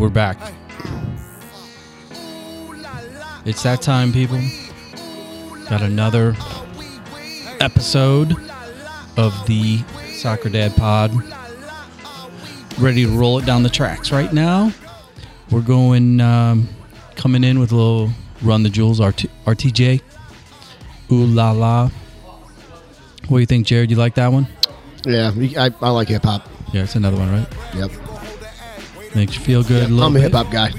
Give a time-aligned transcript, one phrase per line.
[0.00, 0.38] We're back.
[3.44, 4.40] It's that time, people.
[5.68, 6.34] Got another
[7.60, 8.34] episode
[9.18, 9.84] of the
[10.14, 11.12] Soccer Dad Pod.
[12.78, 14.72] Ready to roll it down the tracks right now.
[15.50, 16.70] We're going, um,
[17.16, 18.08] coming in with a little
[18.40, 20.00] Run the Jewels RT, RTJ.
[21.12, 21.90] Ooh la la.
[23.28, 23.90] What do you think, Jared?
[23.90, 24.46] You like that one?
[25.04, 26.48] Yeah, I, I like hip hop.
[26.72, 27.48] Yeah, it's another one, right?
[27.74, 28.09] Yep.
[29.14, 29.90] Makes you feel good.
[29.90, 30.70] little I'm a hip hop guy.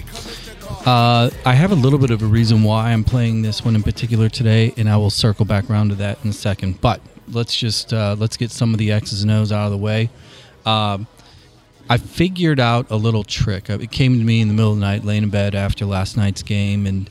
[0.85, 3.83] Uh, I have a little bit of a reason why I'm playing this one in
[3.83, 6.81] particular today, and I will circle back around to that in a second.
[6.81, 9.77] But let's just uh, let's get some of the X's and O's out of the
[9.77, 10.09] way.
[10.65, 11.07] Um,
[11.89, 13.69] I figured out a little trick.
[13.69, 15.85] Uh, It came to me in the middle of the night, laying in bed after
[15.85, 17.09] last night's game, and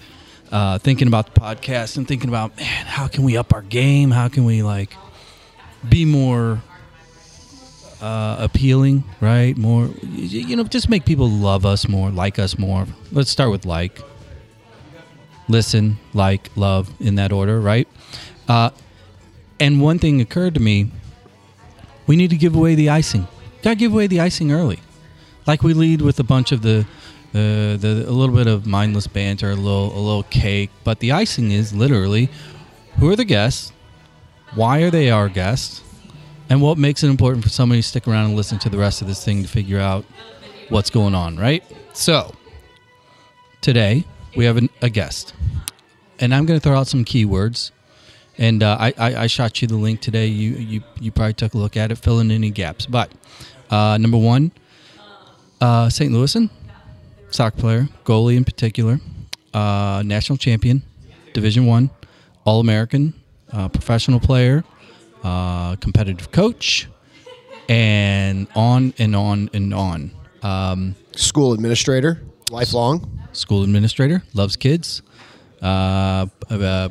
[0.51, 4.11] uh, thinking about the podcast and thinking about, man, how can we up our game?
[4.11, 4.95] How can we like
[5.89, 6.63] be more
[8.01, 9.57] uh, appealing, right?
[9.57, 12.87] More, you know, just make people love us more, like us more.
[13.13, 14.01] Let's start with like,
[15.49, 17.89] listen, like, love in that order, right?
[18.49, 18.71] Uh,
[19.59, 20.91] and one thing occurred to me:
[22.07, 23.29] we need to give away the icing.
[23.63, 24.81] Got to give away the icing early,
[25.47, 26.87] like we lead with a bunch of the.
[27.33, 31.13] Uh, the a little bit of mindless banter, a little a little cake, but the
[31.13, 32.29] icing is literally
[32.99, 33.73] who are the guests,
[34.57, 35.81] why are they our guests,
[36.51, 39.01] and what makes it important for somebody to stick around and listen to the rest
[39.01, 40.05] of this thing to figure out
[40.69, 41.65] what's going on, right?
[41.95, 42.35] So,
[43.61, 44.05] today
[44.37, 45.33] we have an, a guest,
[46.19, 47.71] and I'm going to throw out some keywords.
[48.37, 50.27] And uh, I, I, I shot you the link today.
[50.27, 52.87] You, you you probably took a look at it, fill in any gaps.
[52.87, 53.13] But
[53.71, 54.51] uh, number one,
[55.61, 56.11] uh, St.
[56.11, 56.49] Louisan,
[57.31, 58.99] soccer player, goalie in particular,
[59.53, 60.83] uh, national champion,
[61.35, 61.91] Division One,
[62.47, 63.13] All American,
[63.53, 64.65] uh, professional player,
[65.23, 66.89] uh, competitive coach,
[67.69, 70.11] and on and on and on.
[70.43, 73.21] Um, School administrator, lifelong.
[73.33, 75.03] school administrator, loves kids,
[75.63, 76.89] uh, uh,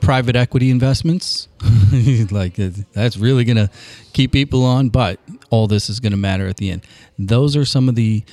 [0.00, 1.48] private equity investments.
[2.30, 3.70] like that's really gonna
[4.12, 5.20] keep people on, but
[5.50, 6.82] all this is gonna matter at the end.
[7.18, 8.24] Those are some of the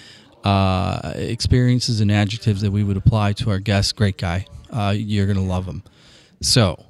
[0.44, 3.96] uh, experiences and adjectives that we would apply to our guest.
[3.96, 5.84] Great guy, uh, you're gonna love him.
[6.42, 6.86] So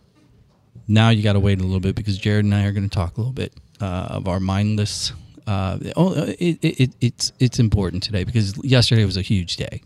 [0.87, 2.95] now you got to wait a little bit because Jared and I are going to
[2.95, 5.13] talk a little bit uh, of our mindless.
[5.45, 9.81] Uh, oh, it, it, it, it's it's important today because yesterday was a huge day,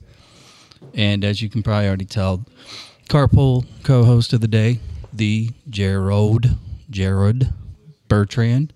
[0.94, 2.44] and as you can probably already tell,
[3.10, 4.80] carpool co-host of the day,
[5.14, 6.58] the Gerard
[6.90, 7.54] Jared
[8.08, 8.74] Bertrand.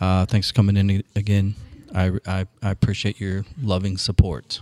[0.00, 1.54] Uh, thanks for coming in again.
[1.94, 4.60] I, I, I appreciate your loving support.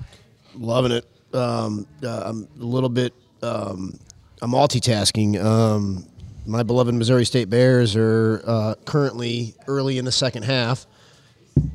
[0.55, 1.05] Loving it.
[1.35, 3.13] Um, uh, I'm a little bit.
[3.43, 3.99] Um,
[4.43, 5.43] I'm multitasking.
[5.43, 6.07] Um,
[6.49, 10.87] my beloved Missouri State Bears are uh, currently early in the second half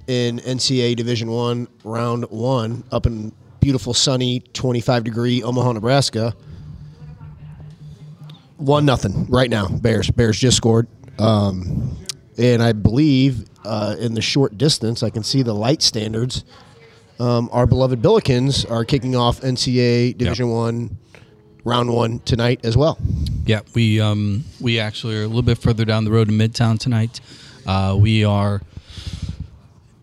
[0.07, 6.35] in NCAA Division One, Round One, up in beautiful, sunny, 25 degree Omaha, Nebraska.
[8.57, 9.67] One nothing right now.
[9.67, 10.09] Bears.
[10.09, 10.87] Bears just scored.
[11.19, 11.95] Um,
[12.37, 16.45] and I believe uh, in the short distance, I can see the light standards.
[17.19, 20.97] Um, our beloved Billikens are kicking off NCAA Division One,
[21.63, 22.97] round one tonight as well.
[23.45, 26.79] Yeah, we um we actually are a little bit further down the road in Midtown
[26.79, 27.19] tonight.
[27.65, 28.61] Uh, we are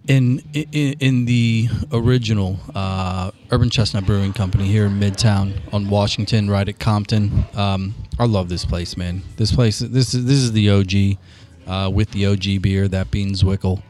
[0.08, 6.50] in in, in the original uh, Urban Chestnut Brewing Company here in Midtown on Washington,
[6.50, 7.44] right at Compton.
[7.54, 9.22] Um, I love this place, man.
[9.36, 11.18] This place, this is this is the OG
[11.66, 13.82] uh, with the OG beer, that being Zwickel.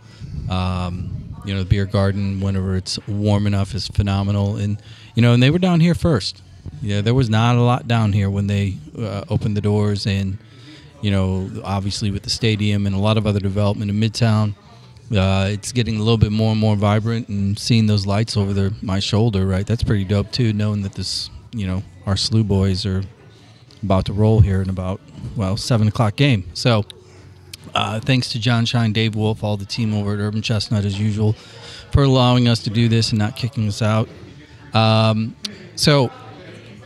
[0.48, 4.56] Um, you know, the beer garden, whenever it's warm enough, is phenomenal.
[4.56, 4.80] And
[5.14, 6.42] you know, and they were down here first.
[6.82, 10.38] Yeah, there was not a lot down here when they uh, opened the doors, and
[11.02, 14.54] you know, obviously with the stadium and a lot of other development in Midtown,
[15.14, 17.28] uh, it's getting a little bit more and more vibrant.
[17.28, 19.66] And seeing those lights over their my shoulder, right?
[19.66, 20.52] That's pretty dope too.
[20.52, 23.02] Knowing that this, you know, our Slew boys are
[23.82, 25.00] about to roll here in about
[25.36, 26.44] well seven o'clock game.
[26.54, 26.84] So
[27.74, 30.98] uh, thanks to John Shine, Dave Wolf, all the team over at Urban Chestnut as
[30.98, 31.34] usual
[31.92, 34.08] for allowing us to do this and not kicking us out.
[34.74, 35.36] Um,
[35.76, 36.12] so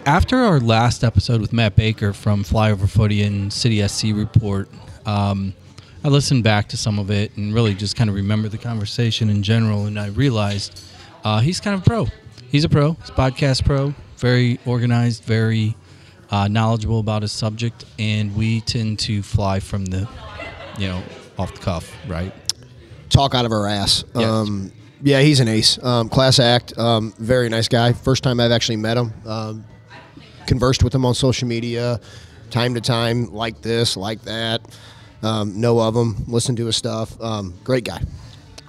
[0.07, 4.69] after our last episode with Matt Baker from Flyover Footy and City SC Report,
[5.07, 5.55] um,
[6.03, 9.31] I listened back to some of it and really just kind of remembered the conversation
[9.31, 10.83] in general, and I realized
[11.25, 12.07] uh, he's kind of a pro.
[12.51, 12.93] He's a pro.
[12.93, 13.95] He's a podcast pro.
[14.19, 15.25] Very organized.
[15.25, 15.77] Very
[16.31, 20.09] uh, knowledgeable about his subject, and we tend to fly from the,
[20.79, 21.03] you know,
[21.39, 22.33] off the cuff, right?
[23.09, 24.05] Talk out of our ass.
[24.15, 24.25] Yes.
[24.25, 24.73] Um,
[25.03, 25.83] yeah, he's an ace.
[25.83, 26.77] Um, class act.
[26.79, 27.93] Um, very nice guy.
[27.93, 29.13] First time I've actually met him.
[29.27, 29.65] Um,
[30.47, 32.01] conversed with him on social media,
[32.51, 34.61] time to time, like this, like that.
[35.23, 36.25] Um, know of him.
[36.27, 37.19] Listen to his stuff.
[37.21, 38.03] Um, great guy.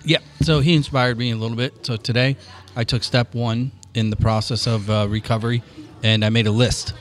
[0.03, 0.19] Yeah.
[0.41, 1.85] So he inspired me a little bit.
[1.85, 2.37] So today,
[2.75, 5.63] I took step one in the process of uh, recovery,
[6.03, 6.93] and I made a list.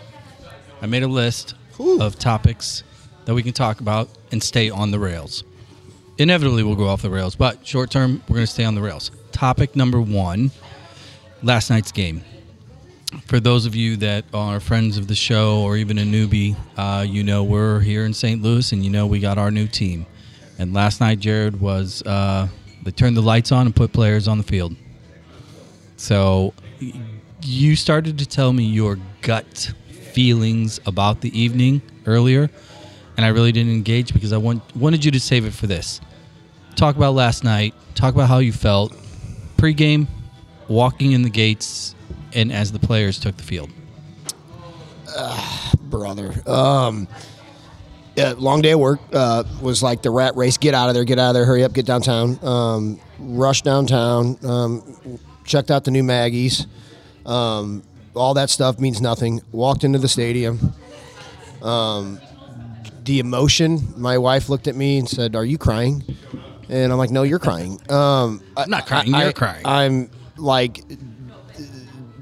[0.83, 2.01] I made a list Whew.
[2.01, 2.83] of topics
[3.25, 5.45] that we can talk about and stay on the rails.
[6.19, 8.83] Inevitably, we'll go off the rails, but short term, we're going to stay on the
[8.83, 9.11] rails.
[9.33, 10.51] Topic number one
[11.43, 12.23] last night's game.
[13.27, 17.05] For those of you that are friends of the show or even a newbie, uh,
[17.07, 18.43] you know we're here in St.
[18.43, 20.07] Louis and you know we got our new team.
[20.59, 22.49] And last night, Jared was, uh,
[22.83, 24.77] they turned the lights on and put players on the field.
[25.97, 26.55] So
[27.43, 29.73] you started to tell me your gut
[30.13, 32.51] feelings about the evening earlier,
[33.17, 36.01] and I really didn't engage because I want, wanted you to save it for this.
[36.77, 38.93] Talk about last night, talk about how you felt
[39.57, 40.07] pregame,
[40.69, 41.95] walking in the gates,
[42.35, 43.71] and as the players took the field.
[45.81, 46.35] brother.
[46.47, 47.09] Um,
[48.17, 50.57] yeah, long day at work uh, was like the rat race.
[50.57, 51.05] Get out of there!
[51.05, 51.45] Get out of there!
[51.45, 51.73] Hurry up!
[51.73, 52.39] Get downtown.
[52.45, 54.39] Um, rush downtown.
[54.45, 56.67] Um, checked out the new Maggies.
[57.27, 57.83] Um,
[58.15, 59.41] all that stuff means nothing.
[59.51, 60.75] Walked into the stadium.
[61.63, 62.21] Um,
[63.05, 63.95] the emotion.
[63.97, 66.05] My wife looked at me and said, "Are you crying?"
[66.69, 69.63] And I'm like, "No, you're crying." Um, I'm not crying, you're crying.
[69.65, 70.85] I'm like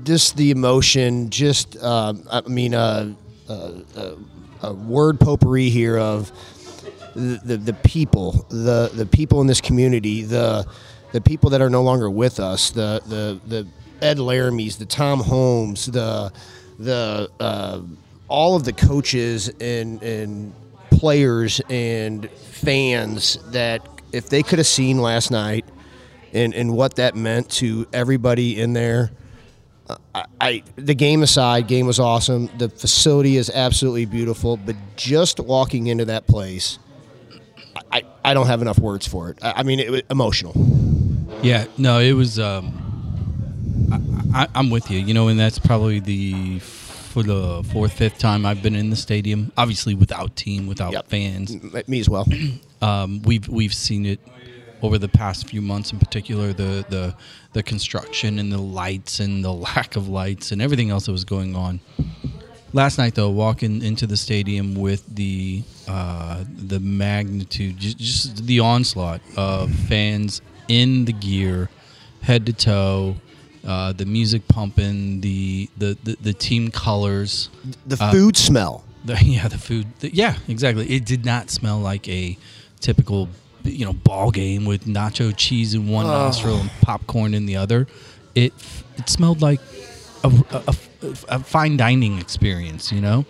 [0.04, 3.14] just the emotion, just uh, I mean, uh,
[3.48, 4.14] uh, uh,
[4.62, 6.32] a word potpourri here of
[7.14, 10.66] the, the the people, the the people in this community, the
[11.12, 13.66] the people that are no longer with us, the the the
[14.00, 16.32] Ed Laramie's, the Tom Holmes, the
[16.78, 17.80] the uh,
[18.28, 20.52] all of the coaches and and
[20.90, 25.64] players and fans that if they could have seen last night
[26.32, 29.10] and and what that meant to everybody in there.
[30.14, 32.48] I, I the game aside, game was awesome.
[32.58, 36.78] The facility is absolutely beautiful, but just walking into that place,
[37.90, 39.38] I, I don't have enough words for it.
[39.42, 40.52] I, I mean, it was emotional.
[41.42, 42.38] Yeah, no, it was.
[42.38, 42.78] Um,
[44.34, 44.98] I, I'm with you.
[44.98, 48.96] You know, and that's probably the for the fourth, fifth time I've been in the
[48.96, 49.52] stadium.
[49.56, 51.08] Obviously, without team, without Yep.
[51.08, 51.88] fans.
[51.88, 52.26] Me as well.
[52.82, 54.18] Um, we've we've seen it
[54.82, 57.14] over the past few months, in particular, the the
[57.52, 61.24] the construction and the lights and the lack of lights and everything else that was
[61.24, 61.80] going on.
[62.74, 68.60] Last night, though, walking into the stadium with the uh, the magnitude, just, just the
[68.60, 71.68] onslaught of fans in the gear,
[72.22, 73.16] head to toe,
[73.66, 77.50] uh, the music pumping, the the, the, the team colors,
[77.86, 78.84] The food smell.
[79.04, 79.86] the, yeah, the food.
[80.00, 80.88] The, yeah, exactly.
[80.90, 82.38] It did not smell like a
[82.80, 83.28] typical,
[83.64, 87.86] you know, ball game with nacho cheese in one nostril and popcorn in the other.
[88.34, 88.52] It
[88.96, 89.60] it smelled like
[90.24, 90.76] a, a, a-
[91.28, 93.24] a fine dining experience, you know.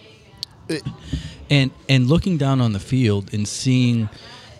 [1.51, 4.09] and and looking down on the field and seeing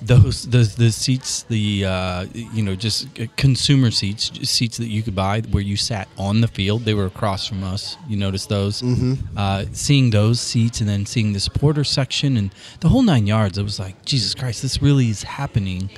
[0.07, 5.03] those the the seats the uh, you know just consumer seats just seats that you
[5.03, 6.85] could buy where you sat on the field.
[6.85, 7.97] They were across from us.
[8.09, 8.83] You noticed those?
[8.83, 9.37] Mm-hmm.
[9.37, 13.59] uh, seeing those seats and then seeing the supporter section and the whole nine yards
[13.59, 15.91] it was like Jesus Christ this really is happening.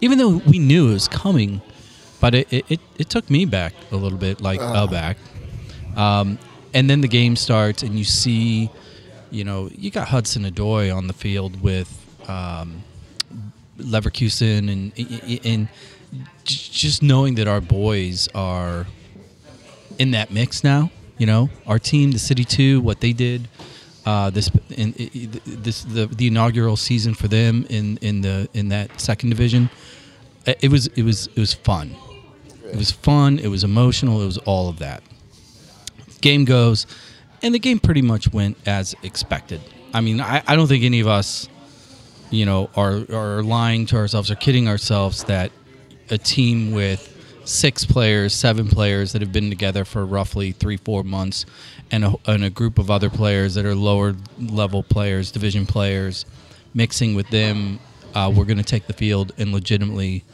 [0.00, 1.62] Even though we knew it was coming
[2.20, 5.16] but it it, it, it took me back a little bit like uh, back.
[5.96, 6.38] Um,
[6.74, 8.70] and then the game starts, and you see,
[9.30, 11.88] you know, you got Hudson Adoy on the field with
[12.28, 12.84] um,
[13.78, 15.68] Leverkusen, and and
[16.44, 18.86] just knowing that our boys are
[19.98, 20.90] in that mix now.
[21.18, 23.48] You know, our team, the City Two, what they did.
[24.04, 24.92] Uh, this in,
[25.44, 29.68] this the the inaugural season for them in in the in that second division.
[30.46, 31.96] It was it was it was fun.
[32.64, 33.38] It was fun.
[33.38, 34.22] It was emotional.
[34.22, 35.02] It was all of that
[36.20, 36.86] game goes,
[37.42, 39.60] and the game pretty much went as expected.
[39.94, 41.48] I mean, I, I don't think any of us,
[42.36, 45.50] you know, are are lying to ourselves or kidding ourselves that
[46.10, 47.12] a team with
[47.44, 51.46] six players, seven players that have been together for roughly three, four months,
[51.90, 56.26] and a, and a group of other players that are lower level players, division players,
[56.74, 57.78] mixing with them,
[58.14, 60.24] uh, we're going to take the field and legitimately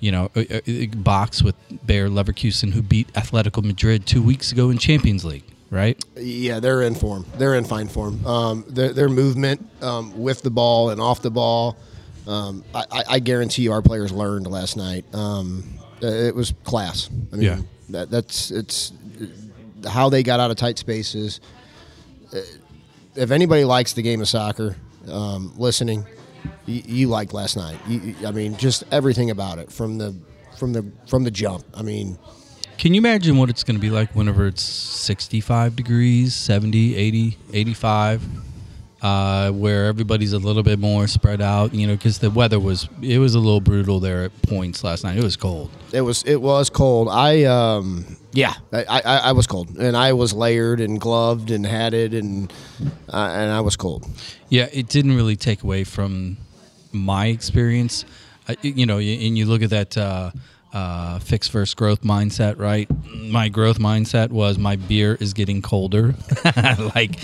[0.00, 1.54] you know, uh, uh, box with
[1.86, 6.00] Bayer Leverkusen, who beat Atletico Madrid two weeks ago in Champions League, right?
[6.16, 7.26] Yeah, they're in form.
[7.38, 8.24] They're in fine form.
[8.24, 11.76] Um, their, their movement um, with the ball and off the ball,
[12.28, 15.04] um, I, I- guarantee you, our players learned last night.
[15.12, 15.64] Um,
[16.02, 17.08] uh, it was class.
[17.32, 17.60] I mean, Yeah.
[17.90, 18.92] that, that's it's
[19.88, 21.40] how they got out of tight spaces.
[22.32, 22.38] Uh,
[23.16, 24.76] If anybody likes the game of soccer,
[25.10, 26.06] um, listening,
[26.66, 27.76] you, you liked last night.
[27.88, 30.14] You- I mean, just everything about it from the
[30.58, 31.64] from the from the jump.
[31.74, 32.16] I mean,
[32.78, 37.38] Can you imagine what it's going to be like whenever it's 65 degrees, 70, 80,
[37.52, 38.22] 85?
[39.02, 41.74] uh, where everybody's a little bit more spread out.
[41.74, 45.04] You know, because the weather was it was a little brutal there at points last
[45.04, 45.18] night.
[45.18, 45.70] It was cold.
[45.92, 47.08] It was it was cold.
[47.10, 51.66] I um yeah, I, I, I was cold, and I was layered and gloved and
[51.66, 52.50] hatted, and
[53.12, 54.06] uh, and I was cold.
[54.48, 56.38] Yeah, it didn't really take away from
[56.92, 58.06] my experience.
[58.48, 60.32] Uh, you know, and you look at that.
[60.72, 62.88] Uh, fixed versus growth mindset, right?
[63.14, 66.14] My growth mindset was my beer is getting colder.
[66.94, 67.18] like,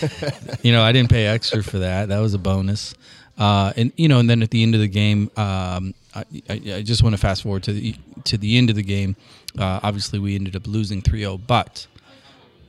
[0.62, 2.08] you know, I didn't pay extra for that.
[2.08, 2.94] That was a bonus.
[3.38, 6.52] Uh, and you know, and then at the end of the game, um, I, I,
[6.74, 9.14] I, just want to fast forward to the to the end of the game.
[9.56, 11.86] Uh, obviously, we ended up losing 3-0, but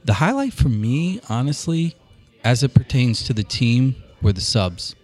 [0.06, 1.96] the highlight for me, honestly,
[2.44, 4.96] as it pertains to the team, were the subs.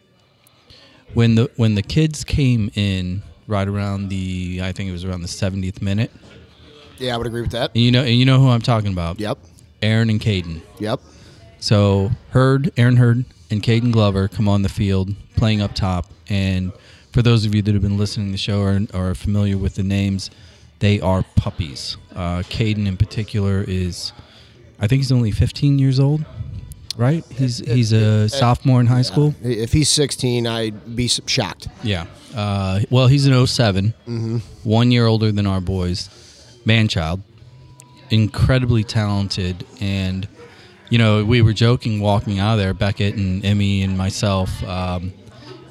[1.16, 5.22] When the when the kids came in right around the I think it was around
[5.22, 6.12] the 70th minute.
[6.98, 7.72] Yeah, I would agree with that.
[7.76, 9.20] And you know, and you know who I'm talking about.
[9.20, 9.38] Yep.
[9.82, 10.62] Aaron and Caden.
[10.80, 11.02] Yep.
[11.60, 16.06] So Hurd, Aaron Hurd, and Caden Glover come on the field playing up top.
[16.30, 16.72] And
[17.12, 19.58] for those of you that have been listening to the show or, or are familiar
[19.58, 20.30] with the names,
[20.80, 21.98] they are puppies.
[22.14, 24.12] Uh, Caden in particular is,
[24.80, 26.26] I think he's only 15 years old
[26.98, 27.24] right?
[27.30, 29.36] He's he's a sophomore in high school.
[29.42, 31.68] If he's 16, I'd be shocked.
[31.84, 32.06] Yeah.
[32.36, 34.38] Uh, well, he's an 7 mm-hmm.
[34.64, 36.10] one year older than our boys,
[36.66, 37.22] man child,
[38.10, 40.28] incredibly talented, and
[40.90, 45.14] you know we were joking walking out of there, Beckett and Emmy and myself, um,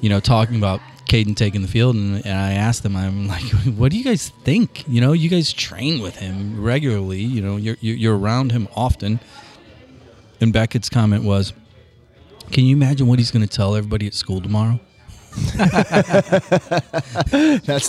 [0.01, 3.43] you know, talking about Caden taking the field, and, and, I asked them, I'm like,
[3.75, 4.87] what do you guys think?
[4.87, 7.21] You know, you guys train with him regularly.
[7.21, 9.19] You know, you're you're around him often
[10.41, 11.53] and Beckett's comment was,
[12.51, 14.79] "Can you imagine what he's going to tell everybody at school tomorrow?"
[15.35, 15.59] That's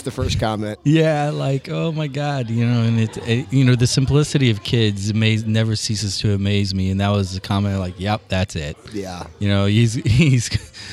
[0.01, 0.79] the first comment.
[0.83, 4.63] Yeah, like oh my god, you know, and it, it you know the simplicity of
[4.63, 8.57] kids amaze, never ceases to amaze me, and that was the comment like, "Yep, that's
[8.57, 10.49] it." Yeah, you know, he's he's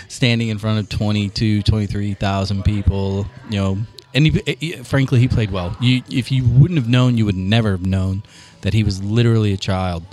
[0.08, 3.78] standing in front of 22, 23,000 people, you know,
[4.14, 5.76] and he, he, frankly, he played well.
[5.80, 8.22] You, if you wouldn't have known, you would never have known
[8.60, 10.04] that he was literally a child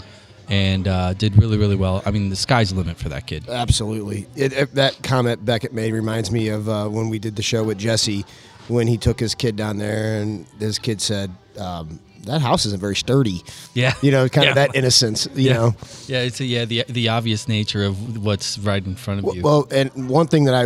[0.51, 2.03] and uh, did really, really well.
[2.05, 3.47] I mean, the sky's the limit for that kid.
[3.47, 4.27] Absolutely.
[4.35, 7.63] It, it, that comment Beckett made reminds me of uh, when we did the show
[7.63, 8.25] with Jesse
[8.67, 12.79] when he took his kid down there, and his kid said, um, that house isn't
[12.79, 13.41] very sturdy.
[13.73, 14.49] Yeah, you know, kind yeah.
[14.51, 15.27] of that innocence.
[15.33, 15.53] You yeah.
[15.53, 15.75] know,
[16.07, 19.41] yeah, it's a, yeah the the obvious nature of what's right in front of you.
[19.41, 20.65] Well, and one thing that I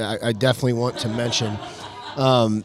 [0.00, 1.56] I, I definitely want to mention,
[2.16, 2.64] um,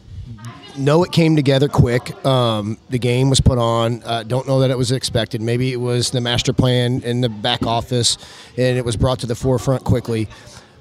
[0.76, 2.24] know it came together quick.
[2.24, 4.02] Um, the game was put on.
[4.02, 5.40] Uh, don't know that it was expected.
[5.40, 8.18] Maybe it was the master plan in the back office,
[8.56, 10.28] and it was brought to the forefront quickly.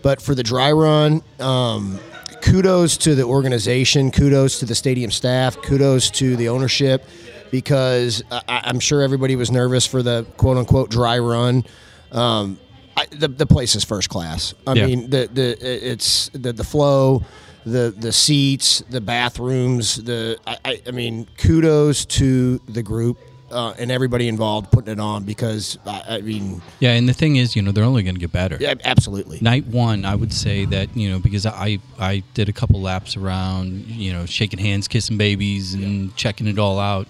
[0.02, 2.00] But for the dry run, um,
[2.42, 7.06] kudos to the organization, kudos to the stadium staff, kudos to the ownership,
[7.52, 11.66] because I, am sure everybody was nervous for the quote unquote dry run.
[12.12, 12.60] Um,
[12.98, 14.54] I, the, the place is first class.
[14.68, 14.86] I yeah.
[14.86, 17.24] mean, the, the it's the the flow
[17.66, 23.18] the the seats, the bathrooms, the I, I mean, kudos to the group
[23.52, 26.94] uh, and everybody involved putting it on because I, I, mean, yeah.
[26.94, 28.58] And the thing is, you know, they're only going to get better.
[28.60, 29.40] Yeah, absolutely.
[29.42, 33.18] Night one, I would say that you know because I I did a couple laps
[33.18, 36.16] around, you know, shaking hands, kissing babies, and yeah.
[36.16, 37.08] checking it all out.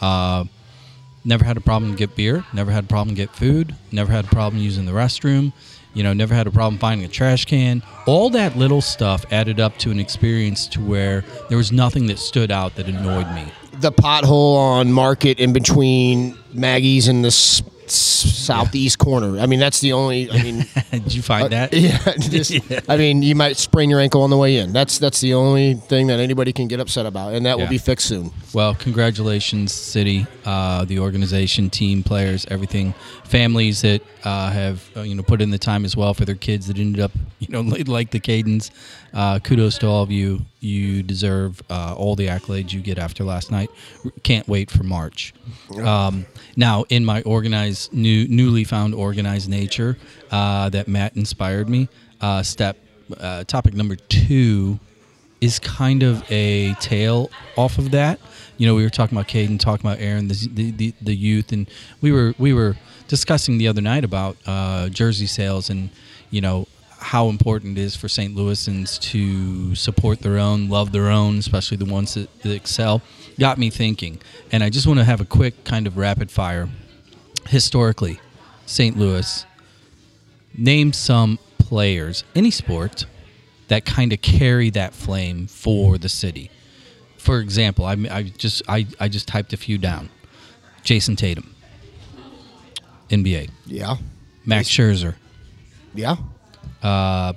[0.00, 0.44] Uh,
[1.24, 2.44] never had a problem get beer.
[2.52, 3.74] Never had a problem get food.
[3.90, 5.52] Never had a problem using the restroom.
[5.94, 7.82] You know, never had a problem finding a trash can.
[8.06, 12.18] All that little stuff added up to an experience to where there was nothing that
[12.18, 13.44] stood out that annoyed me.
[13.80, 17.30] The pothole on Market in between Maggie's and the
[17.94, 19.04] southeast yeah.
[19.04, 19.38] corner.
[19.38, 20.30] I mean, that's the only.
[20.30, 21.72] I mean, did you find uh, that?
[21.82, 24.72] Yeah, just, yeah, I mean, you might sprain your ankle on the way in.
[24.72, 27.64] That's that's the only thing that anybody can get upset about, and that yeah.
[27.64, 28.30] will be fixed soon.
[28.54, 32.94] Well, congratulations, city, uh, the organization, team, players, everything,
[33.24, 36.36] families that uh, have uh, you know put in the time as well for their
[36.36, 38.70] kids that ended up you know like the Cadens.
[39.14, 40.42] Uh, kudos to all of you.
[40.60, 43.70] You deserve uh, all the accolades you get after last night.
[44.22, 45.34] Can't wait for March.
[45.84, 46.26] Um,
[46.56, 49.98] now, in my organized, new, newly found organized nature
[50.30, 51.88] uh, that Matt inspired me,
[52.20, 52.76] uh, step
[53.18, 54.78] uh, topic number two
[55.40, 58.20] is kind of a tail off of that.
[58.58, 61.50] You know, we were talking about Caden, talking about Aaron, the, the, the, the youth,
[61.52, 61.68] and
[62.00, 62.76] we were we were
[63.08, 65.90] discussing the other night about uh, jersey sales and
[66.30, 66.68] you know
[67.02, 68.34] how important it is for St.
[68.34, 73.02] Louisans to support their own, love their own, especially the ones that, that excel,
[73.38, 74.20] got me thinking.
[74.50, 76.68] And I just want to have a quick kind of rapid fire.
[77.48, 78.20] Historically,
[78.66, 78.96] St.
[78.96, 79.44] Louis,
[80.56, 83.06] name some players, any sport,
[83.68, 86.50] that kind of carry that flame for the city.
[87.18, 90.08] For example, I, I just I, I just typed a few down.
[90.82, 91.54] Jayson Tatum,
[93.08, 93.50] NBA.
[93.66, 93.96] Yeah.
[94.44, 95.14] Max Scherzer.
[95.94, 96.16] Yeah.
[96.82, 97.32] Uh,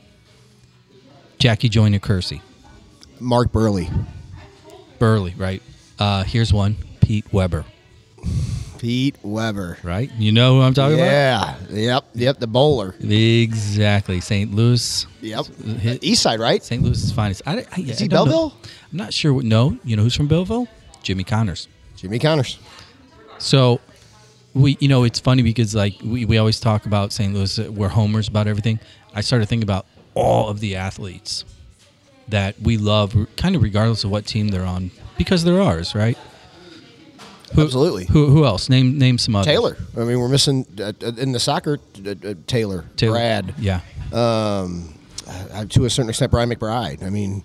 [1.38, 2.42] Jackie Joyner Kersee.
[3.20, 3.90] Mark Buehrle.
[5.00, 5.62] Buehrle, right?
[6.00, 7.66] Uh, here's one Pete Weber,
[8.80, 9.78] Pete Weber.
[9.84, 10.12] right?
[10.18, 11.06] You know who I'm talking about?
[11.06, 11.56] Yeah.
[11.70, 12.06] Yep.
[12.16, 12.40] Yep.
[12.40, 12.96] The bowler.
[13.00, 14.20] Exactly.
[14.22, 14.54] St.
[14.54, 15.06] Louis.
[15.22, 15.46] Yep.
[15.80, 16.64] Hit- East side, right?
[16.64, 16.82] St.
[16.84, 17.42] Louis's finest.
[17.46, 18.32] I, I, Is I he don't know.
[18.32, 18.54] Belleville?
[18.92, 19.34] I'm not sure.
[19.34, 19.78] What, no.
[19.84, 20.68] You know who's from Belleville?
[21.04, 21.68] Jimmy Connors.
[21.96, 22.58] Jimmy Connors.
[23.38, 23.80] So
[24.54, 27.34] we, you know, it's funny because like we, we always talk about St.
[27.34, 28.80] Louis, uh, we're homers about everything.
[29.16, 31.46] I started thinking about all of the athletes
[32.28, 36.18] that we love, kind of regardless of what team they're on, because they're ours, right?
[37.54, 38.06] Who, Absolutely.
[38.08, 38.70] Who, who else?
[38.70, 39.46] Name name some others.
[39.46, 39.78] Taylor.
[39.96, 41.80] I mean, we're missing uh, uh, in the soccer.
[42.06, 43.14] Uh, uh, Taylor, Taylor.
[43.14, 43.54] Brad.
[43.58, 43.80] Yeah.
[44.12, 44.94] Um,
[45.28, 47.02] uh, to a certain extent, Brian McBride.
[47.04, 47.44] I mean,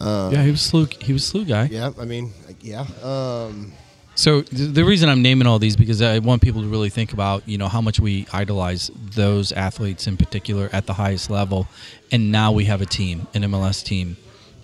[0.00, 0.86] yeah, he was slew.
[1.00, 1.68] He was slew guy.
[1.70, 1.90] yeah.
[2.00, 2.86] I mean, yeah.
[3.02, 3.72] Um,
[4.16, 7.48] So the reason I'm naming all these because I want people to really think about
[7.48, 11.66] you know how much we idolize those athletes in particular at the highest level,
[12.12, 14.16] and now we have a team, an MLS team,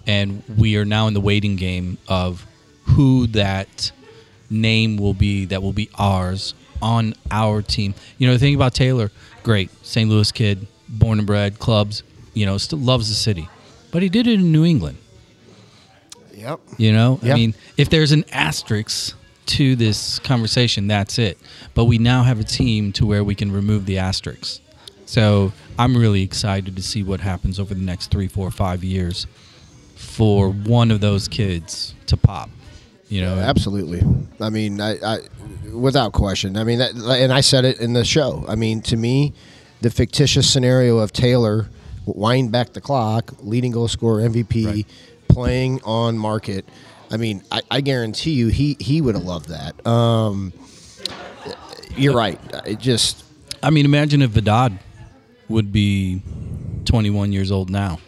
[0.07, 2.47] and we are now in the waiting game of
[2.85, 3.91] who that
[4.51, 7.95] name will be that will be ours on our team.
[8.19, 9.11] You know the thing about Taylor,
[9.43, 10.09] great St.
[10.09, 12.05] Louis kid, born and bred, clubs,
[12.35, 13.49] you know, still loves the city,
[13.91, 14.99] but he did it in New England.
[16.33, 16.61] yep.
[16.79, 17.33] You know, Yeah.
[17.33, 19.17] I mean, if there's an asterisk
[19.51, 21.39] to this conversation, that's it.
[21.75, 24.61] But we now have a team to where we can remove the asterisks.
[25.07, 29.27] So I'm really excited to see what happens over the next three, four, five years
[29.97, 32.49] for one of those kids to pop.
[33.09, 34.03] You know, Absolutely.
[34.41, 35.19] I mean, I, I
[35.75, 36.57] without question.
[36.57, 38.45] I mean, that, and I said it in the show.
[38.47, 39.33] I mean, to me,
[39.81, 41.69] the fictitious scenario of Taylor
[42.07, 44.87] wind back the clock, leading goal scorer, MVP, Right.
[45.29, 46.65] playing on market.
[47.11, 49.85] I mean, I, I guarantee you, he he would have loved that.
[49.87, 50.53] Um,
[51.97, 52.39] you're right.
[52.67, 53.25] It just
[53.63, 54.71] I mean, imagine if Vidal
[55.49, 56.23] would be
[56.85, 57.99] 21 years old now.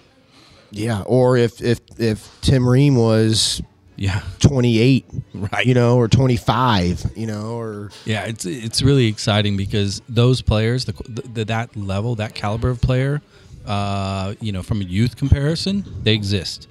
[0.71, 1.03] yeah.
[1.03, 3.61] Or if if if Tim Ream was
[3.97, 4.23] Yeah.
[4.41, 5.67] 28, Right.
[5.67, 7.13] You know, or 25.
[7.17, 12.15] You know, or Yeah, it's it's really exciting because those players, the, the that level,
[12.17, 13.21] that caliber of player,
[13.67, 16.69] uh, you know, from a youth comparison, they exist.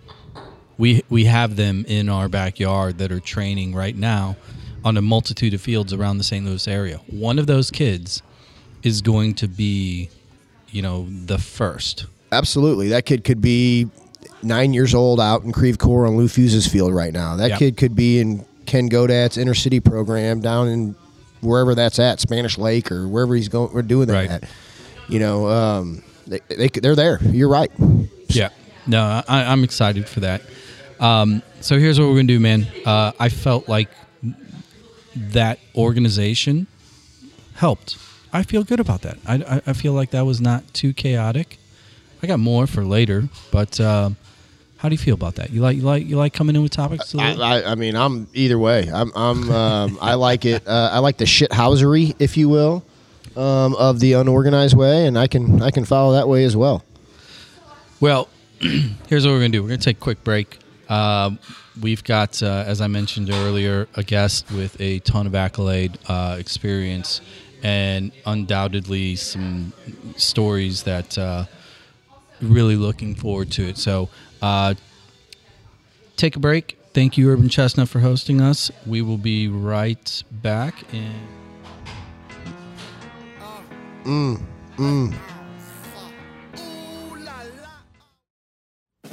[0.77, 4.35] We we have them in our backyard that are training right now
[4.83, 6.43] on a multitude of fields around the St.
[6.45, 6.97] Louis area.
[7.07, 8.23] One of those kids
[8.81, 10.09] is going to be,
[10.71, 12.05] you know, the first.
[12.31, 12.89] Absolutely.
[12.89, 13.89] That kid could be
[14.41, 17.35] nine years old out in Creve Coeur on Lou Fusz's field right now.
[17.35, 17.59] That Yep.
[17.59, 20.95] kid could be in Ken Godat's inner city program down in
[21.41, 23.71] wherever that's at, Spanish Lake or wherever he's going.
[23.73, 24.29] We're doing that Right.
[24.31, 24.43] at.
[25.09, 27.19] You know, um, they, they they're there.
[27.21, 27.71] You're right.
[28.29, 28.49] Yeah.
[28.87, 30.41] No, I, I'm excited for that.
[31.01, 32.67] Um, so here's what we're gonna do, man.
[32.85, 33.89] Uh, I felt like
[35.15, 36.67] that organization
[37.55, 37.97] helped.
[38.31, 39.17] I feel good about that.
[39.25, 41.57] I, I, I feel like that was not too chaotic.
[42.23, 44.15] I got more for later, but um,
[44.77, 45.49] how do you feel about that?
[45.49, 47.13] You like you like you like coming in with topics?
[47.15, 47.33] I?
[47.33, 48.89] I, I mean, I'm either way.
[48.91, 50.67] I'm, I'm um, I like it.
[50.67, 52.83] Uh, I like the shithousery, if you will,
[53.35, 56.83] um, of the unorganized way, and I can I can follow that way as well.
[57.99, 59.61] Well, here's what we're going to do.
[59.61, 60.57] We're going to take a quick break.
[60.91, 61.39] Um,
[61.81, 66.35] we've got, uh, as I mentioned earlier, a guest with a ton of accolade uh,
[66.37, 67.21] experience
[67.63, 69.71] and undoubtedly some
[70.17, 71.45] stories that uh,
[72.41, 73.77] really looking forward to it.
[73.77, 74.09] So,
[74.41, 74.73] uh,
[76.17, 76.77] take a break.
[76.93, 78.69] Thank you, Urban Chestnut, for hosting us.
[78.85, 80.83] We will be right back.
[80.93, 81.29] In-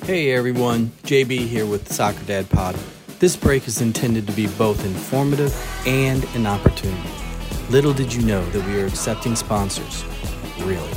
[0.04, 2.74] Hey everyone, JB here with Soccer Dad Pod.
[3.18, 5.54] This break is intended to be both informative
[5.86, 7.10] and an opportunity.
[7.68, 10.04] Little did you know that we are accepting sponsors.
[10.60, 10.90] Really.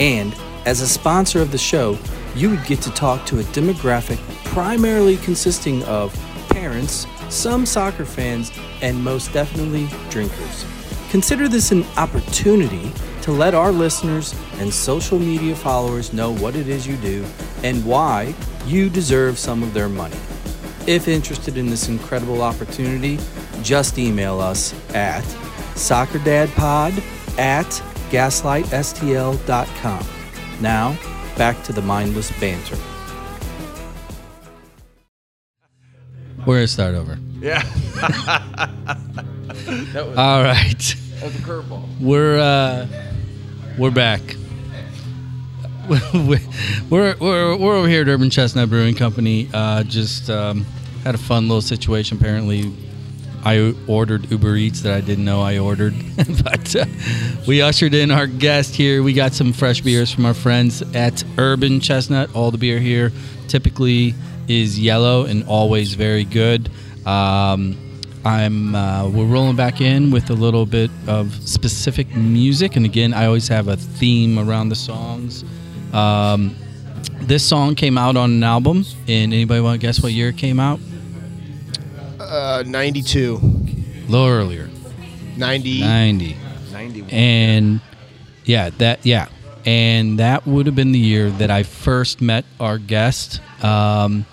[0.00, 1.98] And as a sponsor of the show,
[2.34, 6.14] you would get to talk to a demographic primarily consisting of
[6.48, 10.64] parents, some soccer fans, and most definitely drinkers.
[11.10, 12.92] Consider this an opportunity
[13.28, 17.22] to let our listeners and social media followers know what it is you do
[17.62, 20.16] and why you deserve some of their money.
[20.86, 23.18] If interested in this incredible opportunity,
[23.60, 25.24] just email us at
[25.74, 27.02] soccerdadpod
[27.38, 27.66] at
[28.08, 30.06] gaslightstl.com.
[30.62, 30.98] Now,
[31.36, 32.78] back to the mindless banter.
[36.46, 37.18] we're going to start over.
[37.40, 37.62] Yeah.
[40.16, 40.96] All right.
[41.20, 41.84] That's a curveball.
[42.00, 42.86] We're uh,
[43.78, 44.20] we're back.
[46.12, 46.40] we're,
[46.90, 49.48] we're, we're over here at Urban Chestnut Brewing Company.
[49.54, 50.66] Uh, just um,
[51.04, 52.18] had a fun little situation.
[52.18, 52.74] Apparently,
[53.44, 55.94] I ordered Uber Eats that I didn't know I ordered.
[56.42, 56.86] but uh,
[57.46, 59.04] we ushered in our guest here.
[59.04, 62.34] We got some fresh beers from our friends at Urban Chestnut.
[62.34, 63.12] All the beer here
[63.46, 64.14] typically
[64.48, 66.68] is yellow and always very good.
[67.06, 67.87] Um,
[68.24, 73.14] I'm uh, we're rolling back in with a little bit of specific music, and again,
[73.14, 75.44] I always have a theme around the songs.
[75.92, 76.56] Um,
[77.20, 80.36] this song came out on an album, and anybody want to guess what year it
[80.36, 80.80] came out?
[82.18, 83.36] Uh, 92.
[83.36, 84.68] A little earlier,
[85.36, 85.80] 90.
[85.80, 86.36] 90.
[86.72, 87.10] 91.
[87.10, 87.80] And
[88.44, 89.28] yeah, that yeah,
[89.64, 93.40] and that would have been the year that I first met our guest.
[93.62, 94.26] Um,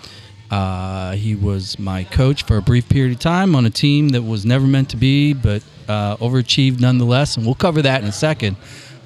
[0.50, 4.22] uh, he was my coach for a brief period of time on a team that
[4.22, 7.36] was never meant to be, but uh, overachieved nonetheless.
[7.36, 8.56] And we'll cover that in a second.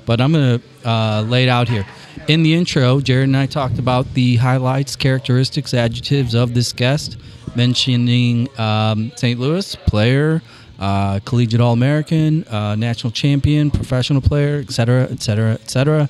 [0.07, 1.87] But I'm going to uh, lay it out here.
[2.26, 7.16] In the intro, Jared and I talked about the highlights, characteristics, adjectives of this guest,
[7.55, 9.38] mentioning um, St.
[9.38, 10.42] Louis player,
[10.79, 16.09] uh, collegiate All American, uh, national champion, professional player, et cetera, et cetera, et cetera.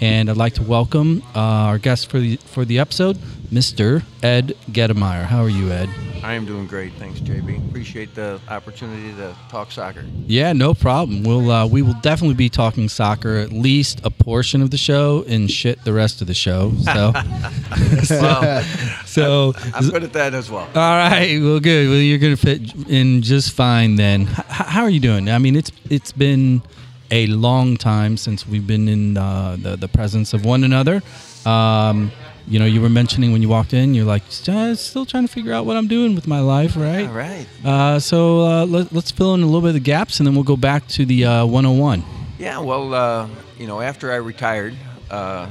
[0.00, 3.18] And I'd like to welcome uh, our guest for the for the episode,
[3.50, 4.02] Mr.
[4.22, 5.24] Ed Gettemeier.
[5.24, 5.88] How are you, Ed?
[6.22, 6.92] I am doing great.
[6.94, 7.66] Thanks, JB.
[7.70, 10.04] Appreciate the opportunity to talk soccer.
[10.26, 11.22] Yeah, no problem.
[11.24, 15.24] We'll uh, we will definitely be talking soccer at least a portion of the show
[15.26, 16.72] and shit the rest of the show.
[16.84, 17.12] So,
[18.10, 18.62] Well,
[19.06, 20.66] so I'm good at that as well.
[20.66, 21.40] all right.
[21.42, 21.88] Well, good.
[21.88, 24.22] Well, you're gonna fit in just fine then.
[24.22, 25.30] H- how are you doing?
[25.30, 26.62] I mean, it's it's been
[27.10, 31.02] a long time since we've been in uh, the the presence of one another.
[31.46, 32.12] Um,
[32.50, 35.32] you know, you were mentioning when you walked in, you're like, "Uh, still trying to
[35.32, 37.06] figure out what I'm doing with my life, right?
[37.06, 37.46] All right.
[37.64, 40.34] Uh, so uh, let, let's fill in a little bit of the gaps, and then
[40.34, 42.02] we'll go back to the uh, 101.
[42.40, 44.74] Yeah, well, uh, you know, after I retired
[45.12, 45.48] uh,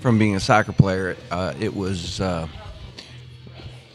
[0.00, 2.46] from being a soccer player, uh, it was uh,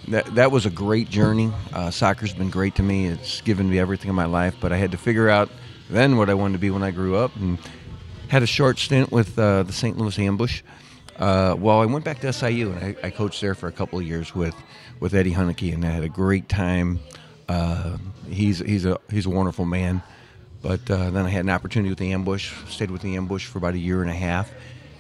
[0.08, 1.52] that that was a great journey.
[1.72, 3.06] Uh, soccer's been great to me.
[3.06, 5.50] It's given me everything in my life, but I had to figure out
[5.88, 7.60] then what I wanted to be when I grew up, and
[8.30, 9.98] had a short stint with uh, the St.
[10.00, 10.64] Louis Ambush.
[11.20, 14.00] Uh, well, I went back to SIU and I, I coached there for a couple
[14.00, 14.56] of years with,
[15.02, 17.00] with Eddie Huneke, and I had a great time.
[17.50, 17.98] Uh,
[18.30, 20.02] he's he's a he's a wonderful man.
[20.62, 22.54] But uh, then I had an opportunity with the Ambush.
[22.68, 24.52] Stayed with the Ambush for about a year and a half,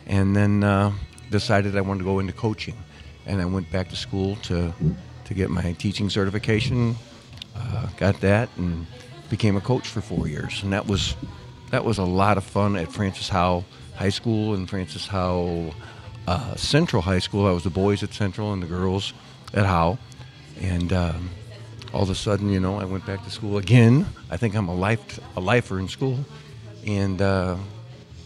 [0.08, 0.92] and then uh,
[1.32, 2.76] decided I wanted to go into coaching.
[3.26, 4.74] And I went back to school to
[5.26, 6.96] to get my teaching certification.
[7.56, 8.88] Uh, got that and
[9.30, 11.16] became a coach for four years, and that was
[11.72, 13.64] that was a lot of fun at Francis Howell
[13.96, 15.74] High School and Francis Howell
[16.28, 17.48] uh, Central High School.
[17.48, 19.14] I was the boys at Central and the girls
[19.54, 19.98] at Howell,
[20.62, 21.30] and um,
[21.94, 24.06] all of a sudden, you know, I went back to school again.
[24.30, 26.20] I think I'm a life a lifer in school,
[26.86, 27.56] and uh,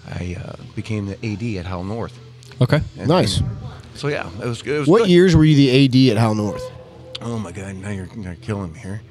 [0.09, 2.19] I uh, became the AD at Howell North.
[2.61, 2.81] Okay.
[2.97, 3.39] And- Nice.
[3.39, 3.49] and
[3.95, 4.61] so yeah, it was.
[4.63, 5.09] It was What good.
[5.09, 6.71] years were you the AD at Howell North?
[7.21, 7.75] Oh my God!
[7.75, 9.01] Now you're, you're killing me here.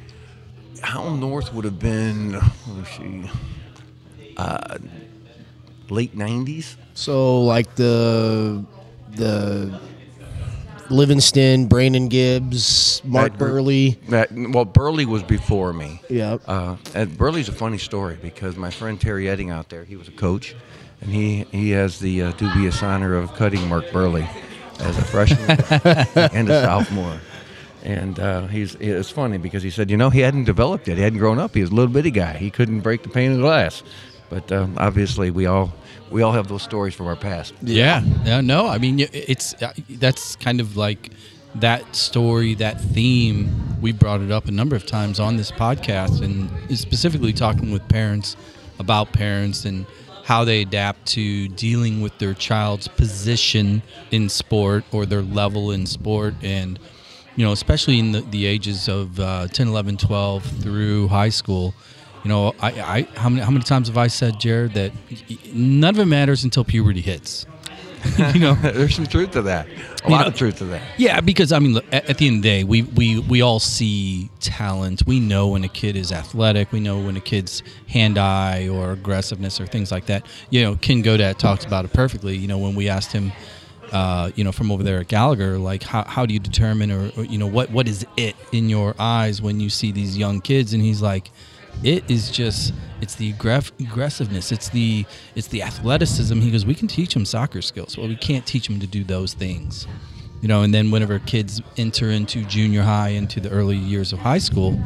[0.83, 3.31] Howell North would have been, let's see,
[4.37, 4.77] uh,
[5.92, 6.76] late '90s.
[6.94, 8.64] So like the
[9.14, 9.81] the
[10.90, 13.98] Livingston, Brandon Gibbs, Mark That Buehrle.
[14.09, 16.00] That well, Buehrle was before me.
[16.09, 16.38] Yeah.
[16.46, 20.09] Uh, and Buehrle's a funny story because my friend Terry Edding out there, he was
[20.09, 20.55] a coach,
[21.00, 24.28] and he he has the uh, dubious honor of cutting Mark Buehrle
[24.81, 25.50] as a freshman
[26.33, 27.18] and a sophomore.
[27.85, 30.96] And uh, he's it's funny because he said, you know, he hadn't developed yet.
[30.98, 31.55] He hadn't grown up.
[31.55, 32.37] He was a little bitty guy.
[32.37, 33.83] He couldn't break the pane of glass.
[34.31, 35.72] But uh, obviously, we all
[36.12, 37.55] we all have those stories from our past.
[37.62, 38.03] Yeah.
[38.25, 38.40] Yeah.
[38.40, 41.11] No, I mean, it's uh, that's kind of like
[41.57, 43.81] that story, that theme.
[43.81, 47.87] We brought it up a number of times on this podcast, and specifically talking with
[47.88, 48.37] parents
[48.79, 49.87] about parents and
[50.25, 55.85] how they adapt to dealing with their child's position in sport or their level in
[55.85, 56.79] sport and
[57.35, 61.75] you know especially in the, the ages of uh, 10 11 12 through high school
[62.24, 64.92] you know I, I how many how many times have i said jared that
[65.52, 67.46] none of it matters until puberty hits
[68.35, 69.68] you know There's some truth to that.
[70.04, 70.82] A lot know- of truth to that.
[70.98, 73.42] yeah, because I mean, look, at, at the end of the day, we, we we
[73.42, 75.04] all see talent.
[75.06, 76.72] We know when a kid is athletic.
[76.72, 80.26] We know when a kid's hand-eye or aggressiveness or things like that.
[80.50, 82.37] You know, Ken Godat talks about it perfectly.
[82.37, 83.30] You know, when we asked him,
[83.92, 87.12] uh, you know, from over there at Gallagher, like how, how do you determine or,
[87.16, 90.40] or you know what what is it in your eyes when you see these young
[90.40, 90.74] kids?
[90.74, 91.30] And he's like,
[91.82, 95.04] it is just it's the aggress- aggressiveness it's the
[95.35, 98.66] it's the athleticism he goes we can teach them soccer skills well we can't teach
[98.68, 99.87] them to do those things
[100.40, 104.18] you know and then whenever kids enter into junior high into the early years of
[104.20, 104.78] high school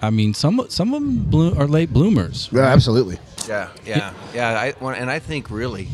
[0.00, 3.18] i mean some some of them bloom, are late bloomers Yeah, absolutely.
[3.48, 4.72] Yeah, yeah, yeah.
[4.80, 5.88] I, and I think really,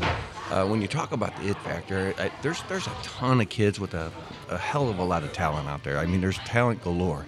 [0.51, 3.81] uh, when you talk about the it factor, I, there's there's a ton of kids
[3.81, 4.13] with a,
[4.49, 5.99] a hell of a lot of talent out there.
[5.99, 7.27] I mean, there's talent galore,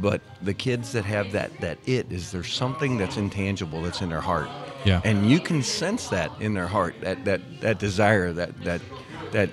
[0.00, 4.08] but the kids that have that that it is there's something that's intangible that's in
[4.08, 4.48] their heart.
[4.84, 5.00] Yeah.
[5.04, 8.80] And you can sense that in their heart, that that that desire, that that
[9.32, 9.50] that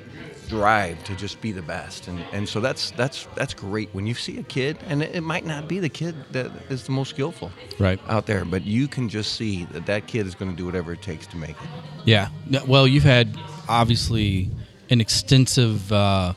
[0.47, 2.07] drive to just be the best.
[2.07, 5.21] And and so that's that's that's great when you see a kid and it, it
[5.21, 7.99] might not be the kid that is the most skillful Right.
[8.07, 10.93] out there, but you can just see that that kid is going to do whatever
[10.93, 11.69] it takes to make it.
[12.05, 12.29] Yeah.
[12.67, 13.37] Well, you've had
[13.67, 14.49] obviously
[14.89, 16.33] an extensive uh,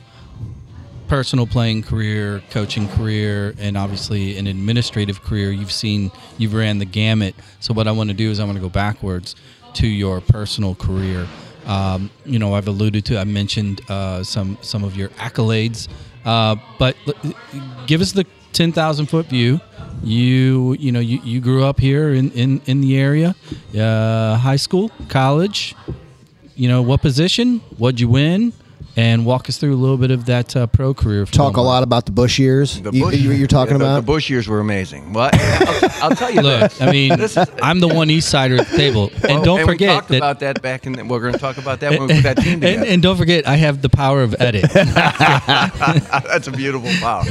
[1.13, 5.51] personal playing career, coaching career, and obviously an administrative career.
[5.51, 7.35] You've seen, you've ran the gamut.
[7.59, 9.35] So what I want to do is I want to go backwards
[9.75, 11.27] to your personal career.
[11.67, 15.87] Um, you know, I've alluded to, I mentioned uh, some some of your accolades,
[16.25, 16.97] uh, but
[17.85, 19.61] give us the ten thousand foot view.
[20.03, 23.35] You you know you, you grew up here in in, in the area,
[23.77, 25.75] uh, high school, college.
[26.55, 27.59] You know what position?
[27.77, 28.51] What'd you win?
[28.95, 31.25] And walk us through a little bit of that uh, pro career.
[31.25, 32.79] Talk a don't lot about the Bush years.
[32.79, 35.13] The you, Bush- you, you're talking the, about the Bush years were amazing.
[35.13, 36.79] Well, I'll, I'll tell you Look, this.
[36.81, 39.59] I mean, This is- I'm the one East Sider at the table, and Well, don't
[39.65, 40.17] forget we forget talked that.
[40.17, 40.93] about that back in.
[40.93, 42.85] The, we're going to talk about that when we put that team and, together.
[42.85, 44.69] and don't forget, I have the power of edit.
[45.23, 47.23] That's a beautiful power.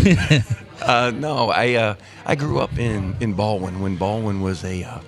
[0.82, 1.94] uh, no, I uh,
[2.26, 4.98] I grew up in, in Ballwin when Ballwin was a uh,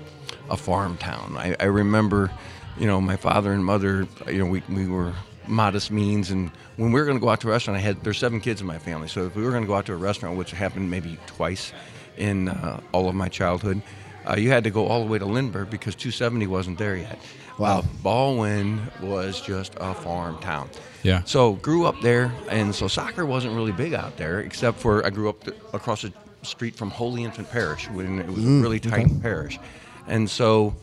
[0.50, 1.34] a farm town.
[1.36, 2.30] I, I remember,
[2.78, 4.06] you know, my father and mother.
[4.28, 5.14] You know, we, we were
[5.46, 8.02] modest means, and when we were going to go out to a restaurant, I had
[8.02, 9.92] there's seven kids in my family, so if we were going to go out to
[9.92, 11.72] a restaurant, which happened maybe twice
[12.16, 13.82] in uh, all of my childhood.
[14.26, 17.18] Uh, you had to go all the way to Lindbergh because 270 wasn't there yet.
[17.58, 17.80] Wow.
[17.80, 20.70] Uh, Ballwin was just a farm town.
[21.02, 21.22] Yeah.
[21.24, 25.10] So grew up there, and so soccer wasn't really big out there, except for I
[25.10, 28.80] grew up th- across the street from Holy Infant Parish, when it was a really
[28.80, 29.58] tight parish,
[30.06, 30.74] and so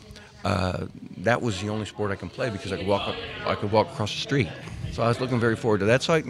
[0.44, 0.86] uh,
[1.18, 3.72] that was the only sport I can play because I could walk up, I could
[3.72, 4.48] walk across the street.
[4.92, 6.04] So I was looking very forward to that.
[6.04, 6.24] So I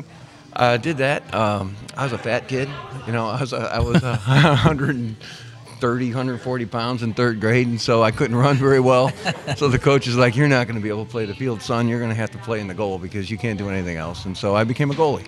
[0.54, 1.34] uh, did that.
[1.34, 2.70] Um, I was a fat kid,
[3.08, 3.28] you know.
[3.28, 8.58] I was was a 130, 140 pounds in third grade, and so I couldn't run
[8.58, 9.12] very well.
[9.56, 11.62] so the coach is like, "You're not going to be able to play the field,
[11.62, 11.88] son.
[11.88, 14.26] You're going to have to play in the goal because you can't do anything else."
[14.26, 15.28] And so I became a goalie,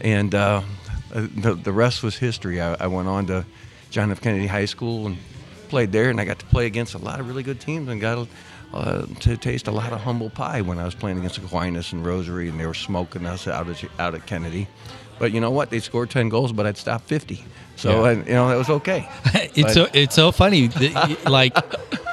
[0.00, 0.62] and uh,
[1.10, 2.60] the, the rest was history.
[2.60, 3.44] I, I went on to
[3.90, 4.20] John F.
[4.20, 5.18] Kennedy High School and
[5.72, 7.98] played there, and I got to play against a lot of really good teams and
[7.98, 8.28] got
[8.74, 12.04] uh, to taste a lot of humble pie when I was playing against Aquinas and
[12.04, 14.66] Rosary, and they were smoking us out of out at Kennedy.
[15.18, 15.70] But you know what?
[15.70, 17.44] They scored ten goals, but I'd stopped fifty.
[17.76, 18.08] So Yeah.
[18.08, 19.08] I, you know that was okay.
[19.34, 20.66] it's But- so it's so funny.
[20.68, 21.56] that, like,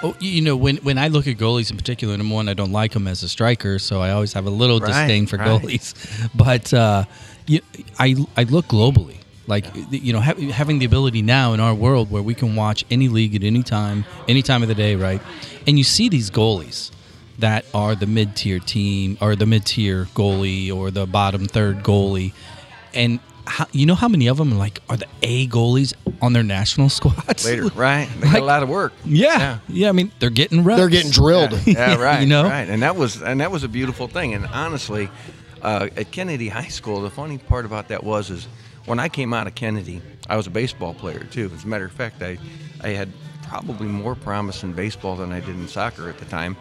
[0.04, 2.72] oh, you know, when when I look at goalies in particular, number one, I don't
[2.72, 5.48] like them as a striker, so I always have a little Right, disdain for right.
[5.62, 5.94] goalies.
[6.46, 7.04] But uh,
[7.46, 7.60] you,
[8.00, 9.18] I I look globally.
[9.50, 12.86] Like you know, ha- having the ability now in our world where we can watch
[12.92, 15.22] any league at any time, any time of the day, right?
[15.68, 16.92] And you see these goalies
[17.40, 22.34] that are the mid-tier team or the mid-tier goalie or the bottom third goalie,
[22.94, 26.44] and how, you know how many of them like are the A goalies on their
[26.44, 28.08] national squads later, right?
[28.20, 28.94] They got Like- a lot of work.
[29.04, 29.90] Yeah, yeah.
[29.90, 30.78] I mean, they're getting reps.
[30.80, 31.54] they're getting drilled.
[31.66, 32.22] Yeah, right.
[32.22, 32.44] You know?
[32.44, 34.36] right, and that was and that was a beautiful thing.
[34.36, 35.10] And honestly,
[35.64, 38.48] uh, at Kennedy High School, the funny part about that was is
[38.86, 41.52] when I came out of Kennedy, I was a baseball player too.
[41.54, 42.38] As a matter of fact, I
[42.82, 43.10] I had
[43.44, 46.56] probably more promise in baseball than I did in soccer at the time.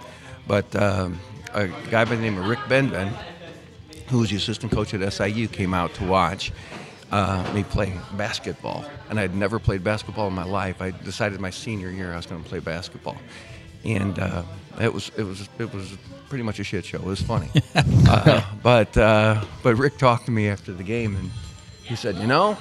[0.47, 1.21] But um,
[1.55, 3.13] a guy by the name of Rick Benben,
[4.09, 6.53] who was the assistant coach at SIU, came out to watch
[7.13, 8.85] uh, me play basketball.
[9.11, 10.81] And I'd never played basketball in my life.
[10.81, 13.17] I decided my senior year I was going to play basketball,
[13.85, 14.43] and uh,
[14.81, 15.97] it was it was it was
[16.29, 16.99] pretty much a shit show.
[16.99, 21.31] It was funny, uh, but uh, but Rick talked to me after the game, and
[21.89, 22.57] he said, you know,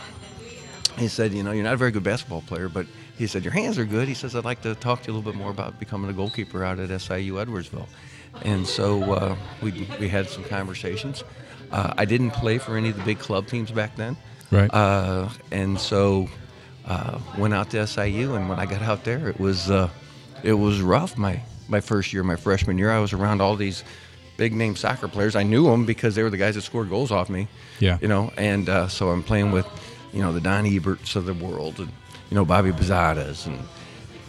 [0.98, 2.88] he said, you know, you're not a very good basketball player, but
[3.18, 4.08] he said your hands are good.
[4.08, 6.14] He says, I'd like to talk to you a little bit more about becoming a
[6.14, 7.88] goalkeeper out at SIU Edwardsville.
[8.44, 11.24] And so uh, we we had some conversations.
[11.72, 14.16] Uh, I didn't play for any of the big club teams back then,
[14.52, 14.74] Right.
[14.74, 16.30] Uh, and so
[16.86, 18.36] uh, went out to SIU.
[18.36, 19.90] And when I got out there, it was uh,
[20.44, 21.18] it was rough.
[21.18, 23.84] My my first year, my freshman year, I was around all these
[24.38, 25.36] big name soccer players.
[25.36, 27.48] I knew them because they were the guys that scored goals off me.
[27.80, 27.98] Yeah.
[28.02, 29.68] You know, and uh, so I'm playing with,
[30.14, 31.90] you know, the Don Eberts of the world, and
[32.30, 33.60] you know Bobby Bazadas, and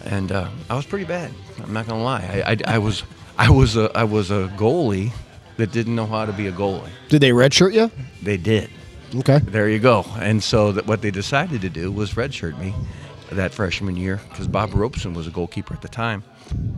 [0.04, 1.30] and uh, I was pretty bad.
[1.62, 2.42] I'm not gonna lie.
[2.46, 3.04] I, I, I was
[3.38, 5.12] I was a I was a goalie
[5.56, 6.90] that didn't know how to be a goalie.
[7.08, 7.90] Did they redshirt you?
[8.22, 8.70] They did.
[9.14, 9.38] Okay.
[9.38, 10.04] There you go.
[10.18, 12.74] And so that what they decided to do was redshirt me
[13.30, 16.22] that freshman year because Bob Robeson was a goalkeeper at the time,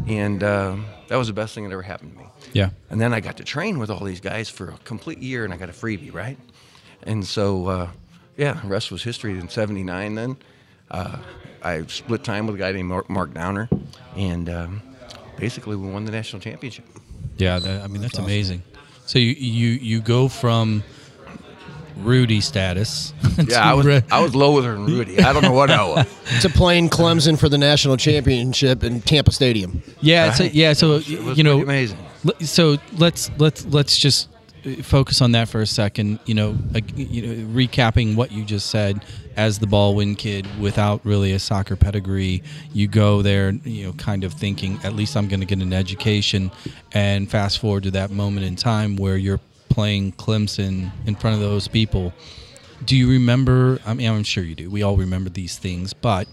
[0.06, 2.26] and um, that was the best thing that ever happened to me.
[2.52, 2.70] yeah.
[2.90, 5.52] And then I got to train with all these guys for a complete year, and
[5.52, 6.38] I got a freebie, right?
[7.02, 7.88] And so, uh,
[8.36, 9.38] yeah, the rest was history.
[9.38, 10.36] In '79, then
[10.90, 11.18] uh,
[11.62, 13.68] I split time with a guy named Mark, Downer,
[14.16, 14.82] and um,
[15.36, 16.84] basically we won the national championship.
[17.36, 18.62] Yeah, that, I mean that's, amazing.
[19.06, 20.84] So you, you you go from
[22.04, 23.12] Rudy status.
[23.48, 25.18] Yeah, I was I was lower than Rudy.
[25.18, 26.06] I don't know what I was.
[26.42, 29.82] to playing Clemson for the national championship in Tampa Stadium.
[30.02, 30.52] Yeah, so, Right.
[30.54, 30.72] yeah.
[30.74, 31.96] So It was you know, amazing.
[32.40, 34.28] So let's let's let's just
[34.66, 36.18] uh, focus on that for a second.
[36.26, 39.04] You know, like, you know, recapping what you just said.
[39.36, 42.42] As the Ballwin kid, without really a soccer pedigree,
[42.74, 45.72] you go there, you know, kind of thinking, at least I'm going to get an
[45.72, 46.50] education.
[46.92, 51.40] And fast forward to that moment in time where you're playing Clemson in front of
[51.40, 52.12] those people.
[52.84, 53.78] Do you remember?
[53.86, 54.70] I mean, I'm sure you do.
[54.70, 56.28] We all remember these things, but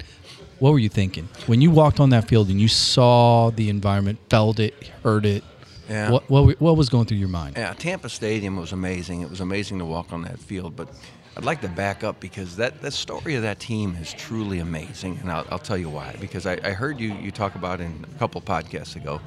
[0.60, 4.19] what were you thinking when you walked on that field and you saw the environment,
[4.30, 4.73] felt it,
[5.04, 5.43] heard it?
[5.89, 6.12] Yeah.
[6.12, 7.56] What what, what was going through your mind?
[7.58, 9.21] Yeah, Tampa Stadium was amazing.
[9.21, 10.89] It was amazing to walk on that field, but
[11.38, 15.19] I'd like to back up because that the story of that team is truly amazing,
[15.21, 16.15] and I'll, I'll tell you why.
[16.19, 19.21] Because I, I heard you you talk about in a couple podcasts ago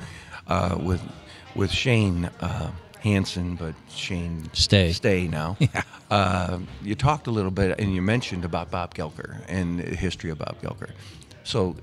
[0.49, 1.01] uh, with
[1.55, 4.93] with Shane uh, Hansen, but Shane Stay.
[4.93, 5.57] stay now.
[6.11, 10.29] Uh, you talked a little bit, and you mentioned about Bob Guelker and the history
[10.31, 10.91] of Bob Guelker.
[11.45, 11.77] So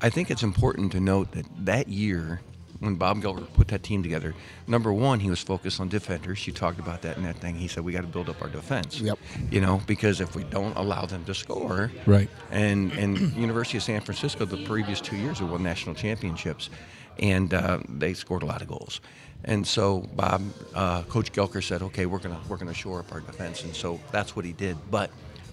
[0.00, 2.40] I think it's important to note that that year,
[2.80, 4.34] when Bob Guelker put that team together,
[4.66, 6.46] number one, he was focused on defenders.
[6.46, 7.56] You talked about that in that thing.
[7.56, 8.98] He said we got to build up our defense.
[9.02, 9.18] Yep.
[9.50, 12.30] You know, because if we don't allow them to score, Right.
[12.50, 16.70] and and University of San Francisco the previous two years have won national championships,
[17.18, 19.02] and uh, they scored a lot of goals.
[19.44, 20.42] And so Bob,
[20.74, 24.00] uh, Coach Guelker said, "Okay, we're gonna we're gonna shore up our defense," and so
[24.10, 24.76] that's what he did.
[24.90, 25.10] But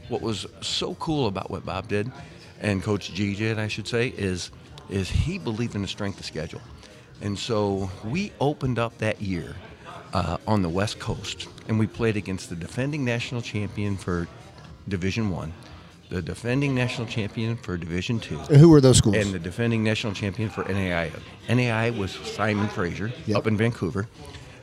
[0.10, 2.12] what was so cool about what Bob did,
[2.60, 4.52] and Coach G did, I should say, is
[4.89, 6.62] is he believed in the strength of schedule,
[7.21, 9.56] and so we opened up that year
[10.13, 14.28] uh, on the West Coast, and we played against the defending national champion for
[14.88, 15.54] Division One,
[16.15, 19.17] the defending national champion for Division Two, And who were those schools?
[19.17, 21.12] and the defending national champion for NAI.
[21.49, 23.38] NAI was Simon Fraser Yep.
[23.38, 24.08] up in Vancouver,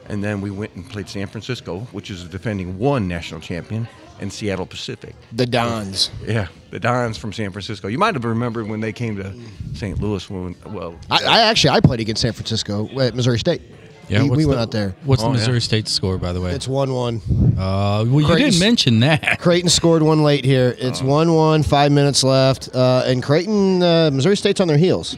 [0.08, 3.86] and then we went and played San Francisco, which is the defending one national champion,
[4.18, 5.14] and Seattle Pacific.
[5.30, 6.10] the Dons.
[6.26, 7.88] Yeah, the Dons from San Francisco.
[7.88, 9.34] You might have remembered when they came to
[9.74, 10.00] St.
[10.00, 10.30] Louis.
[10.30, 13.60] When well, I, I actually I played against San Francisco at Missouri State.
[14.08, 14.94] We, what's we went the- out there.
[15.04, 15.38] What's Oh, the yeah.
[15.38, 16.52] Missouri State score, by the way?
[16.52, 17.20] It's one one.
[17.58, 19.38] uh, well, you didn't mention that.
[19.40, 20.74] Creighton scored one late here.
[20.78, 21.06] It's Oh.
[21.06, 21.62] one one.
[21.62, 25.16] Five minutes left, uh, and Creighton, uh, Missouri State's on their heels.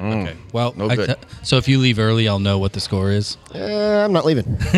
[0.00, 0.34] Okay.
[0.54, 1.14] Well, No I good.
[1.42, 3.36] so if you leave early, I'll know what the score is.
[3.54, 3.58] Uh,
[4.02, 4.56] I'm not leaving.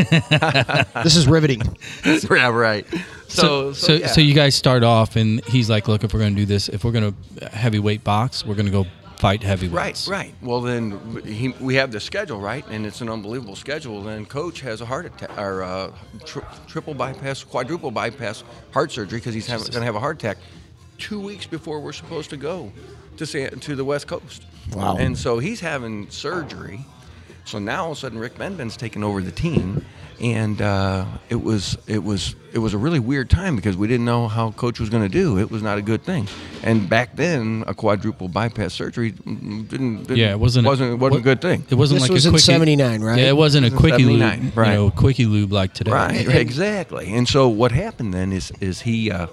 [1.05, 1.63] this is riveting.
[2.05, 2.85] yeah, right.
[3.29, 4.09] So, so, yeah.
[4.09, 6.69] so you guys start off, and he's like, "Look, if we're going to do this,
[6.69, 8.85] if we're going to heavyweight box, we're going to go
[9.23, 10.35] fight heavyweights." Right, right.
[10.43, 12.65] Well, then he, we have the schedule, right?
[12.69, 14.03] And it's an unbelievable schedule.
[14.03, 15.93] Then coach has a heart attack, or uh,
[16.27, 20.39] tri- triple bypass, quadruple bypass heart surgery because he's going to have a heart attack
[20.99, 22.73] two weeks before we're supposed to go
[23.17, 24.45] to San, to the West Coast.
[24.73, 24.97] Wow.
[24.97, 26.85] And so he's having surgery.
[27.45, 29.85] So now all of a sudden Rick Benben's taken over the team,
[30.21, 34.05] and uh, it was it was it was a really weird time because we didn't
[34.05, 35.39] know how coach was going to do.
[35.39, 36.29] It was not a good thing.
[36.63, 41.25] And back then, a quadruple bypass surgery didn't, didn't Yeah, it wasn't wasn't wasn't a
[41.25, 41.67] good thing.
[41.69, 43.19] It wasn't This like was a in 79, right?
[43.19, 44.69] Yeah, it wasn't a This was quickie lube, 79, right.
[44.69, 45.91] you know, quickie lube like today.
[45.91, 47.13] Right, exactly.
[47.13, 49.27] And so what happened then is is he, uh,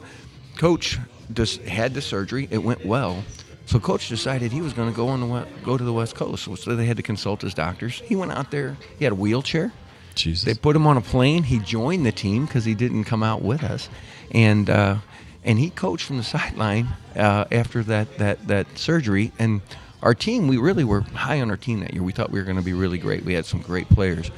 [0.57, 0.97] coach,
[1.33, 2.47] just had the surgery.
[2.49, 3.23] It went well.
[3.69, 6.15] So coach decided he was going to go on the we- go to the West
[6.15, 6.45] Coast.
[6.45, 7.99] So, so they had to consult his doctors.
[7.99, 8.75] He went out there.
[8.97, 9.71] He had a wheelchair.
[10.15, 10.43] Jesus.
[10.43, 11.43] They put him on a plane.
[11.43, 13.87] He joined the team because he didn't come out with us,
[14.31, 14.95] and uh,
[15.43, 19.31] and he coached from the sideline uh, after that that that surgery.
[19.37, 19.61] And
[20.01, 22.01] our team, we really were high on our team that year.
[22.01, 23.23] We thought we were going to be really great.
[23.23, 24.31] We had some great players,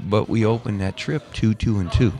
[0.00, 2.12] but we opened that trip two two and two.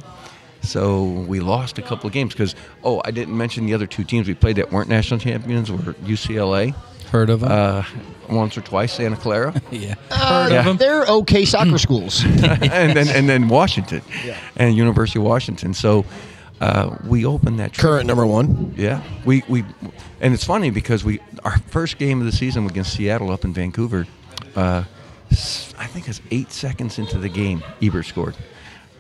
[0.64, 4.04] So we lost a couple of games because oh I didn't mention the other two
[4.04, 6.74] teams we played that weren't national champions were UCLA
[7.10, 7.52] Heard of him?
[7.52, 7.84] uh,
[8.28, 9.94] once or twice Santa Clara yeah.
[10.10, 10.72] Uh, Yeah.
[10.72, 12.24] They're okay soccer schools.
[12.24, 14.36] and then and then Washington yeah.
[14.56, 15.74] and University of Washington.
[15.74, 16.04] So
[16.60, 17.82] uh, we opened that trip.
[17.82, 18.74] Current number one.
[18.76, 19.64] Yeah, we we
[20.20, 23.52] and it's funny because we our first game of the season against Seattle up in
[23.52, 24.06] Vancouver.
[24.56, 24.84] Uh,
[25.30, 28.34] s- I think it's eight seconds into the game, Ebert scored.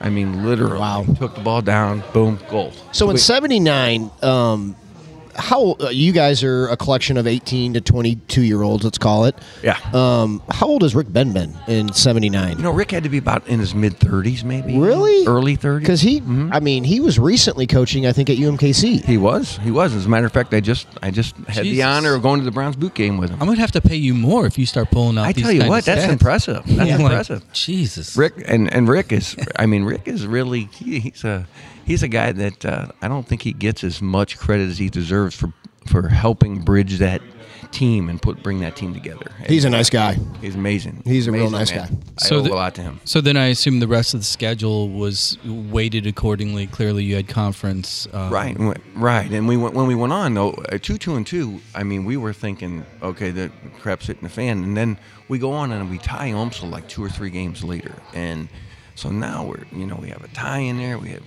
[0.00, 1.04] I mean, literally, Wow.
[1.18, 2.72] took the ball down, boom, goal.
[2.92, 4.76] So in '79, um,
[5.36, 9.24] how uh, you guys are a collection of 18 to 22 year olds, let's call
[9.24, 9.36] it.
[9.62, 9.78] Yeah.
[9.92, 12.56] Um, how old is Rick Benben in '79?
[12.56, 14.78] you know, Rick had to be about in his mid thirties, maybe.
[14.78, 15.26] Really?
[15.26, 15.86] Early thirties.
[15.86, 16.22] Because he,
[16.52, 19.04] I mean, he was recently coaching, I think, at UMKC.
[19.04, 19.94] he was, he was.
[19.94, 22.44] As a matter of fact, I just, I just had the honor of going to
[22.44, 23.40] the Bronze Boot game with him.
[23.40, 25.24] I'm gonna have to pay you more if you start pulling out.
[25.26, 26.08] I these tell you kind what, that's stats.
[26.12, 26.62] impressive.
[26.66, 27.52] That's I'm like, impressive.
[27.52, 31.46] Jesus, Rick and, and Rick is I mean Rick is really he, he's a
[31.84, 34.88] he's a guy that uh, I don't think he gets as much credit as he
[34.88, 35.52] deserves for
[35.86, 37.20] for helping bridge that
[37.70, 39.26] team and put bring that team together.
[39.48, 40.16] He's a nice guy.
[40.40, 41.02] He's amazing.
[41.04, 41.88] He's a real nice man.
[41.88, 41.96] guy.
[42.18, 43.00] I So owe the- a lot to him.
[43.04, 46.66] So then I assume the rest of the schedule was weighted accordingly.
[46.68, 48.06] Clearly, you had conference.
[48.12, 48.56] Um, Right,
[48.94, 49.30] right.
[49.30, 51.60] And we went when we went on though, uh, two, two, and two.
[51.74, 54.96] I mean, we were thinking, okay, the crap's hitting the fan, and then
[55.28, 58.48] we go on and we tie UMSL like two or three games later, and
[58.94, 60.98] so now we're, you know, we have a tie in there.
[60.98, 61.22] We have,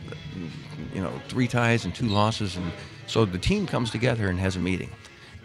[0.94, 2.72] you know, three ties and two losses, and
[3.08, 4.90] so the team comes together and has a meeting,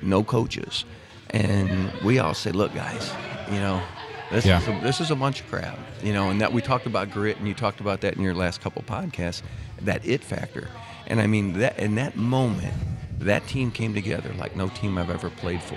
[0.02, 0.84] no coaches,
[1.30, 3.12] and we all say, look, guys,
[3.50, 3.82] you know.
[4.30, 4.62] This, Yeah.
[4.62, 7.10] is a, this is a bunch of crap, you know, and that we talked about
[7.10, 9.42] grit, and you talked about that in your last couple podcasts,
[9.82, 10.68] that it factor,
[11.06, 12.72] and I mean that in that moment,
[13.18, 15.76] that team came together like no team I've ever played for,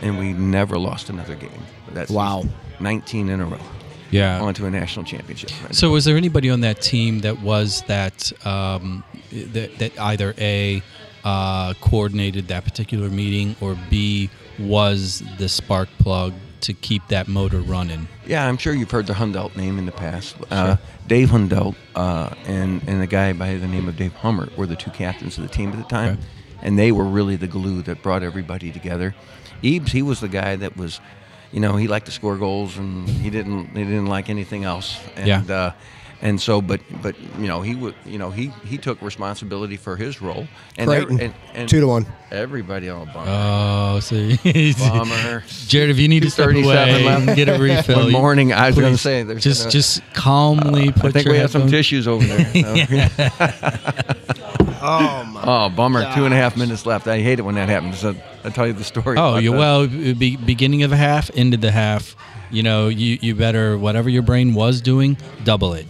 [0.00, 1.62] and we never lost another game.
[1.92, 2.44] That's Wow.
[2.80, 3.58] 19 in a row,
[4.10, 4.40] Yeah.
[4.40, 5.50] onto a national championship.
[5.72, 10.82] So was there anybody on that team that was that um, that, that either a
[11.24, 16.32] uh, coordinated that particular meeting or b was the spark plug
[16.62, 18.08] to keep that motor running?
[18.26, 20.36] Yeah, I'm sure you've heard the Hundelt name in the past.
[20.50, 24.66] Uh, Dave Hundelt uh, and and a guy by the name of Dave Hummer were
[24.66, 26.22] the two captains of the team at the time, Okay.
[26.62, 29.14] and they were really the glue that brought everybody together.
[29.62, 31.00] Ebbs, he was the guy that was,
[31.52, 34.98] you know, he liked to score goals and he didn't he didn't like anything else.
[35.16, 35.42] And, Yeah.
[35.56, 35.72] Uh,
[36.22, 39.96] and so, but but you know he would you know he he took responsibility for
[39.96, 40.46] his role.
[40.76, 42.06] And Creighton, and, and two to one.
[42.30, 43.26] Everybody on a bummer.
[43.28, 44.36] Oh, see,
[44.78, 45.42] bummer.
[45.66, 47.26] Jared, if you need to step 237 away left.
[47.28, 50.02] and get a refill, One morning, I was going to say, there's just gonna- just
[50.14, 53.10] calmly uh, put I think your we have some headphones- tissues over there.
[54.82, 55.42] Oh my!
[55.44, 56.10] oh, bummer.
[56.14, 57.06] Two and a half minutes left.
[57.06, 57.98] I hate it when that happens.
[57.98, 58.14] So
[58.44, 59.18] I'll tell you the story.
[59.18, 59.58] Oh, about you that.
[59.58, 62.16] well, be, beginning of a half, end of the half.
[62.50, 65.86] You know, you you better whatever your brain was doing, double it.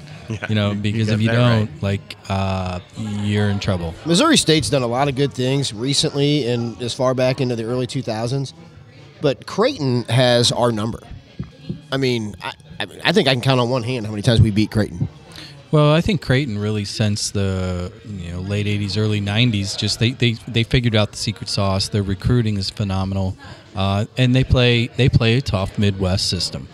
[0.49, 1.83] You know, you- you because if you don't, right.
[1.83, 3.95] like, uh, you're in trouble.
[4.07, 7.65] Missouri State's done a lot of good things recently and as far back into the
[7.65, 8.53] early 2000s,
[9.21, 11.01] but Creighton has our number.
[11.93, 14.23] I mean, I, I, mean, I think I can count on one hand how many
[14.23, 15.09] times we beat Creighton.
[15.73, 20.11] Well, I think Creighton really since the you know late '80s, early '90s, just they,
[20.11, 21.89] they, they figured out the secret sauce.
[21.89, 23.37] Their recruiting is phenomenal,
[23.77, 26.67] uh, and they play they play a tough Midwest system.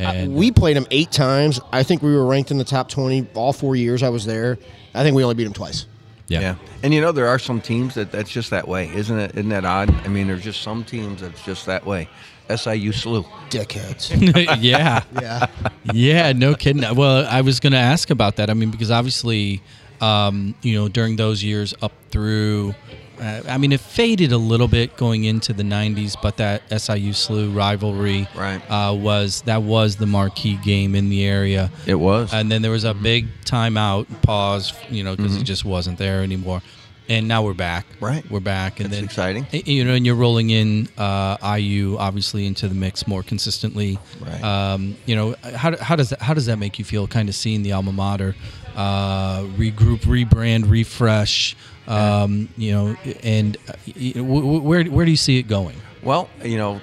[0.00, 1.60] And we played them eight times.
[1.72, 4.58] I think we were ranked in the top 20 all four years I was there.
[4.94, 5.86] I think we only beat them twice.
[6.28, 6.40] yeah.
[6.40, 6.54] Yeah.
[6.82, 9.32] And you know, there are some teams that that's just that way, isn't it?
[9.32, 9.90] Isn't that odd?
[10.04, 12.08] I mean, there's just some teams that's just that way.
[12.48, 13.22] SIU slew.
[13.50, 14.10] Dickheads.
[14.60, 15.46] yeah, yeah.
[15.92, 16.82] yeah, no kidding.
[16.96, 18.50] Well, I was going to ask about that.
[18.50, 19.62] I mean, because obviously,
[20.00, 22.74] um, you know, during those years up through,
[23.20, 27.12] uh, I mean, it faded a little bit going into the '90s, but that SIU
[27.12, 28.60] SLU rivalry, Right.
[28.70, 31.70] uh, was that was the marquee game in the area.
[31.86, 32.32] It was.
[32.32, 36.22] And then there was a big timeout, pause, you know, because it just wasn't there
[36.22, 36.62] anymore.
[37.08, 37.86] And now we're back.
[37.98, 38.24] Right.
[38.30, 39.46] We're back, and That's then exciting.
[39.50, 43.98] You know, and you're rolling in uh, IU obviously into the mix more consistently.
[44.20, 44.40] Right.
[44.44, 47.08] Um, you know, how, how does that how does that make you feel?
[47.08, 48.36] Kind of seeing the alma mater
[48.76, 51.56] uh, regroup, rebrand, refresh.
[51.88, 55.44] Um, you know, and uh, y- y- wh- wh- where where do you see it
[55.48, 55.76] going?
[56.02, 56.80] Well, you know,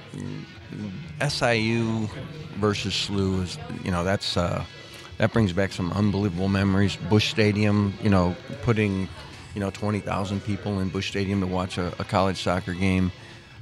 [1.22, 2.08] SIU
[2.60, 4.64] versus SLU is, you know, that's uh,
[5.18, 6.98] that brings back some unbelievable memories.
[7.10, 9.08] Busch Stadium, you know, putting,
[9.54, 13.12] you know, twenty thousand people in Busch Stadium to watch a, a college soccer game.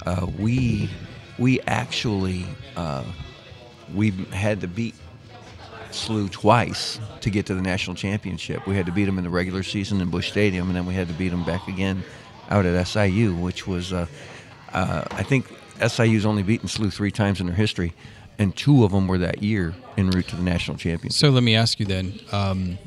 [0.05, 0.89] Uh, we
[1.37, 2.45] we actually
[2.75, 3.03] uh,
[3.93, 4.95] we had to beat
[5.95, 8.67] SLU twice to get to the national championship.
[8.67, 10.93] We had to beat them in the regular season in Busch Stadium, and then we
[10.93, 12.03] had to beat them back again
[12.49, 14.05] out at SIU, which was, uh,
[14.73, 15.47] uh, I think
[15.79, 17.93] SIU's only beaten SLU three times in their history,
[18.37, 21.17] and two of them were that year en route to the national championship.
[21.17, 22.77] So let me ask you then: um,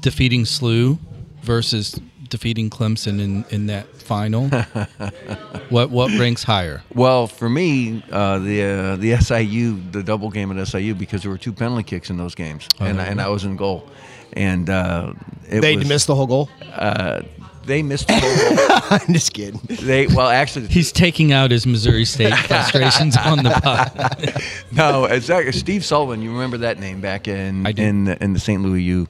[0.00, 0.98] defeating SLU
[1.42, 1.98] versus
[2.30, 4.48] defeating Clemson in, in that final.
[5.68, 6.82] what what ranks higher?
[6.94, 11.30] Well, for me, uh, the uh, the SIU, the double game at SIU, because there
[11.30, 13.88] were two penalty kicks in those games, and, I, and I was in goal,
[14.32, 15.12] and uh,
[15.48, 16.48] it They was, missed the whole goal.
[16.72, 17.22] Uh,
[17.66, 18.76] they missed the whole goal.
[19.06, 19.60] I'm just kidding.
[19.68, 24.42] They well, actually, He's taking out his Missouri State frustrations on the pod.
[24.72, 25.52] no, exactly.
[25.52, 28.62] Steve Sullivan, you remember that name back in I in the, in the St.
[28.62, 29.08] Louis U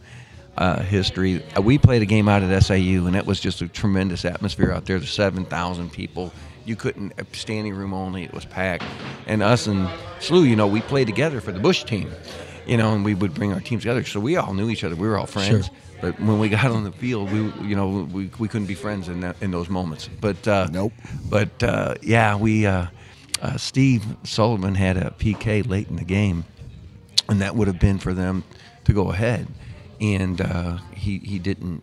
[0.61, 1.43] uh, history.
[1.61, 4.85] We played a game out at SAU, and it was just a tremendous atmosphere out
[4.85, 4.99] there.
[4.99, 6.33] There's seven thousand people.
[6.67, 8.23] You couldn't uh, standing room only.
[8.23, 8.85] It was packed.
[9.27, 9.89] And us and
[10.21, 12.13] SLU, you know, we played together for the Busch team.
[12.67, 14.95] You know, and we would bring our teams together, so we all knew each other.
[14.95, 15.67] We were all friends.
[15.67, 15.75] Sure.
[16.03, 19.09] But when we got on the field, we you know we, we couldn't be friends
[19.09, 20.09] in that, in those moments.
[20.21, 20.93] But uh, Nope.
[21.29, 22.87] But uh, yeah, we uh,
[23.41, 26.45] uh, Steve Sullivan had a PK late in the game,
[27.31, 28.45] and that would have been for them
[28.85, 29.47] to go ahead,
[30.01, 31.83] and uh, he he didn't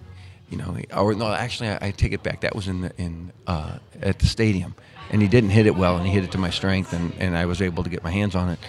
[0.49, 2.41] you know, or no, actually, I, I take it back.
[2.41, 4.75] That was in the, in uh, at the stadium,
[5.09, 7.37] and he didn't hit it well, and he hit it to my strength, and, and
[7.37, 8.59] I was able to get my hands on it.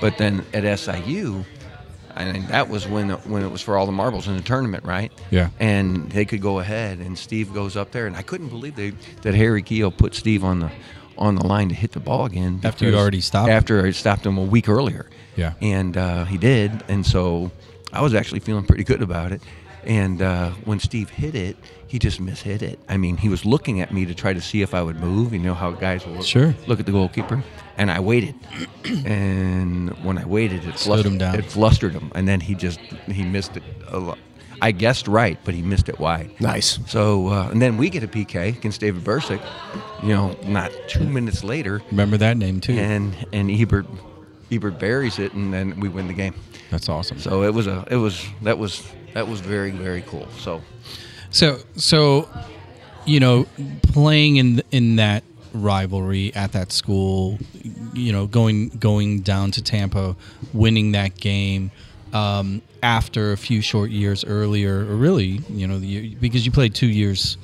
[0.00, 1.44] But then at SIU,
[2.14, 4.84] I mean, that was when when it was for all the marbles in the tournament,
[4.84, 5.12] right?
[5.30, 5.50] Yeah.
[5.60, 8.90] And they could go ahead, and Steve goes up there, and I couldn't believe they,
[9.22, 10.70] that Harry Keough put Steve on the
[11.16, 13.56] on the line to hit the ball again After you already stopped him.
[13.56, 15.10] After I stopped him a week earlier.
[15.34, 15.54] Yeah.
[15.60, 17.50] And uh, he did, and so
[17.92, 19.40] I was actually feeling pretty good about it.
[19.84, 22.78] And uh, when Steve hit it, he just mishit it.
[22.88, 25.32] I mean, he was looking at me to try to see if I would move.
[25.32, 26.54] You know how guys will look, Sure.
[26.66, 27.42] look at the goalkeeper,
[27.78, 28.34] and I waited.
[29.06, 31.34] and when I waited, it Slowed flustered him down.
[31.36, 33.62] It flustered him, and then he just he missed it.
[33.88, 34.18] A lot.
[34.60, 36.32] I guessed right, but he missed it wide.
[36.40, 36.80] Nice.
[36.86, 39.40] So uh, and then we get a PK against David Bursick.
[40.02, 42.72] You know, not two minutes later, Remember that name too.
[42.74, 43.86] and and Ebert
[44.50, 46.34] Ebert buries it, and then we win the game.
[46.70, 47.18] That's awesome.
[47.18, 48.82] So it was a it was that was
[49.14, 50.26] that was very very cool.
[50.38, 50.62] So
[51.30, 52.28] So, so,
[53.04, 53.46] you know,
[53.82, 55.24] playing in in that
[55.54, 57.38] rivalry at that school,
[57.94, 60.16] you know, going going down to Tampa,
[60.52, 61.70] winning that game
[62.12, 66.52] um, after a few short years earlier, or really, you know, the, year- because you
[66.52, 67.36] played two years.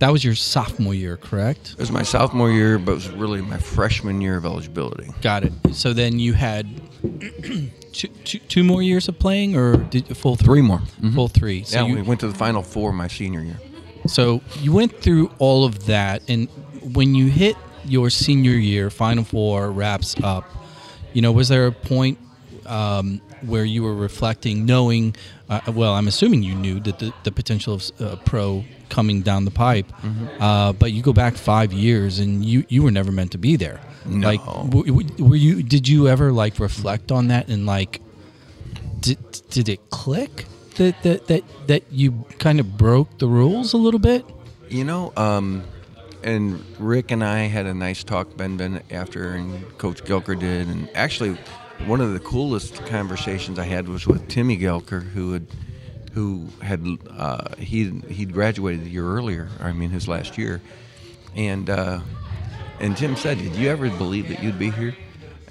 [0.00, 1.72] That was your sophomore year, correct?
[1.72, 5.08] it was my sophomore year, but it was really my freshman year of eligibility.
[5.22, 5.52] Got it.
[5.72, 6.66] So then you had
[7.92, 10.46] two, two, two more years of playing, or did full three?
[10.46, 10.80] Three more.
[11.00, 11.14] Mhm.
[11.14, 11.64] Full three.
[11.64, 13.58] So yeah, you, we went to the final four my senior year.
[14.06, 16.48] So you went through all of that, and
[16.94, 20.44] when you hit your senior year, Final Four wraps up.
[21.12, 22.18] You know, was there a point
[22.66, 25.14] um, where you were reflecting, knowing?
[25.48, 29.44] Uh, well, I'm assuming you knew that the, the potential of uh, pro coming down
[29.44, 29.86] the pipe,
[30.40, 33.56] uh, but you go back five years, and you you were never meant to be
[33.56, 33.80] there.
[34.06, 34.28] No.
[34.28, 35.62] Like, w- w- were you?
[35.62, 38.00] Did you ever like reflect on that and like?
[39.00, 39.18] Did,
[39.50, 44.00] did it click that, that that that you kind of broke the rules a little
[44.00, 44.24] bit?
[44.70, 45.62] You know, um,
[46.22, 50.68] and Rick and I had a nice talk, Ben Ben, after, and Coach Guelker did.
[50.68, 51.36] And actually,
[51.86, 55.46] one of the coolest conversations I had was with Timmy Guelker, who had,
[56.12, 59.48] who had, uh, he he'd graduated a year earlier.
[59.60, 60.60] I mean, his last year,
[61.34, 62.00] and uh,
[62.80, 64.96] and Tim said, "Did you ever believe that you'd be here?"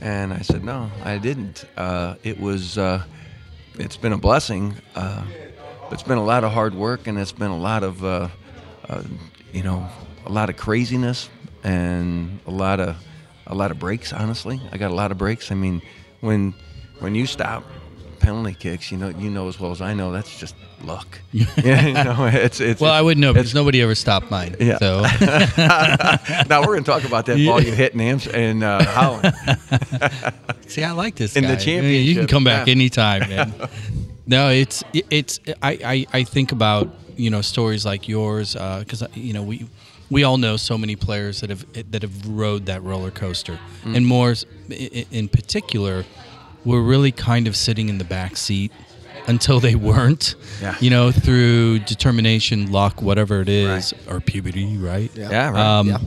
[0.01, 1.65] And I said, "No, I didn't.
[1.78, 3.03] Uh, it was, uh,
[3.76, 5.24] it's been a blessing." Uh,
[5.93, 8.28] but it's been a lot of hard work and it's been a lot of uh,
[9.51, 9.88] you know
[10.26, 11.30] a lot of craziness
[11.63, 12.95] and a lot of
[13.47, 15.82] a lot of breaks honestly i got a lot of breaks i mean
[16.24, 16.53] when
[16.99, 17.63] when you stop
[18.19, 21.86] penalty kicks you know you know as well as i know that's just luck yeah
[21.88, 24.55] you know it's it's Well, I wouldn't know because nobody ever stopped mine.
[24.59, 24.78] Yeah.
[24.80, 25.01] So
[26.49, 29.34] now we're going to talk about that ball you hit in Ams and uh, Holland.
[30.67, 31.82] see, I like this In the guy.
[31.82, 32.71] You can come back yeah.
[32.71, 33.53] anytime, man.
[34.28, 39.34] no, it's it's I, I I think about you know stories like yours because you
[39.34, 39.65] know we
[40.09, 43.95] we all know so many players that have that have rode that roller coaster, Mm.
[43.97, 44.34] and more
[44.74, 46.05] in particular,
[46.65, 48.71] were really kind of sitting in the back seat
[49.28, 50.36] until they weren't.
[50.61, 50.76] Yeah.
[50.82, 55.11] You know, through determination, luck, whatever it is, or puberty, right?
[55.15, 55.59] Yeah, right.
[55.59, 55.97] Um, Yeah.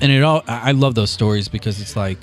[0.00, 2.18] and it all I I love those stories because it's like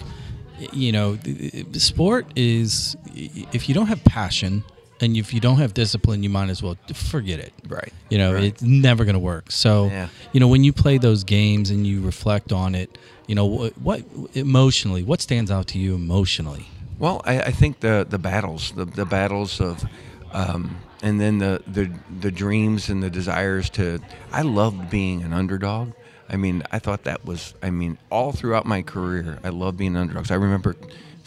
[0.74, 4.64] you know the- the sport is if you don't have passion
[5.02, 7.94] and if you don't have discipline you might as well forget it Right.
[8.10, 8.44] you know Right.
[8.44, 10.10] it's never going to work so Yeah.
[10.34, 12.98] you know when you play those games and you reflect on it
[13.30, 14.02] you know what, what
[14.34, 16.66] emotionally what stands out to you emotionally
[17.00, 19.86] Well, I, I think the the battles, the, the battles of,
[20.34, 24.00] um, and then the, the the dreams and the desires to.
[24.34, 25.94] I loved being an underdog.
[26.28, 27.54] I mean, I thought that was.
[27.64, 30.30] I mean, all throughout my career, I loved being underdogs.
[30.30, 30.76] I remember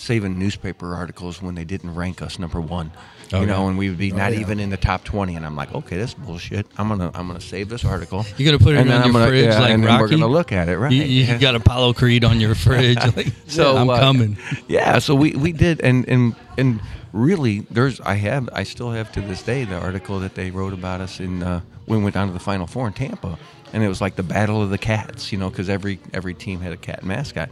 [0.03, 2.91] saving newspaper articles when they didn't rank us number one.
[3.33, 3.69] Oh, you know, yeah.
[3.69, 4.41] and we would be not yeah.
[4.41, 6.67] even in the top twenty, and I'm like, okay, that's bullshit.
[6.77, 8.27] I'm gonna I'm gonna save this article.
[8.37, 10.09] You're gonna put it and then on your gonna- fridge yeah, like and then we're
[10.09, 10.93] gonna look at it, right?
[10.93, 14.37] you, you got Apollo Creed on your fridge like, So I'm uh, coming
[14.69, 16.81] Yeah, so we, we did, and and and
[17.13, 20.73] really, there's I have I still have to this day the article that they wrote
[20.75, 23.39] about us in uh, when we went down to the Final Four in Tampa,
[23.73, 26.61] and it was like the battle of the cats, you know, because every every team
[26.61, 27.49] had a cat mascot,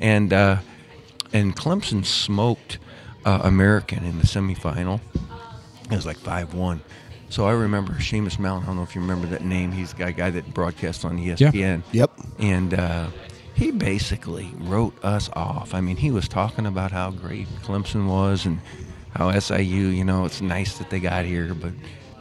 [0.00, 0.56] and uh,
[1.32, 2.78] and Clemson smoked
[3.24, 5.00] uh, American in the semifinal.
[5.90, 6.80] It was like five one.
[7.28, 8.62] So I remember Seamus Malin.
[8.64, 9.70] I don't know if you remember that name.
[9.72, 11.82] He's the guy, guy that broadcasts on ESPN.
[11.92, 12.10] Yep.
[12.40, 13.06] And uh,
[13.54, 15.72] he basically wrote us off.
[15.74, 18.58] I mean, he was talking about how great Clemson was and
[19.14, 19.62] how SIU.
[19.88, 21.72] You know, it's nice that they got here, but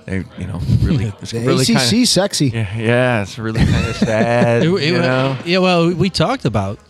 [0.06, 2.48] they, you know, really, it's The really ACC kinda, sexy.
[2.50, 4.62] yeah, yeah, it's really kind of sad.
[4.64, 6.89] It- it- you know, Yeah, well, we talked about th-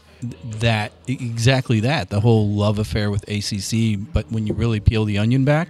[0.59, 3.97] that exactly that the whole love affair with ACC.
[4.13, 5.69] But when you really peel the onion back,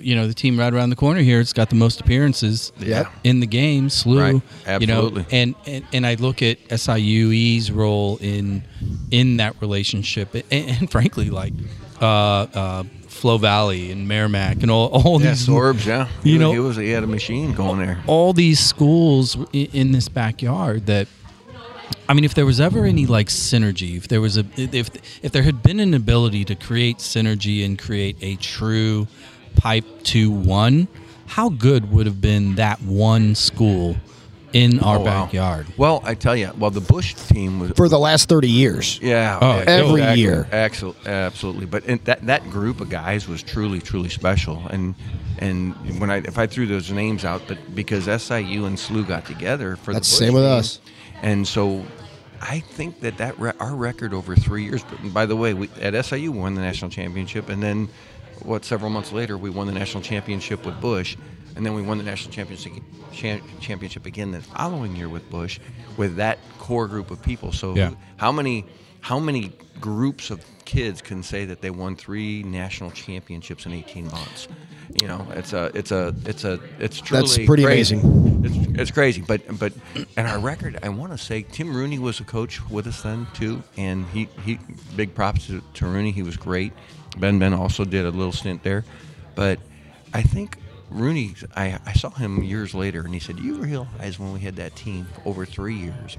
[0.00, 1.38] you know the team right around the corner here.
[1.40, 2.72] It's got the most appearances
[3.24, 3.88] in the game.
[3.88, 4.80] SLU, Right.
[4.80, 8.62] you know, and, and and I look at SIUE's role in
[9.10, 11.52] in that relationship, and, and frankly, like
[12.00, 16.08] uh, uh, Flo Valley and Merrimack and all all Yeah, these Sorbs, yeah.
[16.24, 18.02] You he, know- he was he had a machine going there.
[18.08, 21.06] all these schools in, in this backyard that
[22.08, 24.90] I mean if there was ever any like synergy if there was a if
[25.24, 29.06] if there had been an ability to create synergy and create a true
[29.56, 30.88] pipe to one
[31.26, 33.96] how good would have been that one school
[34.52, 35.24] in oh, our Oh, wow.
[35.24, 38.98] backyard Well, I tell you, well, the Busch team was For the last 30 years.
[39.02, 40.20] Yeah, Oh, every exactly.
[40.22, 40.48] year.
[40.52, 41.66] Axel- absolutely.
[41.66, 44.62] But in that that group of guys was truly, truly special.
[44.70, 44.94] And
[45.38, 49.26] and when I if I threw those names out, but because SIU and SLU got
[49.26, 50.80] together for That's the the same Busch with team, us.
[51.22, 51.84] and so.
[52.40, 54.82] I think that that re- our record over three years.
[55.12, 57.88] By the way, we, at SIU won the national championship, and then
[58.42, 58.64] what?
[58.64, 61.16] Several months later, we won the national championship with Busch,
[61.56, 62.72] and then we won the national championship
[63.60, 65.58] championship again the following year with Busch,
[65.96, 67.52] with that core group of people.
[67.52, 67.92] So Yeah.
[68.16, 68.64] how many
[69.00, 74.04] how many groups of kids can say that they won three national championships in 18
[74.10, 74.48] months?
[75.00, 77.96] You know, it's a it's a it's a it's truly That's pretty crazy.
[77.96, 78.42] amazing.
[78.44, 79.72] It's, it's crazy, but but
[80.16, 83.26] and our record, I want to say Tim Rooney was a coach with us then
[83.34, 84.58] too, and he he
[84.94, 86.12] big props to, to Rooney.
[86.12, 86.72] He was great.
[87.18, 88.84] Ben Ben also did a little stint there,
[89.34, 89.58] but
[90.14, 90.58] I think
[90.90, 94.56] Rooney, I, I saw him years later, and he said, "You realize when we had
[94.56, 96.16] that team over three years,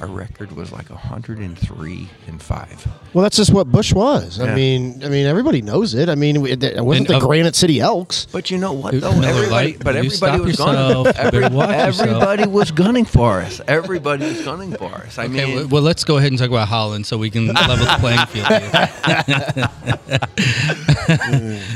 [0.00, 2.86] our record was like 103 and five.
[3.12, 4.38] Well, that's just what Busch was.
[4.38, 4.54] I Yeah.
[4.54, 6.08] mean, I mean, everybody knows it.
[6.08, 8.26] I mean, it it wasn't And the of- Granite City Elks.
[8.30, 9.12] But you know what Ooh, though?
[9.12, 11.04] Miller Everybody, Lite, but everybody was yourself.
[11.06, 11.16] gunning.
[11.16, 12.08] Every, better watch yourself.
[12.08, 13.60] everybody was gunning for us.
[13.66, 15.18] Everybody was gunning for us.
[15.18, 17.48] I okay mean, well, well let's go ahead and talk about Holland so we can
[17.48, 19.68] level the playing field here.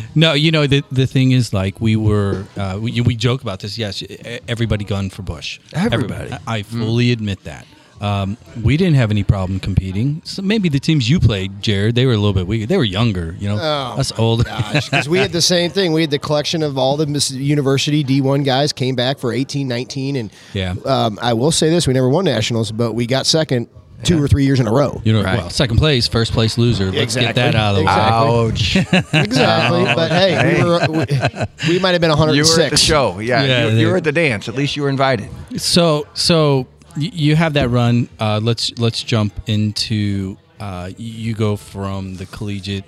[0.15, 3.61] no you know the the thing is like we were uh, we, we joke about
[3.61, 4.03] this yes
[4.49, 6.33] everybody gunned for Busch Everybody.
[6.33, 7.67] I, I fully admit that
[8.03, 10.21] um, we didn't have any problem competing.
[10.25, 12.67] So maybe the teams you played, Jared, they were a little bit weaker.
[12.67, 13.57] They were younger, you know.
[13.61, 14.45] Oh, us older.
[14.75, 15.93] because we had the same thing.
[15.93, 20.17] We had the collection of all the University D1 guys came back for 18, 19.
[20.17, 20.75] And Yeah.
[20.85, 23.69] um, I will say this we never won nationals, but we got second
[24.03, 25.01] two or three years in a row.
[25.05, 25.39] You know, Right.
[25.39, 26.91] well, second place, first place loser.
[26.91, 27.93] Let's get that out of the way.
[27.93, 28.91] Exactly.
[28.91, 29.15] ouch!
[29.27, 29.85] Exactly.
[29.95, 32.37] but hey, we, were, we, we might have been 106.
[32.51, 33.45] you were at the show, yeah.
[33.45, 34.49] Yeah, you, you were at the dance.
[34.49, 35.29] At least you were invited.
[35.61, 36.67] So so y-
[36.97, 38.09] you have that run.
[38.19, 40.37] Uh, let's let's jump into.
[40.61, 42.85] Uh, you go from the collegiate,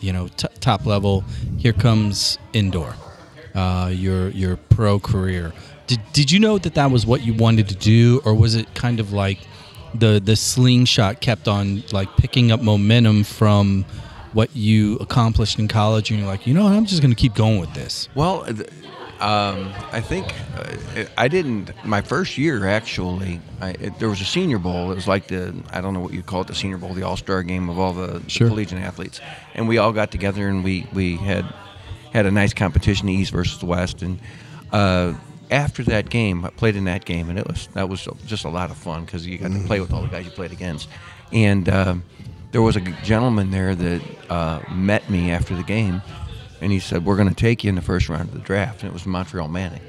[0.00, 1.24] you know, t- top level.
[1.56, 2.94] Here comes indoor.
[3.54, 5.52] Uh, your your pro career.
[5.86, 8.74] Did did you know that that was what you wanted to do, or was it
[8.74, 9.38] kind of like
[9.94, 13.84] the the slingshot kept on like picking up momentum from
[14.32, 17.20] what you accomplished in college, and you're like, you know, what, I'm just going to
[17.20, 18.08] keep going with this.
[18.14, 18.46] Well,
[19.20, 21.72] um, I think uh, I didn't.
[21.84, 24.90] My first year, actually, I, it, there was a Senior Bowl.
[24.90, 27.02] It was like the I don't know what you call it, the Senior Bowl, the
[27.02, 29.20] All Star game of all the, the collegiate athletes,
[29.54, 31.44] and we all got together and we we had
[32.12, 34.18] had a nice competition, the East versus the West, and.
[34.72, 35.14] Uh,
[35.48, 38.48] after that game, I played in that game, and it was that was just a
[38.48, 40.88] lot of fun because you got to play with all the guys you played against.
[41.32, 42.02] And um,
[42.50, 46.02] there was a gentleman there that uh, met me after the game,
[46.60, 48.82] and he said, "We're going to take you in the first round of the draft."
[48.82, 49.82] And it was Montreal Manic.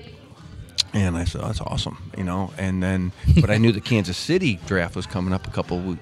[0.94, 2.52] And I said, "That's awesome," you know.
[2.58, 3.12] And then,
[3.42, 5.98] but I knew the Kansas City draft was coming up a couple,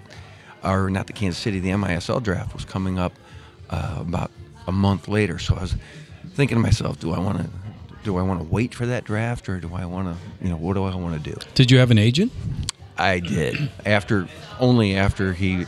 [0.63, 3.13] or not the Kansas City, the MISL draft was coming up
[3.69, 4.31] uh, about
[4.67, 5.39] a month later.
[5.39, 5.75] So I was
[6.33, 7.49] thinking to myself, "Do I want to?"
[8.03, 10.57] Do I want to wait for that draft, or do I want to, you know,
[10.57, 11.35] what do I want to do?
[11.55, 12.31] Did you have an agent?
[12.97, 14.27] I did after
[14.59, 15.65] only after he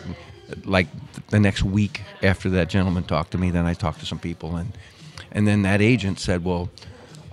[0.64, 0.88] like
[1.30, 4.56] the next week after that gentleman talked to me then I talked to some people
[4.56, 4.72] and
[5.32, 6.70] and then that agent said well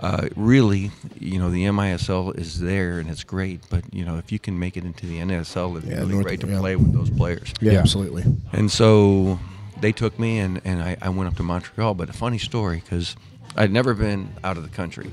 [0.01, 4.31] uh, really you know the MISL is there and it's great but you know if
[4.31, 6.59] you can make it into the NSL it'd be Yeah, really North- great to yeah.
[6.59, 7.79] play with those players Yeah, Yeah.
[7.79, 8.23] absolutely.
[8.53, 9.39] and so
[9.79, 11.95] they took me and, and I, I went up to Montreal.
[11.95, 13.15] But a funny story because
[13.57, 15.11] I'd never been out of the country.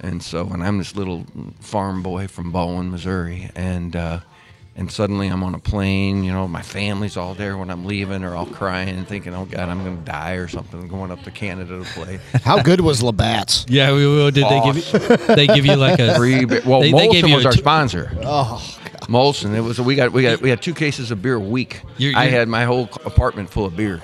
[0.00, 1.24] And so, and I'm this little
[1.60, 3.50] farm boy from Ballwin, Missouri.
[3.56, 4.20] And, uh,
[4.76, 8.22] and suddenly I'm on a plane, you know, my family's all there when I'm leaving.
[8.22, 11.22] They're all crying and thinking, oh, God, I'm going to die or something, going up
[11.24, 12.18] to Canada to play.
[12.42, 13.66] How good was Labatt's?
[13.68, 14.44] Yeah, we, we did.
[14.48, 17.28] They give you, they give you like a Three, bi- well, They- they gave Molson
[17.28, 18.10] you was our two- sponsor.
[18.22, 19.54] Oh, Molson.
[19.54, 21.82] It was we got we got we had two cases of beer a week.
[21.98, 24.00] You're- I you're- had my whole apartment full of beer.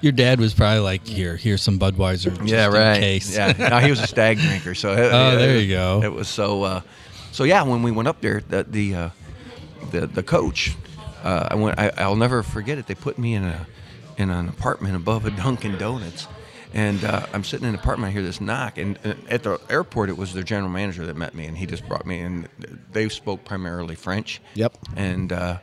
[0.00, 2.98] Your dad was probably like, "Here, here's some Budweiser." Just yeah, in right.
[3.00, 3.34] case.
[3.36, 4.74] Yeah, no, he was a stag drinker.
[4.74, 4.94] So Oh,
[5.32, 6.02] it- there you go.
[6.02, 6.64] It was so.
[6.64, 6.80] Uh,
[7.30, 9.10] so yeah, when we went up there, the the uh,
[9.90, 10.76] the, the coach,
[11.22, 11.78] uh, I went.
[11.78, 12.86] I, I'll never forget it.
[12.86, 13.66] They put me in a
[14.16, 16.26] in an apartment above a Dunkin' Donuts,
[16.72, 18.10] And uh, I'm sitting in an apartment.
[18.10, 21.16] I hear this knock, and uh, at the airport, it was their general manager that
[21.16, 22.20] met me, and he just brought me.
[22.20, 22.48] And
[22.92, 24.40] they spoke primarily French.
[24.54, 24.76] Yep.
[24.96, 25.58] And uh,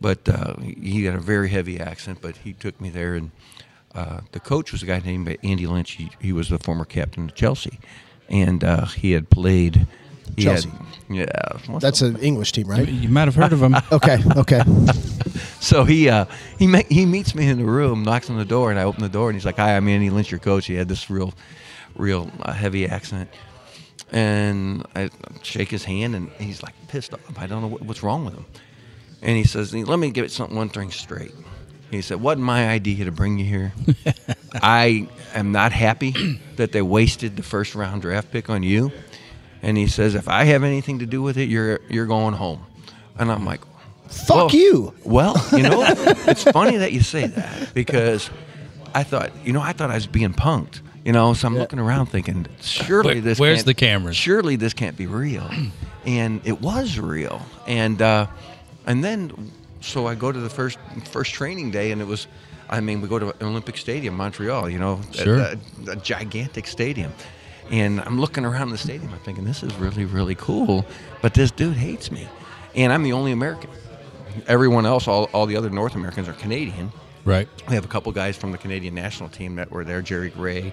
[0.00, 3.30] but uh, he had a very heavy accent, but he took me there, and
[3.94, 5.92] uh, the coach was a guy named Andy Lynch.
[5.92, 7.78] He, he was the former captain of Chelsea,
[8.28, 9.86] and uh, he had played.
[10.36, 10.68] He Chelsea.
[10.68, 11.26] Had, yeah,
[11.66, 12.88] what's That's an English team, right?
[12.88, 13.76] You might have heard of him.
[13.92, 14.62] Okay, okay.
[15.60, 16.26] So he uh,
[16.58, 19.02] he ma- he meets me in the room, knocks on the door, and I open
[19.02, 21.32] the door, and he's like, "Hi, I'm Andy Lynch, your coach." He had this real,
[21.96, 23.30] real uh, heavy accent,
[24.12, 25.08] and I
[25.42, 27.38] shake his hand, and he's like pissed off.
[27.38, 28.44] I don't know what, what's wrong with him,
[29.22, 31.32] and he says, "Let me get something one thing straight."
[31.90, 33.72] He said, "Wasn't my idea to bring you here.
[34.54, 36.12] I am not happy
[36.56, 38.92] that they wasted the first round draft pick on you."
[39.64, 42.60] And he says, "If I have anything to do with it, you're you're going home."
[43.18, 43.60] And I'm like,
[44.08, 44.94] Fuck well, you.
[45.04, 45.82] Well, you know,
[46.28, 48.28] it's funny that you say that because
[48.94, 50.80] I thought, you know, I thought I was being punked.
[51.04, 53.38] You know, so I'm looking around thinking, surely Where- this.
[53.38, 54.16] where's can't- the cameras?
[54.16, 55.50] Surely this can't be real,
[56.06, 57.40] and it was real.
[57.66, 58.26] And uh,
[58.86, 59.50] and then,
[59.80, 60.78] so I go to the first
[61.10, 62.26] first training day, and it was,
[62.70, 64.68] I mean, we go to Olympic Stadium, Montreal.
[64.70, 65.38] You know, a- Sure.
[65.38, 65.58] a,
[65.90, 67.12] a gigantic stadium.
[67.70, 69.12] And I'm looking around the stadium.
[69.12, 70.84] I'm thinking, this is really, really cool.
[71.22, 72.28] But this dude hates me.
[72.74, 73.70] And I'm the only American
[74.46, 76.92] everyone else, all, all the other North Americans are Canadian.
[77.24, 77.48] Right.
[77.68, 80.72] We have a couple guys from the Canadian national team that were there, Jerry Gray,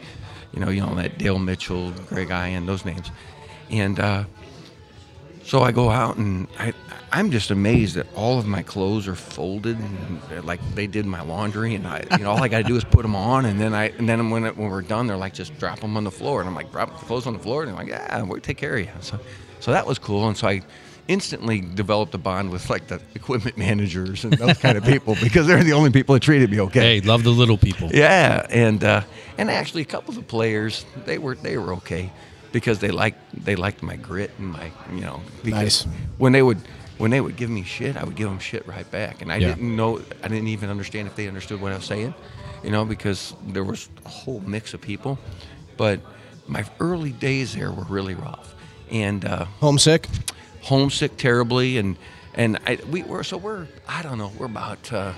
[0.53, 3.09] you know, you know that Dale Mitchell, Greg Ion, those names,
[3.69, 4.25] and uh,
[5.43, 6.73] so I go out and I,
[7.11, 11.21] I'm just amazed that all of my clothes are folded and like they did my
[11.21, 13.59] laundry, and I, you know, all I got to do is put them on, and
[13.59, 16.05] then I, and then when it, when we're done, they're like just drop them on
[16.05, 18.21] the floor, and I'm like drop the clothes on the floor, and they're like yeah,
[18.21, 18.91] we'll take care of you.
[19.01, 19.19] So,
[19.59, 20.61] so that was cool, and so I
[21.07, 25.47] instantly developed a bond with like the equipment managers and those kind of people because
[25.47, 26.99] they're the only people that treated me okay.
[26.99, 27.89] Hey, love the little people.
[27.93, 29.01] Yeah, and uh,
[29.37, 32.11] and actually a couple of the players they were they were okay
[32.51, 35.95] because they liked they liked my grit and my you know because Nice.
[36.17, 36.57] when they would
[36.97, 39.37] when they would give me shit I would give them shit right back and I
[39.37, 39.49] Yeah.
[39.55, 42.13] didn't know I didn't even understand if they understood what I was saying
[42.63, 45.17] you know because there was a whole mix of people
[45.77, 45.99] but
[46.47, 48.53] my early days there were really rough
[48.91, 50.07] and uh, Homesick.
[50.61, 51.97] homesick terribly and
[52.35, 55.13] and I, we were so we're I don't know we're about uh,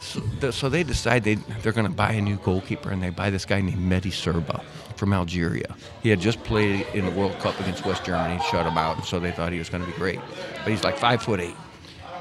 [0.00, 3.30] so, so they decide they they're going to buy a new goalkeeper and they buy
[3.30, 4.62] this guy named Mehdi Cerbah
[4.96, 5.76] from Algeria.
[6.02, 9.20] He had just played in the World Cup against West Germany, shut him out, so
[9.20, 10.20] they thought he was going to be great.
[10.64, 11.56] But he's like five foot eight.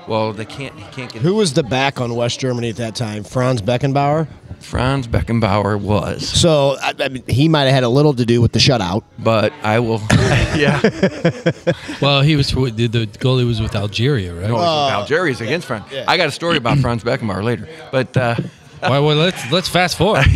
[0.07, 2.95] Well, they can't he can't get Who was the back on West Germany at that
[2.95, 3.23] time?
[3.23, 4.27] Franz Beckenbauer.
[4.59, 8.41] Franz Beckenbauer was, So I, I mean, he might have had a little to do
[8.41, 9.03] with the shutout.
[9.19, 10.01] but I will.
[10.55, 10.81] yeah,
[12.01, 14.49] Well, he was the, the goalie was with Algeria, right?
[14.49, 15.85] no, Algeria's against Franz.
[16.07, 18.15] I got a story about Franz Beckenbauer later, but.
[18.15, 18.35] Uh,
[18.81, 20.25] well, well, let's let's fast forward.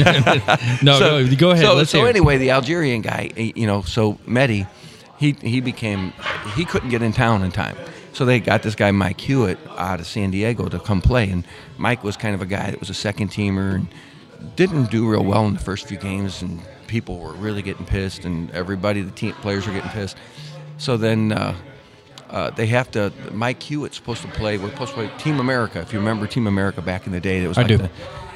[0.82, 1.63] no, go, go ahead.
[1.63, 2.07] So, let's so hear.
[2.07, 2.09] it.
[2.09, 4.67] anyway, the Algerian guy, you know, so Mehdi,
[5.19, 6.11] he he became
[6.55, 7.78] he couldn't get in town in time.
[8.14, 11.45] So they got this guy Mike Hewitt out of San Diego to come play, and
[11.78, 13.88] Mike was kind of a guy that was a second teamer and
[14.55, 18.26] didn't do real well in the first few games, and people were really getting pissed,
[18.26, 20.18] and everybody, the team players were getting pissed.
[20.78, 21.32] So then.
[21.32, 21.55] Uh,
[22.30, 23.12] uh, they have to.
[23.34, 24.57] Mike Hewitt's supposed to play.
[24.57, 25.82] We're supposed to play Team America.
[25.82, 27.78] If you remember Team America back in the day, that was I like do.
[27.80, 27.89] the-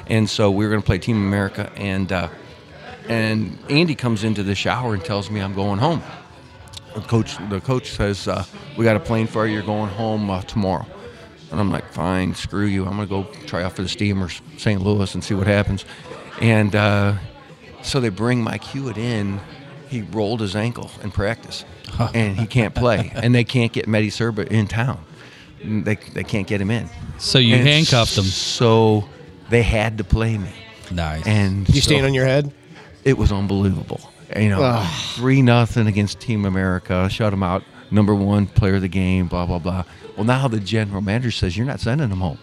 [0.06, 2.28] and so we were going to play Team America, and uh,
[3.08, 6.02] and Andy comes into the shower and tells me I'm going home.
[6.96, 8.44] The coach, the coach says uh,
[8.76, 9.52] we got a plane for you.
[9.54, 10.86] You're going home uh, tomorrow.
[11.52, 12.84] And I'm like, fine, screw you.
[12.84, 14.82] I'm gonna go try out for the Steamers, St.
[14.82, 15.84] Louis, and see what happens.
[16.40, 17.14] And uh,
[17.82, 19.40] so they bring Mike Hewitt in.
[19.88, 21.64] He rolled his ankle in practice,
[22.14, 23.12] and he can't play.
[23.14, 24.98] And they can't get Mehdi Cerbah in town.
[25.64, 26.88] They, they can't get him in.
[27.18, 28.24] So you And handcuffed him.
[28.24, 29.08] So
[29.48, 30.50] they had to play me.
[30.90, 31.26] Nice.
[31.26, 32.52] And You so- stand on your head.
[33.04, 34.00] it was unbelievable.
[34.34, 34.58] You know,
[35.14, 37.62] three nothing against Team America, shut them out.
[37.90, 39.84] Number one player of the game, blah blah blah.
[40.16, 42.38] Well, now the general manager says you're not sending them home,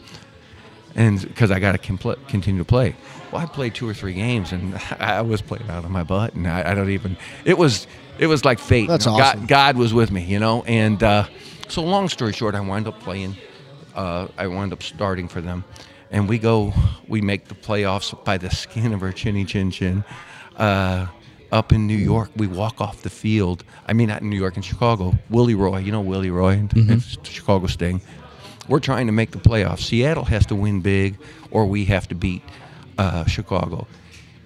[0.95, 2.95] and because I got to compl- continue to play.
[3.31, 6.33] Well, I played two or three games, and I was playing out of my butt,
[6.35, 7.17] and I, I don't even.
[7.43, 7.87] It was
[8.19, 8.87] it was like fate.
[8.87, 9.39] That's You know, awesome.
[9.41, 10.63] God, God was with me, you know.
[10.63, 11.25] And uh,
[11.67, 13.35] so, long story short, I wind up playing.
[13.95, 15.65] Uh, I wind up starting for them,
[16.11, 16.73] and we go.
[17.07, 20.05] We make the playoffs by the skin of our chinny chin chin.
[20.55, 21.07] Uh,
[21.53, 23.63] up in New York, we walk off the field.
[23.87, 25.13] I mean, not in New York, in Chicago.
[25.29, 28.01] Willie Roy, you know Willie Roy, the Chicago Sting.
[28.67, 29.81] We're trying to make the playoffs.
[29.81, 31.17] Seattle has to win big,
[31.51, 32.41] or we have to beat
[32.97, 33.87] uh, Chicago.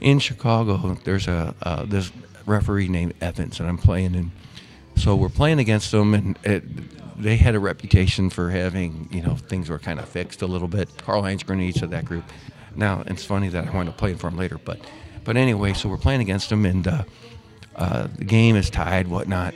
[0.01, 2.12] In Chicago, there's a uh, this
[2.45, 4.32] referee named Evans, and I'm playing in.
[4.95, 6.64] So we're playing against them, and it,
[7.22, 10.68] they had a reputation for having, you know, things were kind of fixed a little
[10.68, 10.89] bit.
[10.97, 12.26] Karl-Heinz Granitza of that group.
[12.76, 14.80] Now it's funny that I wound up playing for him later, but
[15.28, 17.03] But anyway, so we're playing against them, and uh,
[17.75, 19.53] uh, the game is tied, whatnot.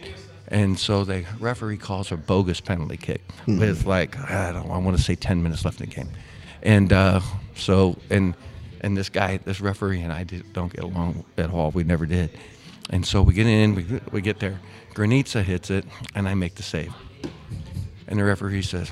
[0.49, 4.79] And so the referee calls a bogus penalty kick with like I don't know, I
[4.79, 6.09] want to say ten minutes left in the game,
[6.61, 7.21] and uh,
[7.55, 8.35] so and
[8.81, 11.71] and this guy, this referee, and I did, don't get along at all.
[11.71, 12.37] We never did.
[12.89, 14.59] And so we get in, we, we get there.
[14.93, 16.93] Granitza hits it, and I make the save.
[18.09, 18.91] And the referee says,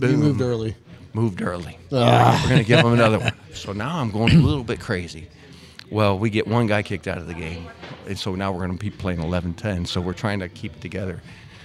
[0.00, 0.74] You moved early.
[1.12, 1.78] moved early.
[1.92, 2.40] Ah.
[2.42, 3.34] We're going to give him another one.
[3.54, 5.28] So now I'm going a little bit crazy.
[5.90, 7.68] Well, we get one guy kicked out of the game.
[8.06, 9.86] And so now we're going to be playing 11 10.
[9.86, 11.20] So we're trying to keep it together.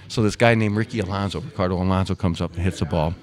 [0.08, 3.14] So this guy named Ricky Alonso, Ricardo Alonso, comes up and hits the ball.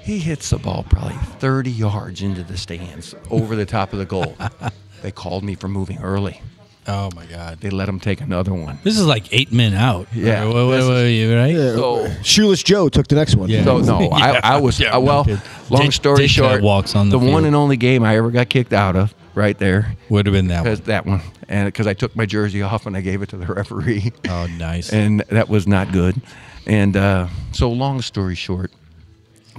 [0.00, 4.04] He hits the ball probably 30 yards into the stands over the top of the
[4.04, 4.36] goal.
[5.02, 6.40] they called me for moving early.
[6.88, 7.60] Oh my God.
[7.60, 8.78] They let him take another one.
[8.84, 10.06] This is like eight men out.
[10.12, 11.74] Yeah, Wait, wait, this is- wait, wait, right?
[11.74, 13.48] So, Shoeless Joe took the next one.
[13.48, 13.64] Yeah.
[13.64, 15.26] so no, I, I was Yeah, uh, well.
[15.70, 18.72] Long story Dick short, walks on the one and only game I ever got kicked
[18.72, 19.94] out of, right there.
[20.08, 20.86] Would have been that because one.
[20.88, 23.46] that one, and because I took my jersey off and I gave it to the
[23.54, 24.92] referee, Oh, nice.
[24.92, 26.20] and that was not good.
[26.66, 28.72] And uh, so, long story short,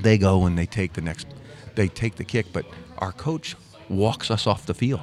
[0.02, 1.28] they go and they take the next,
[1.76, 2.66] they take the kick, but
[2.98, 3.56] our coach
[3.88, 5.02] walks us off the field.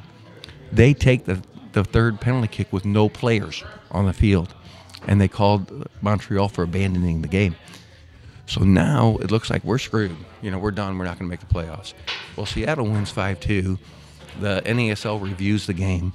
[0.71, 1.41] They take the
[1.73, 4.55] the third penalty kick with no players on the field,
[5.09, 7.57] and they called Montreal for abandoning the game.
[8.47, 10.15] So now it looks like we're screwed.
[10.43, 10.99] You know, we're done.
[10.99, 11.95] We're not going to make the playoffs.
[12.37, 13.79] Well, Seattle wins 5 2.
[14.41, 16.13] The NASL reviews the game.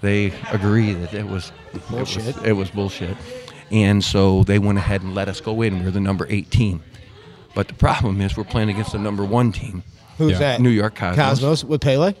[0.00, 1.52] They agree that it was
[1.90, 2.26] Bullshit.
[2.28, 3.16] It was, it was bullshit.
[3.70, 5.82] And so they went ahead and let us go in.
[5.84, 6.82] We're the number 18.
[7.54, 9.82] But the problem is we're playing against the number one team.
[10.18, 10.38] Who's Yeah.
[10.38, 10.60] that?
[10.60, 11.16] New York Cosmos.
[11.40, 12.14] Cosmos with Pele.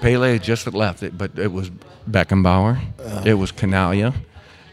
[0.00, 1.70] Pele just had left it, but it was
[2.10, 2.80] Beckenbauer.
[2.98, 3.22] Oh.
[3.24, 4.14] it was Chinaglia.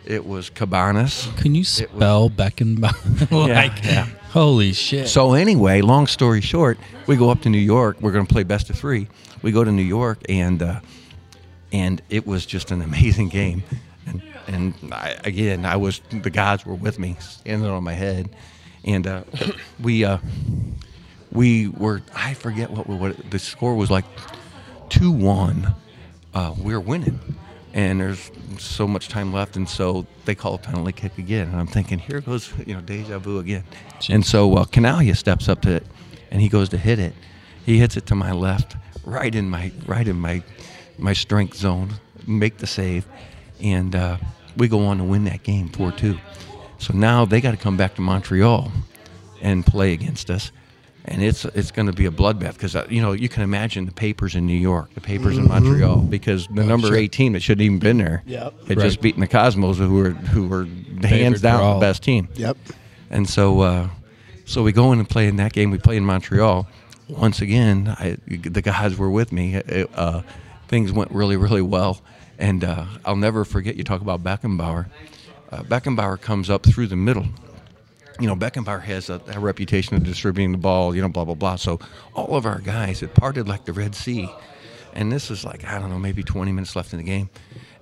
[0.06, 1.28] It was Cabanas.
[1.38, 3.32] Can you spell Beckenbauer?
[3.56, 4.06] like, yeah.
[4.32, 5.08] holy shit.
[5.10, 7.98] So anyway, long story short, we go up to New York.
[8.02, 9.08] We're going to play best of three.
[9.42, 10.80] We go to New York, and uh,
[11.72, 13.64] and it was just an amazing game.
[14.06, 18.30] And and I, again, I was the gods were with me, standing on my head,
[18.84, 19.24] and uh,
[19.82, 20.18] we uh,
[21.32, 24.06] we were I forget what what the score was like,
[24.90, 25.76] two one.
[26.34, 27.20] Uh, we we're winning.
[27.74, 31.50] And there's so much time left, and so they call a penalty kick again.
[31.50, 33.66] And I'm thinking, here goes, you know, deja vu again.
[34.10, 35.86] And so uh, Chinaglia steps up to it,
[36.32, 37.14] and he goes to hit it.
[37.68, 38.76] He hits it to my left,
[39.08, 40.44] right in my right in my
[40.98, 41.94] my strength zone,
[42.28, 43.06] make the save,
[43.62, 44.18] and uh,
[44.58, 46.18] we go on to win that game four two.
[46.80, 48.72] So now they got to come back to Montreal
[49.42, 50.52] and play against us,
[51.06, 53.86] and it's it's going to be a bloodbath because uh, you know you can imagine
[53.86, 56.98] the papers in New York, the papers in Montreal, because the number sure.
[56.98, 58.68] eighteen that shouldn't even been there, Yep.
[58.68, 59.02] had just Right.
[59.02, 60.68] beaten the Cosmos, who were who were
[61.02, 62.28] hands for down the best team.
[62.36, 62.58] Yep.
[63.10, 63.88] And so, uh,
[64.46, 65.72] so we go in and play in that game.
[65.72, 66.68] We play in Montreal.
[67.10, 69.56] Once again, I, the guys were with me.
[69.56, 70.24] It, uh,
[70.68, 72.02] things went really, really well.
[72.38, 73.76] And uh, I'll never forget.
[73.76, 74.88] You talk about Beckenbauer.
[75.52, 77.26] Uh, Beckenbauer comes up through the middle.
[78.20, 80.96] You know, Beckenbauer has a, a reputation of distributing the ball.
[80.96, 81.56] You know, blah blah blah.
[81.56, 81.80] So
[82.14, 84.30] all of our guys had parted like the Red Sea.
[84.94, 87.30] And this is like I don't know, maybe 20 minutes left in the game,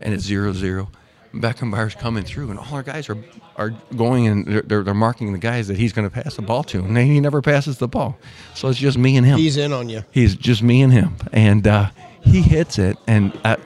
[0.02, 0.90] and it's zero zero.
[1.36, 3.18] Beckenbauer's coming through, and all our guys are
[3.58, 6.42] are going and they're, they're, they're marking the guys that he's going to pass the
[6.42, 8.18] ball to, and he never passes the ball.
[8.54, 9.38] So it's just me and him.
[9.38, 10.04] He's in on you.
[10.12, 11.90] He's just me and him, and uh,
[12.22, 13.58] he hits it, and I,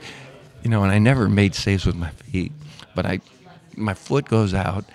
[0.63, 2.51] you know, and I never made saves with my feet,
[2.95, 3.19] but I,
[3.75, 4.85] my foot goes out.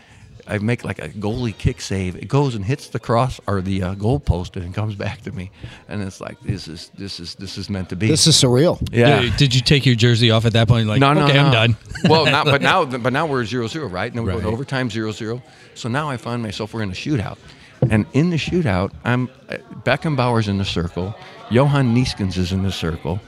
[0.46, 2.16] I make like a goalie kick save.
[2.16, 5.22] It goes and hits the cross or the uh, goal post, and it comes back
[5.22, 5.50] to me,
[5.88, 8.08] and it's like this is this is this is meant to be.
[8.08, 8.78] This is surreal.
[8.92, 9.20] yeah.
[9.22, 10.86] Did, did you take your jersey off at that point?
[10.86, 11.44] Like, No, no, okay, no.
[11.46, 11.76] I'm done.
[12.08, 14.10] well, now, but now, but now we're zero zero, right?
[14.10, 14.52] And then we go to Right.
[14.52, 15.42] overtime zero zero.
[15.74, 17.38] So now I find myself we're in a shootout,
[17.90, 21.14] and in the shootout, I'm uh, Beckenbauer's in the circle,
[21.50, 23.18] Johan Neeskens is in the circle,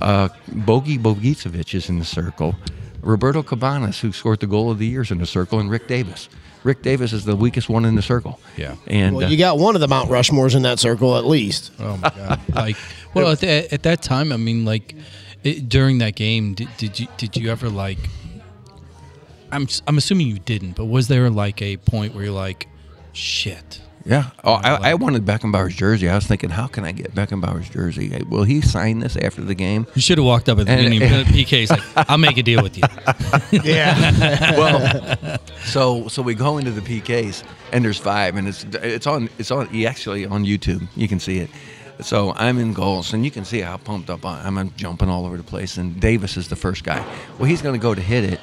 [0.00, 2.54] uh, Bogi Bogicevic is in the circle,
[3.02, 5.86] Roberto Cabanas, who scored the goal of the year, is in the circle, and Rick
[5.88, 6.28] Davis.
[6.64, 8.38] Rick Davis is the weakest one in the circle.
[8.56, 8.76] Yeah.
[8.86, 11.72] and Well, uh, you got one of the Mount Rushmores in that circle at least.
[11.78, 12.40] Oh my god!
[12.54, 12.76] like,
[13.14, 14.94] well, at, the, at that time, I mean, like,
[15.42, 17.98] it, during that game, did, did you did you ever like?
[19.50, 22.68] I'm s- I'm assuming you didn't, but was there like a point where you're like,
[23.12, 23.80] shit?
[24.04, 24.30] Yeah.
[24.44, 26.08] Oh, I, I wanted Beckenbauer's jersey.
[26.08, 28.22] I was thinking, how can I get Beckenbauer's jersey?
[28.28, 29.86] Will he sign this after the game?
[29.94, 31.24] You should have walked up at the And- beginning.
[31.26, 31.80] PK's like,
[32.10, 32.84] I'll make a deal with you.
[33.64, 34.56] Yeah.
[34.58, 37.42] well, so so we go into the PKs
[37.72, 40.86] and there's five, and it's it's on it's on he actually on YouTube.
[40.96, 41.50] You can see it.
[42.00, 44.58] So I'm in goals, and you can see how pumped up I am.
[44.58, 47.04] I'm jumping all over the place, and Davis is the first guy.
[47.38, 48.40] Well, he's going to go to hit it.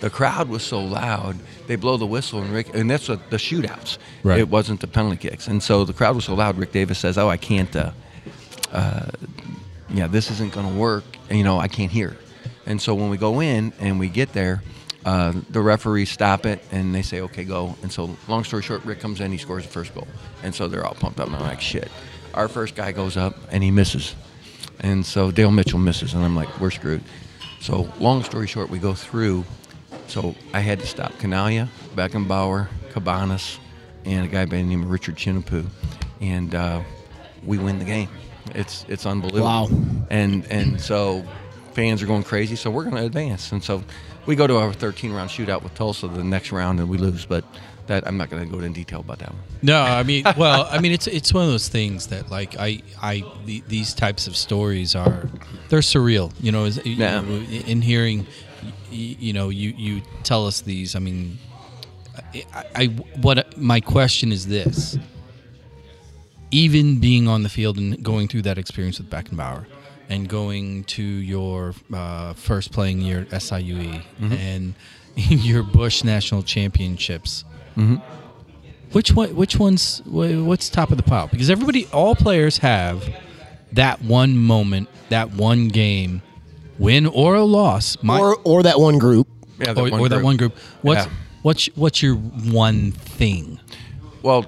[0.00, 1.36] The crowd was so loud,
[1.66, 3.98] they blow the whistle, and Rick, and that's what the shootouts.
[4.22, 4.38] Right.
[4.40, 6.56] It wasn't the penalty kicks, and so the crowd was so loud.
[6.56, 7.92] Rick Davis says, "Oh, I can't." Uh,
[8.72, 9.06] uh,
[9.92, 11.04] yeah, this isn't going to work.
[11.30, 12.16] you know, I can't hear.
[12.66, 14.62] And so when we go in and we get there,
[15.04, 17.74] uh, the referees stop it and they say, okay, go.
[17.82, 20.06] And so, long story short, Rick comes in, he scores the first goal.
[20.42, 21.26] And so they're all pumped up.
[21.26, 21.90] And I'm like, shit.
[22.34, 24.14] Our first guy goes up and he misses.
[24.80, 26.14] And so Dale Mitchell misses.
[26.14, 27.02] And I'm like, we're screwed.
[27.60, 29.44] So, long story short, we go through.
[30.10, 33.58] So I had to stop Chinaglia, Beckenbauer, Cabanas,
[34.04, 35.66] and a guy by the name of Richard Chinapoo.
[36.20, 36.82] And uh,
[37.44, 38.08] we win the game.
[38.54, 39.44] It's it's unbelievable.
[39.44, 39.68] Wow.
[40.10, 41.24] And and so
[41.74, 42.56] fans are going crazy.
[42.56, 43.52] So we're going to advance.
[43.52, 43.84] And so
[44.26, 47.24] we go to our 13 round shootout with Tulsa the next round and we lose.
[47.24, 47.44] But
[47.86, 49.42] that I'm not going to go into detail about that one.
[49.62, 52.82] No, I mean, well, I mean, it's it's one of those things that like I
[53.00, 55.28] I the, these types of stories are
[55.68, 56.32] they're surreal.
[56.40, 57.20] You know, is, you Yeah.
[57.20, 58.26] know, in hearing,
[58.90, 60.94] you, you know, you you tell us these.
[60.94, 61.38] I mean,
[62.54, 62.86] I, I
[63.20, 64.98] what my question is this:
[66.50, 69.66] even being on the field and going through that experience with Beckenbauer.
[70.08, 74.32] And going to your uh, first playing year at SIUE Mm-hmm.
[74.32, 74.74] and
[75.14, 77.44] your Busch National Championships,
[78.90, 79.36] which one?
[79.36, 81.28] Which one's what's top of the pile?
[81.28, 83.08] Because everybody, all players have
[83.72, 86.22] that one moment, that one game,
[86.80, 89.28] win or a loss, my, or or that one group.
[89.58, 90.56] Yeah, or, or that one group.
[90.82, 91.12] What's Yeah.
[91.42, 93.60] what's what's your one thing?
[94.22, 94.46] Well,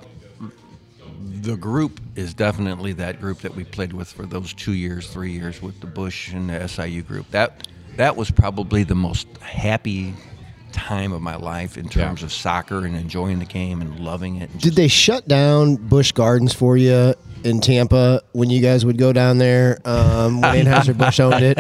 [1.43, 5.33] the group is definitely that group that we played with for those two years, three
[5.33, 7.31] years with the Busch and the SIU group.
[7.31, 10.15] That that was probably the most happy
[10.73, 14.51] time of my life in terms of soccer and enjoying the game and loving it.
[14.51, 17.15] And Did they shut down Busch Gardens for you
[17.45, 21.59] in Tampa when you guys would go down there um, when Anheuser Busch owned it?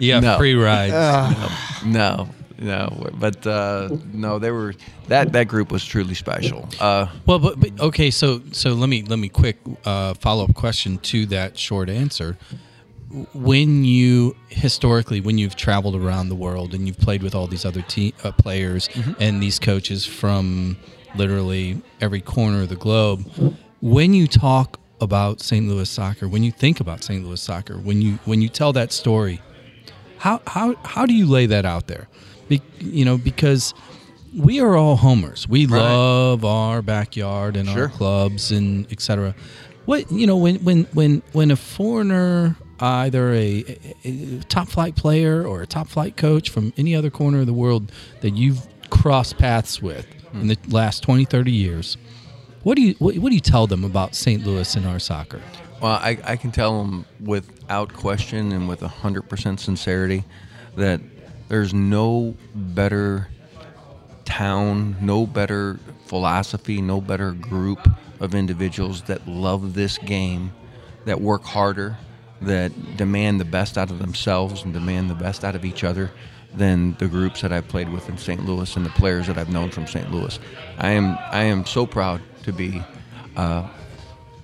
[0.00, 0.36] yeah, No.
[0.38, 0.92] free rides.
[1.84, 2.28] no,
[2.58, 4.74] no, but uh, no, they were
[5.08, 6.68] that that group was truly special.
[6.80, 10.54] Uh, Well, but, but okay, so so let me let me quick uh, follow up
[10.54, 12.36] question to that short answer.
[13.34, 17.64] When you historically, when you've traveled around the world and you've played with all these
[17.64, 18.88] other te- uh, players
[19.20, 20.78] and these coaches from
[21.14, 23.30] literally every corner of the globe,
[23.82, 25.68] when you talk about St.
[25.68, 27.22] Louis soccer, when you think about St.
[27.24, 29.40] Louis soccer, when you when you tell that story,
[30.18, 32.08] how how how do you lay that out there?
[32.48, 33.74] Be, you know, because
[34.34, 35.46] we are all homers.
[35.46, 35.78] We Right.
[35.82, 37.82] love our backyard and Sure.
[37.82, 39.34] our clubs and etc.
[39.84, 45.46] What you know when when when when a foreigner, either a, a- top flight player
[45.46, 49.38] or a top flight coach from any other corner of the world that you've crossed
[49.38, 50.40] paths with hmm.
[50.40, 51.96] in the last 20, 30 years,
[52.64, 54.44] what do you what, what do you tell them about St.
[54.44, 55.40] Louis and our soccer?
[55.80, 60.24] Well, I, I can tell them without question and with 100% sincerity
[60.76, 61.00] that
[61.48, 63.28] there's no better
[64.24, 67.88] town, no better philosophy, no better group
[68.20, 70.52] of individuals that love this game,
[71.04, 71.96] that work harder,
[72.46, 76.10] that demand the best out of themselves and demand the best out of each other
[76.54, 78.44] than the groups that I've played with in St.
[78.44, 80.10] Louis and the players that I've known from St.
[80.12, 80.38] Louis.
[80.78, 82.82] I am I am so proud to be
[83.36, 83.68] uh,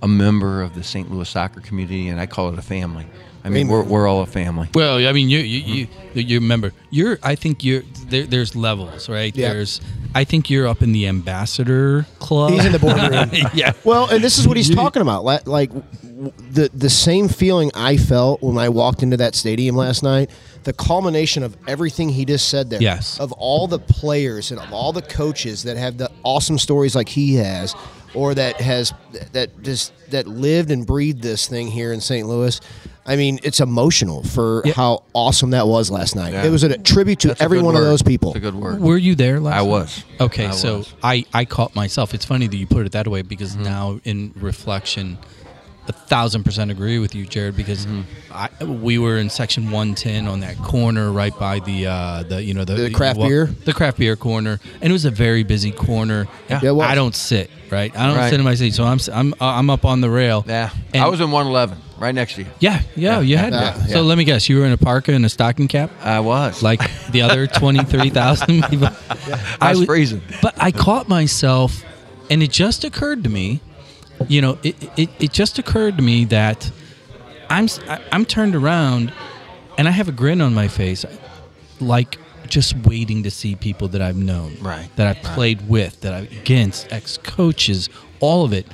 [0.02, 1.10] a member of the St.
[1.10, 3.06] Louis soccer community, and I call it a family.
[3.44, 4.68] I mean, we're, we're all a family.
[4.74, 7.18] Well, I mean, you you you, you remember you're.
[7.22, 7.82] I think you're.
[8.08, 9.34] There, there's levels, right?
[9.34, 9.52] Yeah.
[9.52, 9.80] There's.
[10.14, 12.52] I think you're up in the ambassador club.
[12.52, 13.30] He's in the boardroom.
[13.54, 13.72] yeah.
[13.84, 15.24] Well, and this is what he's talking about.
[15.24, 15.84] Like w-
[16.50, 20.30] the the same feeling I felt when I walked into that stadium last night.
[20.64, 22.82] The culmination of everything he just said there.
[22.82, 23.18] Yes.
[23.20, 27.08] Of all the players and of all the coaches that have the awesome stories like
[27.08, 27.74] he has,
[28.14, 28.92] or that has
[29.32, 32.26] that just that lived and breathed this thing here in St.
[32.26, 32.60] Louis.
[33.06, 34.74] I mean, it's emotional for Yeah.
[34.74, 36.34] how awesome that was last night.
[36.34, 36.44] Yeah.
[36.44, 38.32] It was a tribute to That's every good one of those people.
[38.34, 38.80] That's a good word.
[38.82, 39.54] Were you there last?
[39.54, 39.68] I night?
[39.70, 40.04] was.
[40.20, 40.94] Okay, I so was.
[41.02, 42.12] I I caught myself.
[42.12, 43.62] It's funny that you put it that way because Mm-hmm.
[43.64, 45.16] now in reflection,
[45.88, 47.56] a thousand percent agree with you, Jared.
[47.56, 48.02] Because Mm-hmm.
[48.32, 52.42] I, we were in section one ten on that corner right by the uh, the
[52.42, 53.46] you know the, The craft well, beer?
[53.46, 56.26] the craft beer corner, and it was a very busy corner.
[56.50, 56.60] Yeah.
[56.62, 56.72] Yeah.
[56.78, 57.94] I don't sit right.
[57.96, 58.30] I don't Right.
[58.30, 60.44] sit in my seat, so I'm I'm uh, I'm up on the rail.
[60.46, 62.48] Yeah, And- I was in 111, right next to you.
[62.60, 63.52] Yeah, yeah, you had.
[63.52, 66.20] Yeah, So let me guess, you were in a parka and a stocking cap, I
[66.20, 66.62] was.
[66.62, 66.80] like
[67.10, 68.88] the other twenty three thousand people.
[69.60, 70.22] I was freezing.
[70.42, 71.82] But I caught myself,
[72.30, 73.60] and it just occurred to me,
[74.26, 76.70] you know, it it, it just occurred to me that
[77.48, 77.68] I'm
[78.12, 79.12] I'm turned around,
[79.76, 81.04] and I have a grin on my face,
[81.80, 86.14] like just waiting to see people that I've known, Right, That I've played with, that
[86.14, 87.90] I've against ex coaches,
[88.20, 88.66] all of it,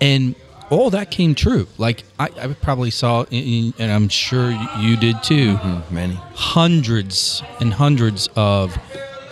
[0.00, 0.34] and
[0.70, 1.66] all that came true.
[1.76, 5.56] Like I, I probably saw, in, and I'm sure you did too.
[5.56, 6.14] Mm, Many.
[6.34, 8.76] hundreds and hundreds of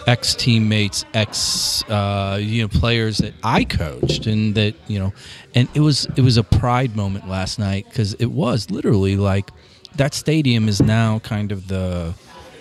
[0.07, 5.13] ex teammates, ex uh, you know players that I coached, and that you know,
[5.55, 9.51] and it was it was a pride moment last night because it was literally like
[9.97, 12.15] that stadium is now kind of the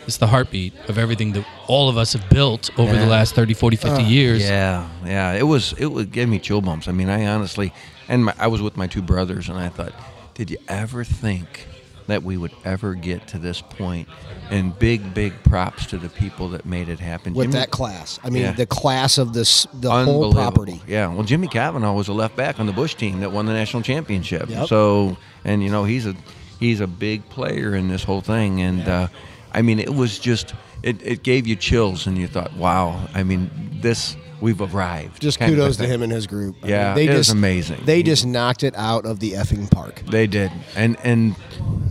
[0.05, 3.55] it's the heartbeat of everything that all of us have built over the last 30,
[3.55, 4.43] 40, 50 years.
[4.43, 5.33] Yeah, yeah.
[5.33, 6.87] It was it would give me chill bumps.
[6.87, 7.73] I mean, I honestly,
[8.07, 9.93] and my, I was with my two brothers, and I thought,
[10.35, 11.67] did you ever think
[12.07, 14.07] that we would ever get to this point?
[14.51, 17.33] And big, big props to the people that made it happen.
[17.33, 18.19] with Jimmy- that class.
[18.23, 18.51] I mean, Yeah.
[18.51, 20.81] the class of this, the whole property.
[20.87, 21.07] Yeah.
[21.07, 23.81] Well, Jimmy Kavanaugh was a left back on the Busch team that won the national
[23.83, 24.49] championship.
[24.49, 24.67] Yep.
[24.67, 26.15] So, and you know, he's a
[26.59, 28.61] he's a big player in this whole thing.
[28.61, 29.07] And uh,
[29.53, 30.53] I mean, it was just
[30.83, 33.07] it, it gave you chills, and you thought, wow.
[33.15, 33.49] I mean,
[33.81, 35.21] this we've arrived.
[35.21, 36.55] Just kind of a kudos to him and his group.
[36.63, 37.81] I Yeah, they it was just, amazing.
[37.85, 40.01] They just knocked it out of the effing park.
[40.09, 41.35] They did, and and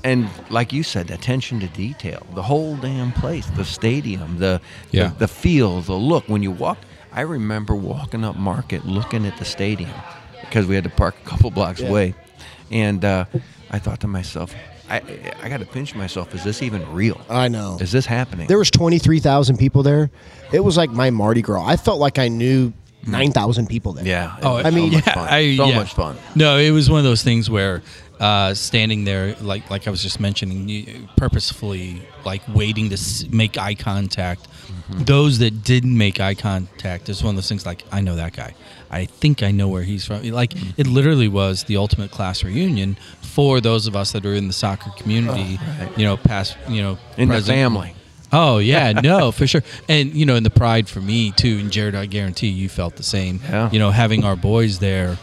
[0.04, 2.26] and like you said, attention to detail.
[2.34, 5.08] The whole damn place, the stadium, the Yeah.
[5.08, 6.28] the, the feel, the look.
[6.28, 6.78] When you walk,
[7.12, 9.94] I remember walking up Market, looking at the stadium
[10.40, 11.88] because we had to park a couple blocks Yeah.
[11.88, 12.14] away,
[12.70, 13.24] and uh,
[13.70, 14.54] I thought to myself,
[14.90, 15.00] I
[15.42, 16.34] I got to pinch myself.
[16.34, 17.20] Is this even real?
[17.28, 17.78] I know.
[17.80, 18.46] Is this happening?
[18.48, 20.10] There was twenty three thousand people there.
[20.52, 21.64] It was like my Mardi Gras.
[21.64, 22.72] I felt like I knew
[23.06, 24.06] nine thousand people there.
[24.06, 24.36] yeah.
[24.42, 25.28] Oh, I mean, so much yeah, fun.
[25.28, 25.76] I- so yeah.
[25.76, 26.16] much fun.
[26.34, 27.82] No, it was one of those things where
[28.20, 33.56] uh, standing there, like like I was just mentioning, purposefully like waiting to s- make
[33.58, 34.48] eye contact.
[34.90, 37.64] Those that didn't make eye contact is one of those things.
[37.64, 38.54] Like I know that guy.
[38.94, 40.22] I think I know where he's from.
[40.30, 40.72] Like mm.
[40.76, 44.52] it literally was the ultimate class reunion for those of us that are in the
[44.52, 45.58] soccer community.
[45.60, 47.94] Oh, you know, past you know, In the family.
[48.32, 49.62] Oh yeah, no, for sure.
[49.88, 51.58] And you know, and the pride for me too.
[51.58, 53.40] And Jared, I guarantee you felt the same.
[53.42, 53.70] Yeah.
[53.70, 55.18] You know, having our boys there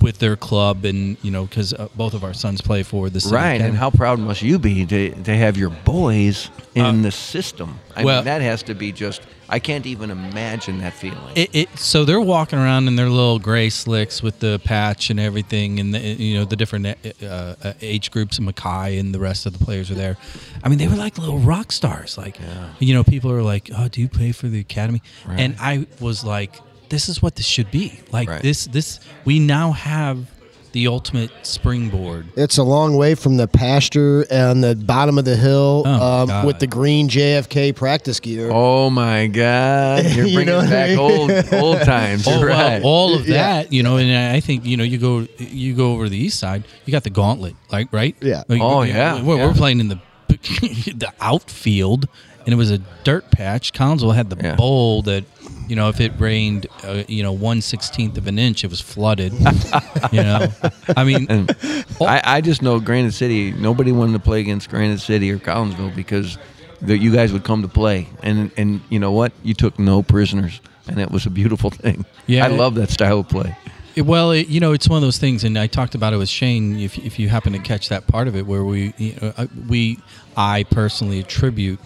[0.00, 3.26] with their club, and you know, because uh, both of our sons play for the
[3.32, 7.10] Right, and how proud must you be to, to have your boys in Uh, the
[7.10, 7.78] system?
[7.96, 9.22] I well- mean, that has to be just.
[9.50, 11.18] I can't even imagine that feeling.
[11.34, 15.18] It, it so they're walking around in their little gray slicks with the patch and
[15.18, 18.36] everything, and the, you know the different uh, uh, age groups.
[18.36, 20.18] And Mackay and the rest of the players are there.
[20.62, 22.18] I mean, they were like little rock stars.
[22.18, 22.38] Like,
[22.78, 25.40] you know, people are like, "Oh, do you play for the academy?" Right.
[25.40, 28.00] And I was like, "This is what this should be.
[28.12, 28.42] Like Right.
[28.42, 28.64] this.
[28.66, 30.26] This we now have
[30.72, 35.36] the ultimate springboard." It's a long way from the pasture and the bottom of the
[35.36, 38.50] hill Oh, um, with the green JFK practice gear.
[38.52, 40.04] oh my God!
[40.14, 40.98] You're You bringing know what I back mean?
[40.98, 42.26] old old times.
[42.28, 43.34] Oh, You're well, all of Yeah.
[43.62, 46.38] that, you know, and I think you know, you go, you go over the east
[46.38, 48.14] side, you got the gauntlet, like right?
[48.20, 48.42] Yeah.
[48.48, 49.46] Like, Oh, we- yeah, We're, yeah.
[49.46, 52.06] we're playing in the the outfield,
[52.44, 53.72] and it was a dirt patch.
[53.72, 54.54] Collinsville had the Yeah.
[54.54, 55.24] bowl that,
[55.68, 58.80] you know, if it rained, uh, you know, one sixteenth of an inch, it was
[58.80, 59.32] flooded.
[60.12, 60.48] you know,
[60.96, 61.54] I mean, And
[62.00, 63.52] I, I just know Granite City.
[63.52, 66.38] Nobody wanted to play against Granite City or Collinsville because
[66.80, 69.32] the, you guys would come to play, and and you know what?
[69.42, 72.04] You took no prisoners, and it was a beautiful thing.
[72.26, 73.56] Yeah, I love that style of play.
[73.96, 76.18] It- Well, it, you know, it's one of those things, and I talked about it
[76.18, 76.78] with Shane.
[76.78, 79.32] If if you happen to catch that part of it, where we you know,
[79.68, 79.98] we
[80.36, 81.80] I personally attribute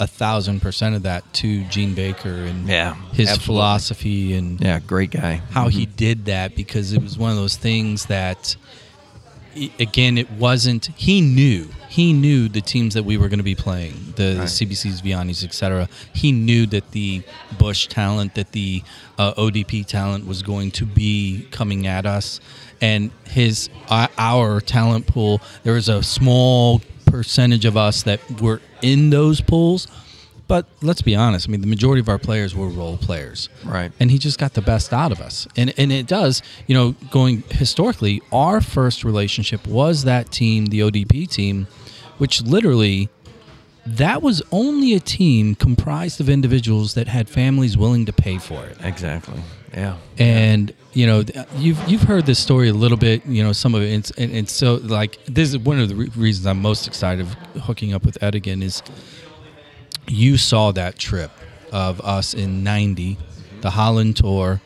[0.00, 3.44] a thousand percent of that to Gene Baker and Yeah, his absolutely.
[3.44, 5.42] philosophy and Yeah, great guy.
[5.50, 8.56] how he did that because it was one of those things that
[9.80, 13.56] again it wasn't he knew he knew the teams that we were going to be
[13.56, 14.46] playing the, the Right.
[14.48, 17.22] cbcs Vianneys etc he knew that the
[17.58, 18.82] Busch talent that the
[19.18, 22.40] uh, odp talent was going to be coming at us
[22.80, 26.80] and his uh, our talent pool there was a small
[27.10, 29.88] percentage of us that were in those pools
[30.48, 31.46] but let's be honest.
[31.46, 33.92] I mean, the majority of our players were role players, Right.
[34.00, 36.42] And he just got the best out of us, and and it does.
[36.66, 41.66] You know, going historically, our first relationship was that team, the ODP team,
[42.16, 43.10] which literally
[43.86, 48.64] that was only a team comprised of individuals that had families willing to pay for
[48.64, 48.76] it.
[48.82, 49.40] Exactly.
[49.72, 49.96] Yeah.
[50.18, 51.22] And you know,
[51.56, 53.24] you've you've heard this story a little bit.
[53.26, 55.94] You know, some of it, and, and, and so like this is one of the
[55.94, 57.32] re- reasons I'm most excited of
[57.62, 58.82] hooking up with Ed again is
[60.06, 61.30] you saw that trip
[61.72, 63.18] of us in '90,
[63.60, 64.60] the Holland tour.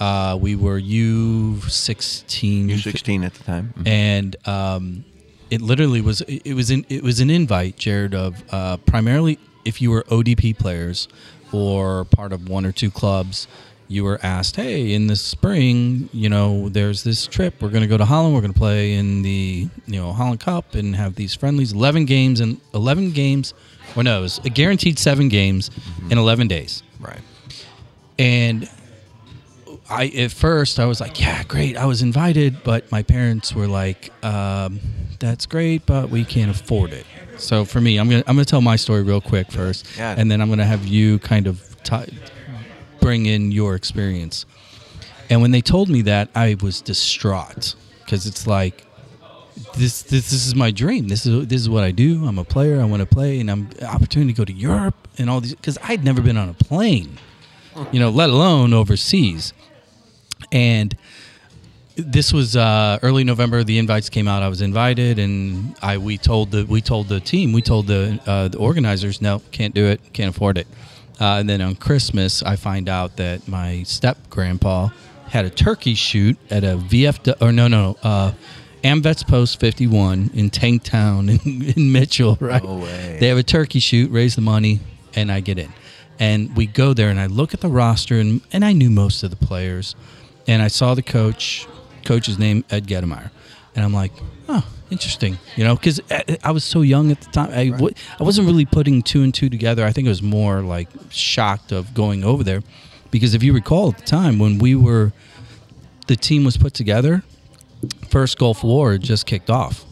[0.00, 3.72] Uh, we were U sixteen, You're 16 at the time.
[3.78, 3.88] Mhm.
[3.88, 5.04] and um,
[5.50, 9.80] it literally was it was in, it was an invite, Jared, of uh, primarily if
[9.80, 11.08] you were ODP players
[11.52, 13.46] or part of one or two clubs,
[13.88, 17.60] you were asked, hey, in the spring, you know, there's this trip.
[17.60, 18.34] We're going to go to Holland.
[18.34, 21.72] We're going to play in the you know Holland Cup and have these friendlies.
[21.72, 23.52] Eleven games and eleven games,
[23.96, 25.70] or no, it was a guaranteed seven games
[26.10, 26.82] in eleven days.
[27.00, 27.20] Right.
[28.18, 28.68] And
[29.90, 31.76] I at first I was like, yeah, great.
[31.76, 34.80] I was invited, but my parents were like, um,
[35.20, 37.06] that's great, but we can't afford it.
[37.36, 40.14] So for me, I'm gonna I'm gonna tell my story real quick first, Yeah.
[40.16, 41.96] and then I'm gonna have you kind of ti
[43.04, 44.46] bring in your experience.
[45.28, 48.86] And when they told me that, I was distraught because it's like
[49.76, 51.08] this, this this is my dream.
[51.08, 52.24] This is this is what I do.
[52.24, 52.80] I'm a player.
[52.80, 55.76] I want to play, and I'm opportunity to go to Europe and all these because
[55.82, 57.18] I'd never been on a plane,
[57.92, 59.52] you know, let alone overseas.
[60.50, 60.96] And
[61.96, 63.64] this was uh, early November.
[63.64, 64.42] The invites came out.
[64.42, 68.18] I was invited, and I we told the we told the team, we told the
[68.26, 70.66] uh, the organizers, no, can't do it, can't afford it.
[71.20, 74.88] Uh, and then on Christmas, I find out that my step grandpa
[75.28, 78.32] had a turkey shoot at a VF or no no uh,
[78.82, 82.36] Amvets Post 51 in Tanktown in, in Mitchell.
[82.40, 82.62] Right?
[82.62, 83.16] No way.
[83.18, 84.80] They have a turkey shoot, raise the money,
[85.14, 85.72] and I get in.
[86.18, 89.22] And we go there, and I look at the roster, and and I knew most
[89.22, 89.96] of the players,
[90.46, 91.66] and I saw the coach,
[92.04, 93.30] coach's name Ed Gettemeier,
[93.74, 94.12] and I'm like,
[94.48, 97.50] oh, interesting, you know, because I, I was so young at the time.
[97.52, 99.84] I w- I wasn't really putting two and two together.
[99.84, 102.62] I think it was more like shocked of going over there,
[103.10, 105.12] because if you recall at the time when we were,
[106.06, 107.22] the team was put together,
[108.08, 109.84] first Gulf War just kicked off.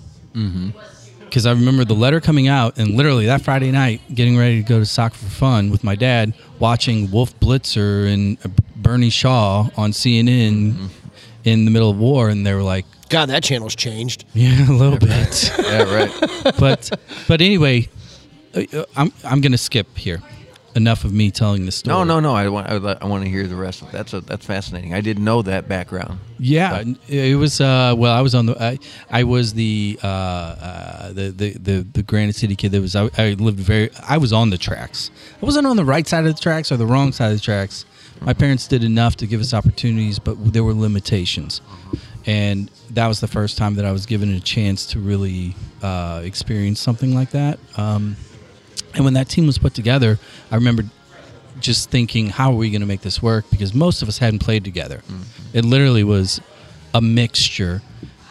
[1.24, 4.68] Because I remember the letter coming out, and literally that Friday night, getting ready to
[4.68, 9.68] go to soccer for fun with my dad, watching Wolf Blitzer and uh, Bernie Shaw
[9.76, 10.90] on CNN
[11.44, 14.24] in the middle of war, and they were like, God, that channel's changed.
[14.34, 16.54] "Yeah, a little bit." Yeah, right.
[16.58, 16.90] but
[17.28, 17.88] but anyway,
[18.54, 20.20] uh, I'm I'm gonna skip here.
[20.74, 21.94] Enough of me telling the story.
[21.94, 22.34] No, no, no.
[22.34, 22.66] I want.
[22.66, 23.92] I, I want to hear the rest of it.
[23.92, 24.94] That's a, that's fascinating.
[24.94, 26.18] I didn't know that background.
[26.38, 27.60] Yeah, it was.
[27.60, 28.56] Uh, well, I was on the.
[28.62, 28.78] I,
[29.10, 32.72] I was the, uh, uh, the the the the Granite City kid.
[32.72, 32.96] That was.
[32.96, 33.90] I, I lived very.
[34.08, 35.10] I was on the tracks.
[35.42, 37.44] I wasn't on the right side of the tracks or the wrong side of the
[37.44, 37.84] tracks.
[38.24, 41.60] My parents did enough to give us opportunities, but there were limitations,
[42.24, 46.20] and that was the first time that I was given a chance to really uh,
[46.24, 47.58] experience something like that.
[47.76, 48.16] Um,
[48.94, 50.18] and when that team was put together,
[50.50, 50.84] I remember
[51.60, 53.44] just thinking, how are we going to make this work?
[53.50, 55.02] Because most of us hadn't played together.
[55.52, 56.40] It literally was
[56.94, 57.82] a mixture.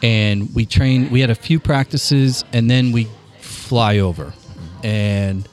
[0.03, 3.07] And we trained, we had a few practices, and then we
[3.39, 4.33] fly over.
[4.83, 5.50] And, y-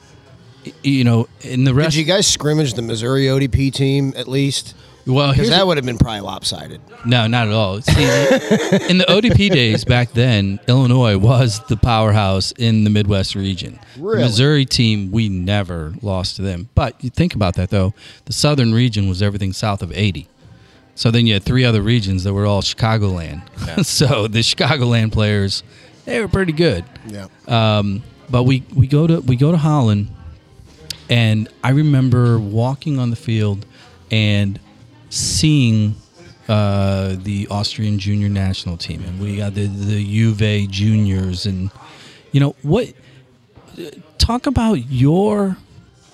[0.83, 1.91] you know, in the rest.
[1.91, 4.75] Did you guys scrimmage the Missouri ODP team at least?
[5.05, 6.81] well, Because that would have been probably lopsided.
[7.05, 7.81] No, not at all.
[7.81, 8.03] See,
[8.89, 13.79] in the ODP days back then, Illinois was the powerhouse in the Midwest region.
[13.97, 14.17] Really?
[14.17, 16.69] The Missouri team, we never lost to them.
[16.75, 17.93] But you think about that though,
[18.25, 20.27] the Southern region was everything south of 80.
[20.95, 23.41] So then you had three other regions that were all Chicagoland.
[23.85, 25.63] so the Chicagoland players,
[26.05, 26.83] they were pretty good.
[27.07, 27.27] Yeah.
[27.47, 30.09] Um, but we, we go to we go to Holland,
[31.09, 33.65] and I remember walking on the field
[34.11, 34.59] and
[35.09, 35.95] seeing
[36.47, 41.71] uh, the Austrian junior national team, and we got the the Juve juniors, and
[42.31, 42.93] you know what?
[44.17, 45.57] Talk about your.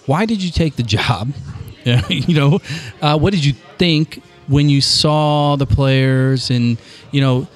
[0.05, 1.33] Why did you take the job?
[2.09, 2.59] you know,
[3.01, 6.77] uh, what did you think when you saw the players, and
[7.11, 7.47] you know,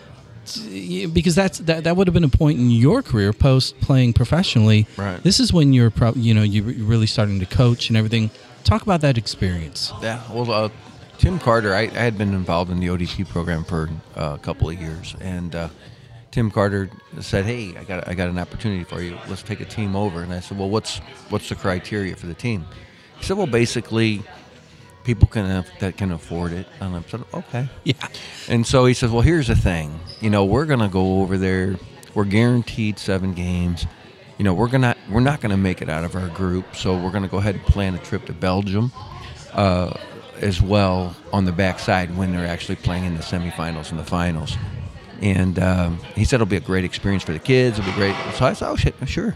[0.58, 4.88] because that's that, that would have been a point in your career post playing professionally.
[4.98, 5.22] Right.
[5.22, 8.30] This is when you're pro- you know you're really starting to coach and everything.
[8.64, 9.92] Talk about that experience.
[10.02, 10.22] Yeah.
[10.32, 10.70] Well, uh,
[11.18, 14.70] Tim Carter, I, I had been involved in the ODP program for uh, a couple
[14.70, 15.70] of years, and uh,
[16.32, 16.90] Tim Carter
[17.20, 19.18] said, "Hey, I got I got an opportunity for you.
[19.28, 21.00] Let's take a team over." And I said, "Well, what's
[21.30, 22.66] what's the criteria for the team?"
[23.18, 24.24] He said, "Well, basically,
[25.04, 27.94] people can have, that can afford it." And I said, "Okay." Yeah.
[28.48, 30.00] And so he says, "Well, here's the thing.
[30.22, 31.78] You know, we're gonna go over there.
[32.14, 33.86] We're guaranteed seven games.
[34.38, 36.76] You know, we're gonna we're not gonna make it out of our group.
[36.76, 38.92] So we're gonna go ahead and plan a trip to Belgium,
[39.54, 39.94] uh,
[40.40, 44.58] as well on the backside when they're actually playing in the semifinals and the finals."
[45.22, 47.78] And um, he said it'll be a great experience for the kids.
[47.78, 48.16] It'll be great.
[48.36, 49.36] So I said, "Oh shit, sure."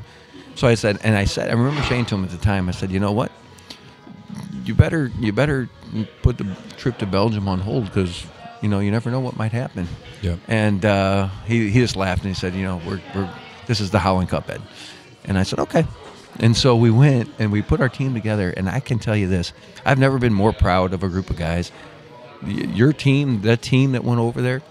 [0.56, 2.72] So I said, and I said, I remember saying to him at the time, I
[2.72, 3.31] said, "You know what?
[4.65, 5.69] You better you better
[6.22, 8.26] put the trip to Belgium on hold because
[8.61, 9.88] you know you never know what might happen."
[10.22, 10.39] Yep.
[10.47, 13.30] And uh, he he just laughed and he said, "You know, we're we're
[13.68, 14.61] this is the Holland Cup, Ed."
[15.26, 15.85] And I said, "Okay."
[16.39, 18.49] And so we went and we put our team together.
[18.49, 19.53] And I can tell you this:
[19.85, 21.72] I've never been more proud of a group of guys.
[22.45, 24.61] Your team, that team that went over there,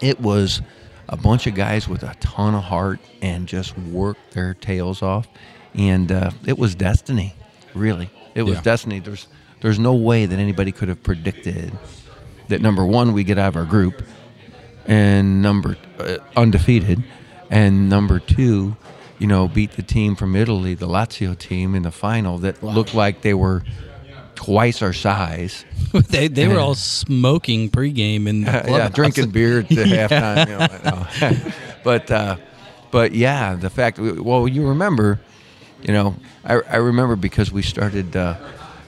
[0.00, 0.62] it was
[1.08, 5.26] a bunch of guys with a ton of heart and just worked their tails off,
[5.74, 7.34] and uh, it was destiny.
[7.74, 8.62] Really, it was Yeah.
[8.62, 8.98] destiny.
[9.00, 9.26] There's
[9.60, 11.72] there's no way that anybody could have predicted
[12.48, 14.02] that number one we get out of our group,
[14.86, 17.02] and number uh, undefeated,
[17.50, 18.76] and number two,
[19.18, 22.94] you know, beat the team from Italy, the Lazio team, in the final that looked
[22.94, 23.62] like they were
[24.34, 25.64] twice our size.
[26.10, 30.46] they they were all smoking pregame in the yeah, drinking beer at the halftime.
[30.46, 31.52] You know, know.
[31.82, 32.36] but uh,
[32.90, 33.98] but yeah, the fact.
[33.98, 35.18] Well, you remember,
[35.82, 38.16] you know, I, I remember because we started.
[38.16, 38.36] Uh,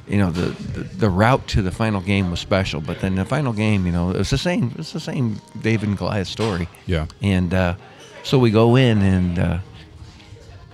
[0.08, 3.24] you know the, the the route to the final game was special, but then the
[3.24, 4.74] final game, you know, it was the same.
[4.76, 6.68] It's the same David and Goliath story.
[6.86, 7.06] Yeah.
[7.22, 7.76] And uh,
[8.24, 9.58] So we go in and uh,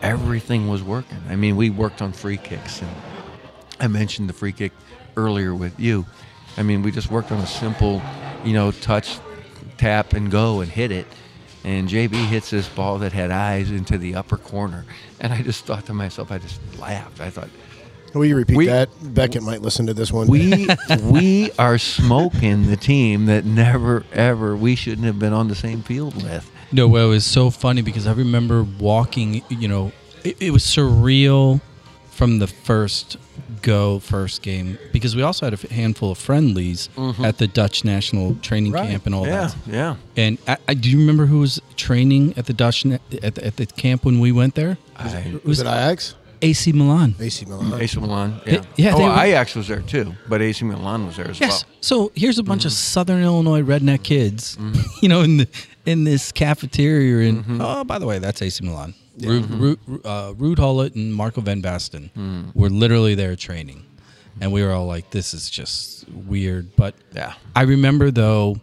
[0.01, 1.18] everything was working.
[1.28, 2.90] I mean, we worked on free kicks, and
[3.78, 4.72] I mentioned the free kick
[5.16, 6.06] earlier with you.
[6.56, 8.01] I mean, we just worked on a simple,
[8.43, 9.18] you know, touch,
[9.76, 11.06] tap, and go and hit it.
[11.66, 14.84] And JB hits this ball that had eyes into the upper corner.
[15.20, 17.20] And I just thought to myself, I just laughed.
[17.20, 17.48] I thought,
[18.14, 18.88] Will you repeat We- that?
[19.02, 20.28] Beckett might listen to this one.
[20.28, 20.68] we
[21.02, 25.82] we are smoking the team that never ever we shouldn't have been on the same
[25.82, 26.48] field with.
[26.72, 29.43] No, well, it was so funny because I remember walking.
[29.51, 29.93] You know,
[30.24, 31.60] it, it was surreal
[32.10, 33.16] from the first
[33.62, 36.89] go, first game because we also had a handful of friendlies
[37.23, 39.57] at the Dutch national training camp and all yeah, that.
[39.66, 39.97] yeah.
[40.16, 43.47] And I, I, do you remember who was training at the Dutch na- at the,
[43.47, 44.78] at the camp when we went there?
[44.97, 46.15] I, was it Ajax?
[46.43, 47.15] AC Milan.
[47.19, 47.81] AC Milan.
[47.81, 48.41] AC Milan.
[48.45, 51.28] They- Yeah, yeah, Oh, they were- Ajax was there too, but AC Milan was there
[51.31, 51.65] as Yes.
[51.65, 51.73] well.
[51.81, 52.66] So here's a bunch Mm-hmm.
[52.69, 54.59] of Southern Illinois redneck kids,
[55.03, 55.49] you know, in the
[55.87, 57.28] in this cafeteria.
[57.31, 57.61] And Mm-hmm.
[57.62, 58.95] oh, by the way, that's AC Milan.
[59.18, 62.55] Ruud, Ruud, uh, Ruud and Marco Van Basten Mm.
[62.55, 63.82] were literally there training,
[64.40, 67.32] and we were all like, "This is just weird." But Yeah.
[67.55, 68.60] I remember though,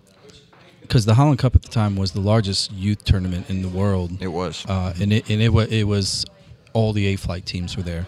[0.81, 4.11] because the Holland Cup at the time was the largest youth tournament in the world.
[4.19, 4.63] It was.
[4.67, 6.25] uh, and it and it was it was
[6.73, 8.05] all the A flight teams were there,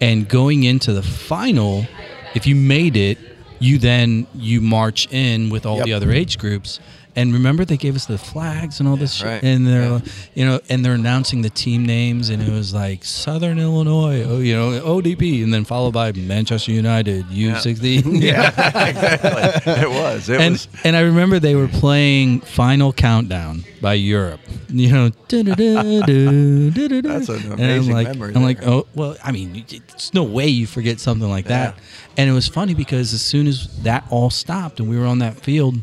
[0.00, 1.86] and going into the final,
[2.34, 3.18] if you made it,
[3.58, 5.84] you then you march in with all Yep.
[5.86, 6.80] the other age groups.
[7.14, 9.42] And remember, they gave us the flags and all this shit, Right.
[9.42, 10.00] and they're Yeah.
[10.34, 14.38] you know, and they're announcing the team names, and it was like Southern Illinois, oh,
[14.38, 18.48] you know, ODP, and then followed by Manchester United, U sixteen, yeah,
[18.88, 19.72] exactly.
[19.74, 20.30] It was.
[20.30, 20.68] It and was.
[20.84, 24.40] and I remember they were playing "Final Countdown" by Europe.
[24.70, 29.16] You know, that's an and I'm like, memory I'm like, oh well.
[29.22, 31.76] I mean, it's no way you forget something like that.
[32.16, 35.18] And it was funny because as soon as that all stopped and we were on
[35.20, 35.78] that field,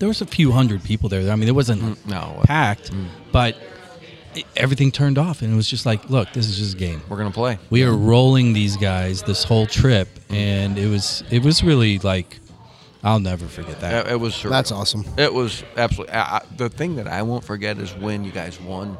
[0.00, 1.30] there was a few hundred people there.
[1.30, 2.40] I mean, it wasn't Mm, no.
[2.44, 2.90] packed,
[3.30, 3.56] but
[4.34, 7.00] it, everything turned off, and it was just like, look, this is just a game.
[7.08, 7.58] We're gonna play.
[7.70, 12.38] We are rolling these guys this whole trip, and it was it was really like,
[13.04, 14.06] I'll never forget that.
[14.06, 14.34] It, it was.
[14.34, 14.50] surreal.
[14.50, 15.04] That's awesome.
[15.16, 16.14] It was absolutely.
[16.14, 18.98] I, I, the thing that I won't forget is when you guys won.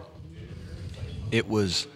[1.30, 1.86] It was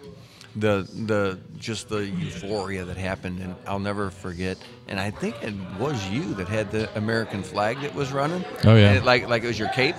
[0.55, 4.57] the the just the euphoria that happened, and I'll never forget.
[4.87, 8.45] And I think it was you that had the American flag that was running.
[8.63, 8.89] Oh, yeah.
[8.89, 9.95] And it, like like it was your cape,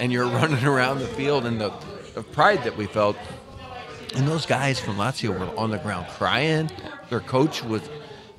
[0.00, 1.72] and you're running around the field, and the,
[2.14, 3.16] the pride that we felt.
[4.14, 6.70] And those guys from Lazio were on the ground crying.
[7.10, 7.82] Their coach was.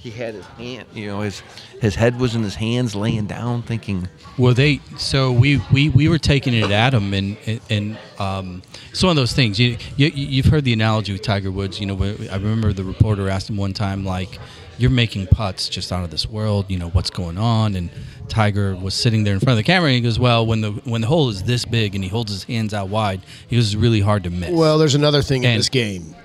[0.05, 1.41] He had his hand, you know, his
[1.81, 4.07] his head was in his hands, laying down, thinking,
[4.37, 7.35] Well, they so we we, we were taking it at him, and
[7.71, 8.61] and um,
[8.91, 9.59] it's one of those things.
[9.59, 11.79] You, you you've heard the analogy with Tiger Woods.
[11.79, 11.95] You know,
[12.31, 14.37] I remember the reporter asked him one time, like,
[14.77, 16.67] "You're making putts just out of this world.
[16.69, 17.89] You know what's going on?" And
[18.27, 20.69] Tiger was sitting there in front of the camera, and he goes, "Well, when the
[20.83, 23.73] when the hole is this big and he holds his hands out wide, he goes,
[23.73, 26.15] it's really hard to miss." Well, there's another thing in this game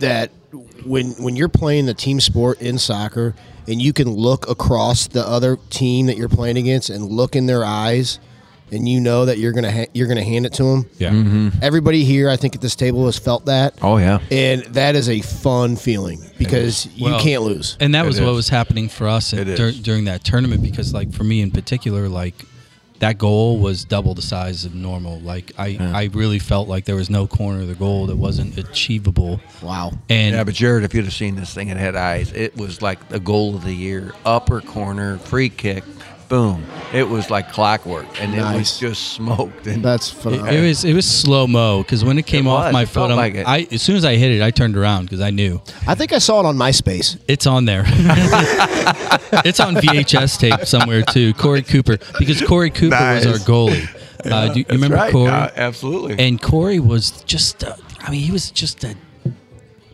[0.00, 0.32] that
[0.86, 3.34] when when you're playing the team sport in soccer
[3.68, 7.46] and you can look across the other team that you're playing against and look in
[7.46, 8.18] their eyes
[8.72, 10.86] and you know that you're gonna ha- you're gonna hand it to them.
[10.98, 11.10] yeah.
[11.10, 11.48] Mm-hmm.
[11.62, 13.74] Everybody here, I think, at this table has felt that.
[13.80, 17.76] "Oh yeah, And that is a fun feeling because you Well, can't lose.
[17.78, 18.36] And that was It what is.
[18.36, 21.52] was happening for us in, It dur- during that tournament because, like, for me in
[21.52, 22.34] particular, like,
[23.00, 25.20] that goal was double the size of normal.
[25.20, 28.56] Like, I, I really felt like there was no corner of the goal that wasn't
[28.58, 29.40] achievable.
[29.62, 29.92] Wow.
[30.08, 32.32] And Yeah, but Jared, if you'd have seen this thing, it had eyes.
[32.32, 35.84] It was like the goal of the year, upper corner, free kick,
[36.28, 36.64] boom.
[36.92, 38.78] It was like clockwork, and it was Nice.
[38.78, 39.66] just smoked.
[39.66, 40.54] And That's it, phenomenal.
[40.54, 42.72] it was it was slow mo because when it came It off was.
[42.72, 43.46] my It felt foot, I'm- like it.
[43.46, 46.12] I as soon as I hit it, I turned around because I knew I think
[46.12, 47.18] I saw it on MySpace.
[47.28, 47.84] it's on there.
[49.44, 51.34] it's on VHS tape somewhere too.
[51.34, 53.88] Corey Cooper because Corey Cooper was our goalie.
[54.24, 55.12] Uh, do you remember right.
[55.12, 55.30] Corey?
[55.30, 56.18] Uh, absolutely.
[56.18, 58.96] And Corey was just, uh, I mean, he was just a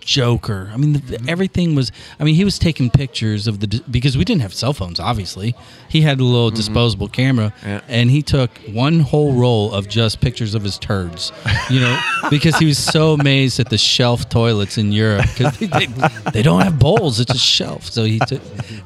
[0.05, 0.71] joker.
[0.73, 1.29] I mean, the, mm-hmm.
[1.29, 4.73] everything was, I mean, he was taking pictures of the, because we didn't have cell
[4.73, 5.55] phones, obviously.
[5.89, 6.57] He had a little mm-hmm.
[6.57, 7.81] disposable camera, Yeah.
[7.89, 11.33] and he took one whole roll of just pictures of his turds,
[11.71, 12.01] you know,
[12.31, 15.87] because he was so amazed at the shelf toilets in Europe because they, they,
[16.33, 17.85] they don't have bowls, it's a shelf.
[17.85, 18.43] So he took,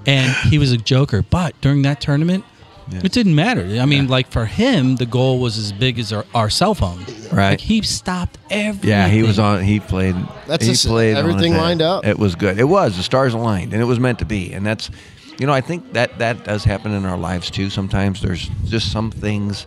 [0.06, 1.22] and he was a joker.
[1.22, 2.44] But during that tournament,
[2.93, 3.63] it didn't matter.
[3.81, 7.05] I mean, like for him, the goal was as big as our, our cell phone.
[7.33, 7.51] Right.
[7.51, 8.89] Like he stopped everything.
[8.91, 9.63] yeah, he was on.
[9.63, 10.15] He played.
[10.47, 12.07] That's he just- played everything his lined up.
[12.07, 12.59] It was good.
[12.59, 12.97] It was.
[12.97, 14.53] The stars aligned, and it was meant to be.
[14.53, 14.91] And that's,
[15.39, 17.71] you know, I think that that does happen in our lives too.
[17.71, 19.67] Sometimes there's just some things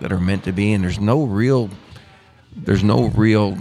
[0.00, 1.70] that are meant to be, and there's no real,
[2.56, 3.56] there's no real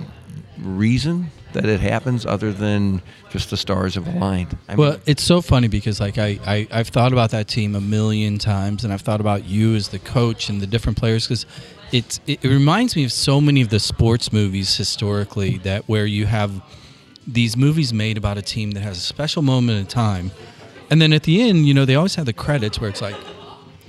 [0.60, 4.57] reason that it happens other than just the stars have aligned.
[4.69, 7.82] I Well, it's so funny because like I, I I've thought about that team a
[7.82, 11.45] million times, and I've thought about you as the coach and the different players because
[11.91, 16.06] it's it, it reminds me of so many of the sports movies historically that where
[16.06, 16.52] you have
[17.27, 20.32] these movies made about a team that has a special moment in time,
[20.90, 23.15] and then at the end, you know, they always have the credits where it's like.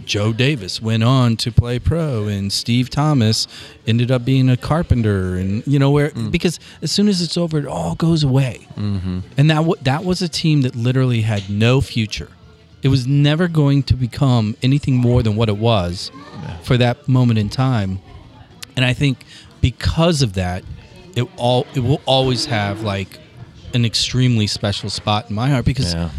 [0.07, 3.47] Joe Davis went on to play pro, and Steve Thomas
[3.87, 7.59] ended up being a carpenter, and you know where because as soon as it's over,
[7.59, 8.67] it all goes away.
[8.77, 9.21] Mm-hmm.
[9.37, 12.29] And that w- that was a team that literally had no future.
[12.83, 16.11] It was never going to become anything more than what it was
[16.63, 17.99] for that moment in time.
[18.77, 19.25] And I think
[19.61, 20.63] because of that,
[21.17, 23.19] it all it will always have like
[23.75, 26.11] an extremely special spot in my heart because Yeah.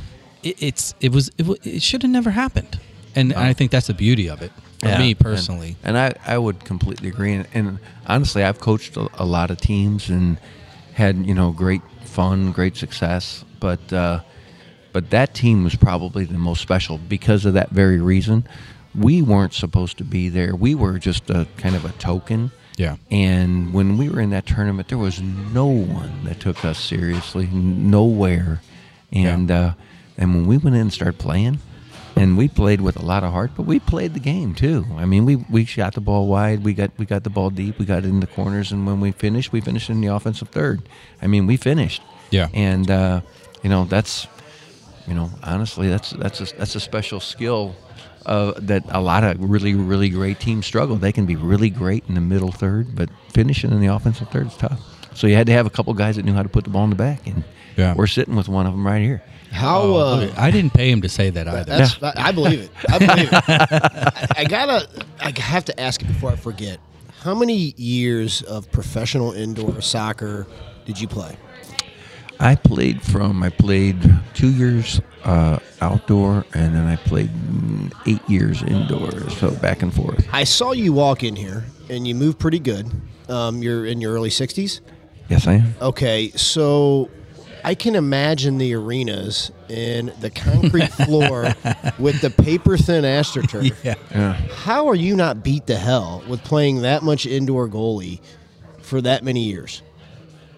[0.43, 2.79] it, it's it was it, it should have never happened.
[3.15, 5.75] And I think that's the beauty of it for Yeah, me personally.
[5.83, 7.33] And, I, I would completely agree.
[7.33, 10.37] And, and honestly, I've coached a, a lot of teams and
[10.93, 13.43] had you know great fun, great success.
[13.59, 14.21] But uh,
[14.93, 18.47] but that team was probably the most special because of that very reason.
[18.95, 20.55] We weren't supposed to be there.
[20.55, 22.51] We were just a kind of a token.
[22.77, 22.97] Yeah.
[23.11, 27.47] And when we were in that tournament, there was no one that took us seriously,
[27.47, 28.61] nowhere.
[29.11, 29.73] And uh,
[30.17, 31.59] and when we went in and started playing,
[32.17, 34.85] and we played with a lot of heart, but we played the game too.
[34.95, 37.79] I mean, we, we shot the ball wide, we got we got the ball deep,
[37.79, 40.49] we got it in the corners, and when we finished, we finished in the offensive
[40.49, 40.81] third.
[41.21, 42.01] I mean, we finished.
[42.29, 42.49] Yeah.
[42.53, 43.21] And uh,
[43.63, 44.27] you know that's
[45.07, 47.75] you know honestly that's that's a, that's a special skill
[48.25, 50.95] uh, that a lot of really really great teams struggle.
[50.95, 54.47] They can be really great in the middle third, but finishing in the offensive third
[54.47, 54.96] is tough.
[55.17, 56.83] So you had to have a couple guys that knew how to put the ball
[56.83, 57.43] in the back, and
[57.75, 57.95] Yeah.
[57.95, 59.23] we're sitting with one of them right here.
[59.51, 61.63] How Oh, uh, I didn't pay him to say that either.
[61.63, 62.71] That's I believe it.
[62.87, 63.33] I believe it.
[63.47, 64.87] I, I gotta.
[65.19, 66.79] I have to ask it before I forget.
[67.23, 70.45] How many years of professional indoor soccer
[70.85, 71.35] did you play?
[72.39, 73.97] I played from I played
[74.35, 79.91] two years uh, outdoor, and then I played mm, eight years indoors, so back and
[79.91, 80.27] forth.
[80.31, 82.91] I saw you walk in here, and you move pretty good.
[83.27, 84.81] Um, you're in your early sixties.
[85.29, 85.73] Yes, I am.
[85.81, 87.09] Okay, so
[87.63, 91.53] I can imagine the arenas and the concrete floor
[91.99, 93.73] with the paper thin astroturf.
[93.83, 93.95] Yeah.
[94.11, 94.33] Yeah.
[94.33, 98.21] How are you not beat to hell with playing that much indoor goalie
[98.81, 99.81] for that many years?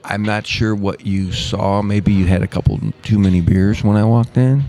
[0.04, 1.82] I'm not sure what you saw.
[1.82, 4.64] Maybe you had a couple too many beers when I walked in.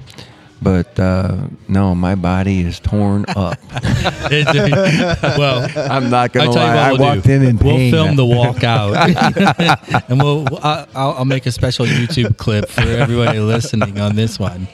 [0.63, 3.59] But uh, no, my body is torn up.
[3.73, 6.89] well, I'm not gonna tell you lie.
[6.89, 7.33] I we'll walked do.
[7.33, 7.91] in in We'll pain.
[7.93, 10.47] film the walkout, and we'll.
[10.63, 14.69] I'll, I'll make a special YouTube clip for everybody listening on this one.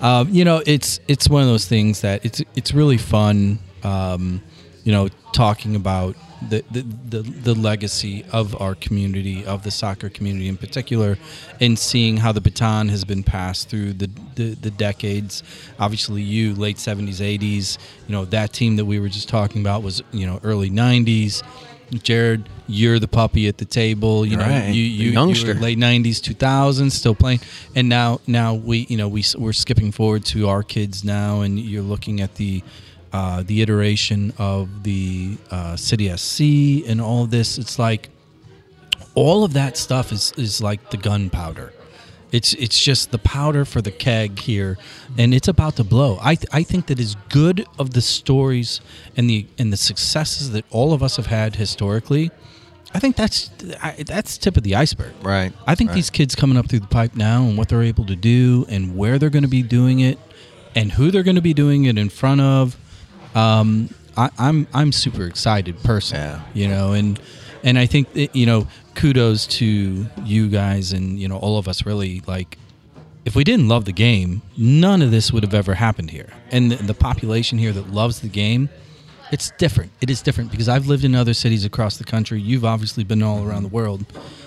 [0.00, 3.60] Um, you know, it's it's one of those things that it's it's really fun.
[3.84, 4.42] Um,
[4.82, 6.16] you know, talking about
[6.48, 11.18] the, the the the legacy of our community, of the soccer community in particular,
[11.60, 15.42] and seeing how the baton has been passed through the the, the decades.
[15.78, 17.78] Obviously, you late seventies, eighties.
[18.08, 21.42] You know, that team that we were just talking about was you know early nineties.
[21.90, 24.24] Jared, you're the puppy at the table.
[24.24, 27.40] You know, Right, you you, you late '90s, 2000s, still playing,
[27.74, 31.58] and now now we you know we we're skipping forward to our kids now, and
[31.58, 32.62] you're looking at the
[33.12, 37.58] uh, the iteration of the uh, City SC and all of this.
[37.58, 38.10] It's like
[39.14, 41.72] all of that stuff is is like the gunpowder.
[42.30, 44.78] It's it's just the powder for the keg here,
[45.18, 46.18] and it's about to blow.
[46.22, 48.80] I th- I think that as good of the stories
[49.16, 52.30] and the and the successes that all of us have had historically,
[52.94, 53.50] I think that's
[53.82, 55.12] I, that's tip of the iceberg.
[55.22, 55.94] Right, I think right.
[55.94, 58.96] these kids coming up through the pipe now and what they're able to do and
[58.96, 60.18] where they're going to be doing it
[60.74, 62.78] and who they're going to be doing it in front of.
[63.34, 66.24] Um, I, I'm I'm super excited personally.
[66.24, 66.42] Yeah.
[66.54, 67.20] You know, and
[67.62, 71.66] and I think that, you know kudos to you guys and you know all of
[71.66, 72.58] us really like
[73.24, 76.28] if we didn't love the game, none of this would have ever happened here.
[76.50, 78.68] And the, the population here that loves the game,
[79.30, 79.92] it's different.
[80.00, 82.40] It is different because I've lived in other cities across the country.
[82.40, 84.04] You've obviously been all around the world,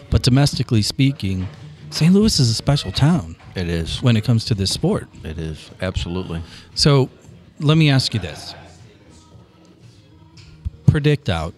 [0.09, 1.47] but domestically speaking,
[1.89, 2.13] St.
[2.13, 4.01] Louis is a special town It is.
[4.03, 5.07] when it comes to this sport.
[5.23, 6.41] It is absolutely.
[6.73, 7.09] So,
[7.61, 8.53] let me ask you this:
[10.87, 11.53] Predict out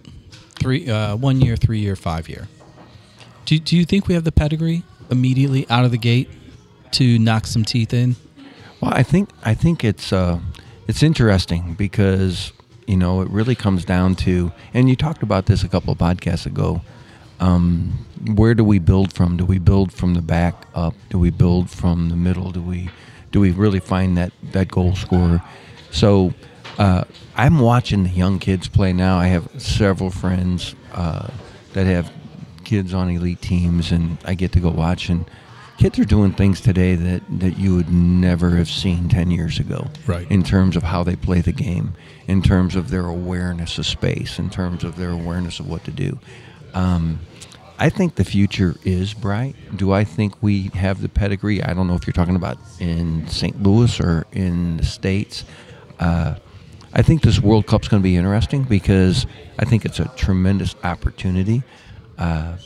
[0.60, 2.48] three, uh, one year, three year, five year.
[3.46, 6.30] Do do you think we have the pedigree immediately out of the gate
[6.92, 8.16] to knock some teeth in?
[8.82, 10.40] Well, I think I think it's uh,
[10.88, 12.52] it's interesting because
[12.88, 16.00] you know it really comes down to, and you talked about this a couple of
[16.00, 16.82] podcasts ago.
[17.40, 19.38] Um, where do we build from?
[19.38, 20.96] Do we build from the back up?
[21.10, 22.52] Do we build from the middle?
[22.52, 22.90] Do we
[23.32, 25.42] do we really find that that goal scorer?
[25.92, 26.34] So
[26.78, 27.04] uh,
[27.36, 29.18] I'm watching the young kids play now.
[29.18, 31.30] I have several friends uh,
[31.74, 32.12] that have
[32.64, 35.26] kids on elite teams, and I get to go watch and.
[35.78, 39.86] Kids are doing things today that, that you would never have seen 10 years ago.
[40.08, 40.26] Right.
[40.32, 41.94] In terms of how they play the game,
[42.26, 45.92] in terms of their awareness of space, in terms of their awareness of what to
[45.92, 46.18] do.
[46.74, 47.20] Um,
[47.80, 49.56] I think the future is bright.
[49.76, 51.62] Do I think we have the pedigree?
[51.62, 53.62] I don't know if you're talking about in St.
[53.62, 55.44] Louis or in the States.
[56.00, 56.36] Uh,
[56.94, 59.26] I think this World Cup's going to be interesting because
[59.60, 61.64] I think it's a tremendous opportunity.
[62.18, 62.58] Uh,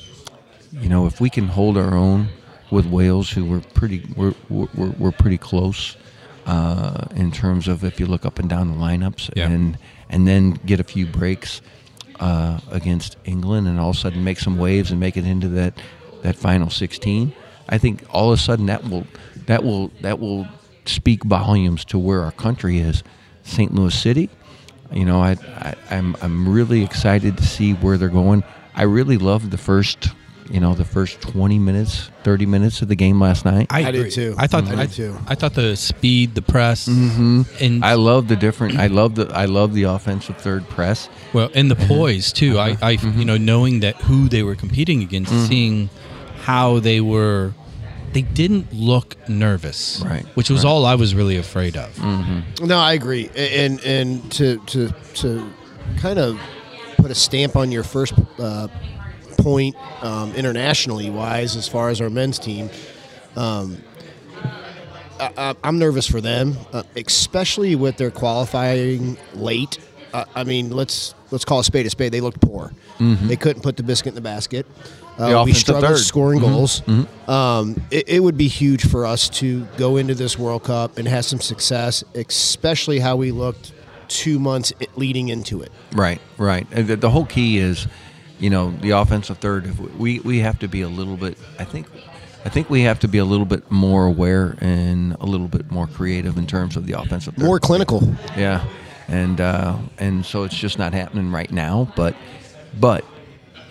[0.71, 2.29] you know, if we can hold our own
[2.69, 5.97] with Wales, who were pretty, we're, we're, we're pretty close
[6.45, 9.49] uh, in terms of if you look up and down the lineups, Yeah.
[9.49, 9.77] and
[10.09, 11.61] and then get a few breaks
[12.19, 15.47] uh, against England, and all of a sudden make some waves and make it into
[15.49, 15.73] that
[16.23, 17.33] that final 16.
[17.69, 19.05] I think all of a sudden that will
[19.47, 20.47] that will that will
[20.85, 23.03] speak volumes to where our country is.
[23.43, 23.73] St.
[23.73, 24.29] Louis City,
[24.91, 28.43] you know, I, I I'm I'm really excited to see where they're going.
[28.73, 30.09] I really loved the first,
[30.49, 33.67] you know, the first 20 minutes, 30 minutes of the game last night.
[33.69, 34.35] I did too.
[34.37, 35.17] I thought I I, did too.
[35.27, 37.41] I thought the speed, the press, mm-hmm.
[37.59, 38.77] and I love the different.
[38.79, 39.27] I love the.
[39.33, 41.09] I love the offensive third press.
[41.33, 42.57] Well, and the poise too.
[42.59, 43.19] I, I Mm-hmm.
[43.19, 45.89] you know, knowing that who they were competing against, seeing
[46.41, 47.53] how they were,
[48.13, 50.69] they didn't look nervous, Right, Which was right.
[50.69, 51.97] all I was really afraid of.
[52.61, 55.49] No, I agree, and and to to to
[55.97, 56.39] kind of
[56.97, 58.67] put a stamp on your first uh,
[59.37, 62.69] point um, internationally wise, as far as our men's team.
[63.35, 63.77] Um,
[65.19, 69.79] I, I- I'm nervous for them, uh, especially with their qualifying late.
[70.13, 72.11] Uh, I mean, let's let's call a spade a spade.
[72.11, 72.73] They looked poor.
[72.99, 74.67] They couldn't put the biscuit in the basket.
[75.17, 75.97] Uh, we third.
[75.97, 76.81] scoring goals.
[77.27, 81.07] Um, it, it would be huge for us to go into this World Cup and
[81.07, 83.73] have some success, especially how we looked
[84.07, 85.71] two months leading into it.
[85.93, 86.69] Right, right.
[86.69, 87.87] The, the whole key is,
[88.39, 89.65] you know, the offensive third.
[89.67, 91.37] If we we have to be a little bit.
[91.59, 91.87] I think,
[92.43, 95.71] I think we have to be a little bit more aware and a little bit
[95.71, 97.45] more creative in terms of the offensive third.
[97.45, 98.01] More clinical.
[98.35, 98.65] Yeah,
[99.07, 101.93] and uh, and so it's just not happening right now.
[101.95, 102.15] But
[102.79, 103.05] but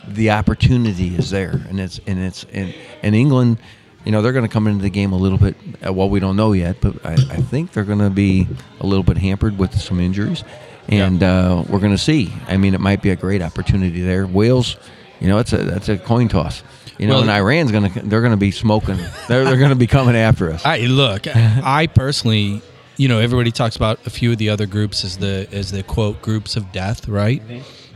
[0.08, 3.58] the opportunity is there, and it's and it's and, and England.
[4.04, 5.54] You know they're going to come into the game a little bit.
[5.86, 8.48] uh, Well, we don't know yet, but I, I think they're going to be
[8.80, 10.42] a little bit hampered with some injuries,
[10.88, 12.32] and uh, we're going to see.
[12.48, 14.26] I mean, it might be a great opportunity there.
[14.26, 14.76] Wales,
[15.20, 16.62] you know, it's a that's a coin toss.
[16.98, 18.96] You know, Well- and Iran's going to they're going to be smoking.
[19.28, 20.64] They're they're going to be coming after us.
[20.64, 22.62] I look, I personally,
[22.96, 25.82] you know, everybody talks about a few of the other groups as the as the
[25.82, 27.42] quote groups of death, right?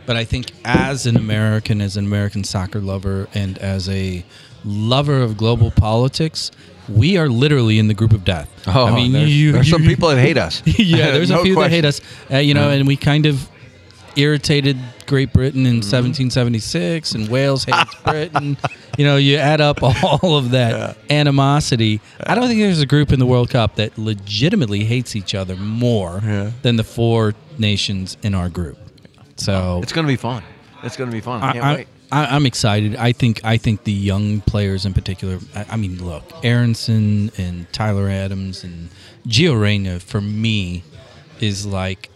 [0.06, 4.24] But I think as an American, as an American soccer lover, and as a
[4.64, 6.50] lover of global politics,
[6.88, 8.50] we are literally in the group of death.
[8.66, 10.62] Oh, I mean, there's, you, there's some people that hate us.
[10.78, 12.00] yeah, there's No a few that hate us,
[12.30, 13.48] uh, you know, and we kind of
[14.16, 14.76] irritated
[15.06, 15.92] Great Britain in Mm-hmm.
[16.28, 18.56] 1776, and Wales hates Britain.
[18.98, 22.00] You know, you add up all of that animosity.
[22.24, 25.56] I don't think there's a group in the World Cup that legitimately hates each other
[25.56, 26.50] more Yeah.
[26.62, 28.78] than the four nations in our group.
[29.36, 30.42] So It's going to be fun.
[30.82, 31.42] It's going to be fun.
[31.42, 31.88] I can't I, wait.
[32.12, 32.96] I, I'm excited.
[32.96, 35.38] I think I think the young players in particular.
[35.54, 38.90] I, I mean, look, Aaronson and Tyler Adams and
[39.26, 40.84] Gio Reyna for me
[41.40, 42.10] is like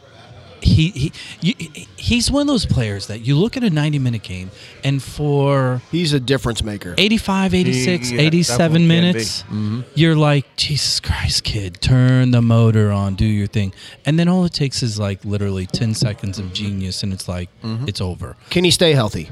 [0.60, 1.54] he he you,
[1.96, 4.50] he's one of those players that you look at a 90 minute game
[4.84, 6.94] and for He's a difference maker.
[6.98, 8.88] 85 86 He- yeah, 87 definitely can be.
[8.88, 9.80] minutes mm-hmm.
[9.94, 13.72] you're like jesus christ kid turn the motor on do your thing
[14.06, 17.48] and then all it takes is like literally 10 seconds of genius and it's like
[17.62, 17.86] mm-hmm.
[17.88, 19.30] it's over Can he stay healthy?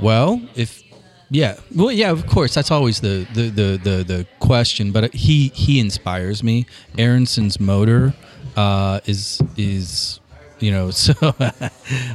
[0.00, 0.82] well, if
[1.28, 4.92] yeah, well, yeah, of course, that's always the the the the, the question.
[4.92, 6.66] But he he inspires me.
[6.98, 8.14] Aaronson's motor
[8.56, 10.20] uh, is is
[10.58, 11.14] you know so.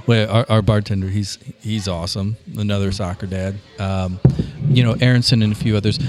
[0.07, 2.38] well, our, our bartender, he's he's awesome.
[2.57, 3.55] Another soccer dad.
[3.80, 4.19] Um,
[4.68, 5.99] you know, Aaronson and a few others.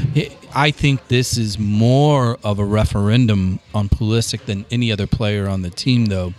[0.54, 5.62] I think this is more of a referendum on Pulisic than any other player on
[5.62, 6.32] the team, though,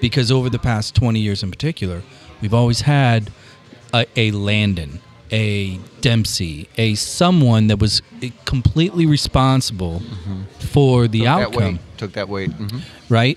[0.00, 2.02] because over the past twenty years in particular,
[2.40, 3.30] we've always had
[3.92, 5.00] a, a Landon,
[5.34, 8.00] a Dempsey, a someone that was
[8.44, 10.00] completely responsible
[10.60, 11.80] for the Took that outcome, weight.
[11.98, 12.50] Took that weight.
[12.50, 12.80] Mhm.
[13.08, 13.36] right?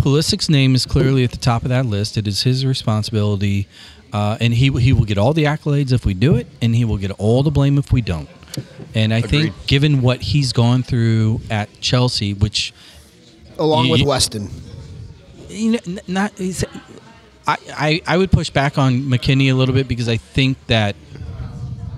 [0.00, 2.16] Pulisic's name is clearly at the top of that list.
[2.16, 3.66] It is his responsibility,
[4.12, 6.84] uh, and he he will get all the accolades if we do it, and he
[6.84, 8.28] will get all the blame if we don't.
[8.94, 12.72] And I think, given what he's gone through at Chelsea, which
[13.58, 14.50] Along You- with Weston.
[15.50, 16.32] you know, not.
[17.46, 20.96] I, I I would push back on McKennie a little bit because I think that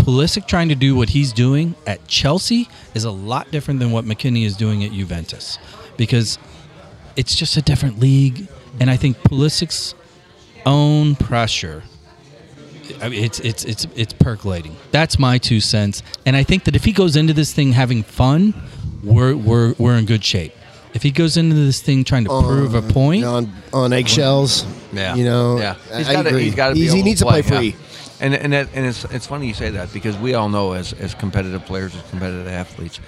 [0.06, 4.04] Pulisic trying to do what he's doing at Chelsea is a lot different than what
[4.04, 5.58] McKennie is doing at Juventus,
[5.96, 6.38] because
[7.16, 8.46] it's just a different league,
[8.78, 9.96] and I think Pulisic's
[10.64, 11.82] own pressure
[13.02, 14.76] I mean, it's it's it's it's percolating.
[14.92, 18.04] That's my two cents, and I think that if he goes into this thing having
[18.04, 18.54] fun,
[19.02, 20.52] we're we're we're in good shape.
[20.94, 24.64] If he goes into this thing trying to prove a point, on on eggshells.
[24.92, 25.58] Yeah, you know.
[25.58, 25.76] yeah.
[25.92, 26.80] I- He's gotta- he's got to be.
[26.82, 27.58] He's, he needs to play yeah.
[27.58, 27.76] free.
[28.20, 30.92] And and that, and it's it's funny you say that because we all know as
[30.94, 33.00] as competitive players, as competitive athletes,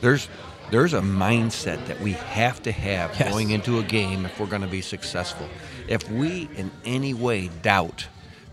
[0.00, 0.28] there's
[0.70, 3.30] there's a mindset that we have to have Yes.
[3.30, 5.46] going into a game if we're going to be successful.
[5.88, 8.06] If we in any way doubt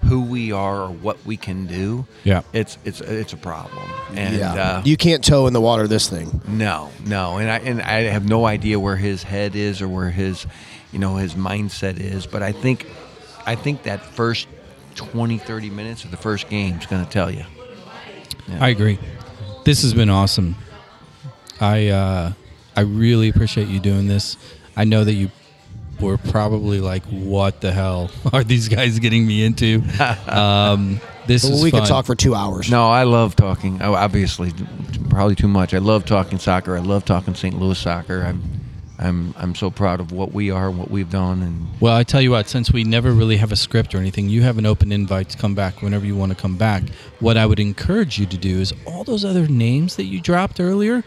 [0.06, 2.42] who we are or what we can do, Yeah.
[2.54, 3.84] it's it's it's a problem.
[4.16, 6.42] And yeah, uh, you can't toe in the water this thing.
[6.48, 10.10] no, no, and I and I have no idea where his head is or where
[10.10, 10.46] his,
[10.92, 12.26] you know, his mindset is.
[12.26, 12.88] But I think,
[13.46, 14.48] I think that first
[15.00, 17.44] 20, 30 minutes of the first game is going to tell you.
[18.60, 19.00] I agree.
[19.64, 20.56] This has been awesome.
[21.62, 22.34] I uh,
[22.76, 24.36] I really appreciate you doing this.
[24.76, 25.30] I know that you
[26.02, 29.84] were probably like, "What the hell are these guys getting me into?"
[30.28, 31.82] Um, this Well, is we fun.
[31.82, 32.70] could talk for two hours.
[32.72, 33.82] No, I love talking.
[33.82, 34.52] Oh, obviously,
[35.10, 35.74] probably too much.
[35.74, 36.76] I love talking soccer.
[36.76, 37.58] I love talking St.
[37.60, 38.24] Louis soccer.
[38.24, 38.42] I'm,
[39.02, 42.04] I'm, I'm so proud of what we are, and what we've done, and Well, I
[42.04, 44.66] tell you what, since we never really have a script or anything, you have an
[44.66, 46.84] open invite to come back whenever you want to come back.
[47.22, 50.60] What I would encourage you to do is all those other names that you dropped
[50.60, 51.06] earlier,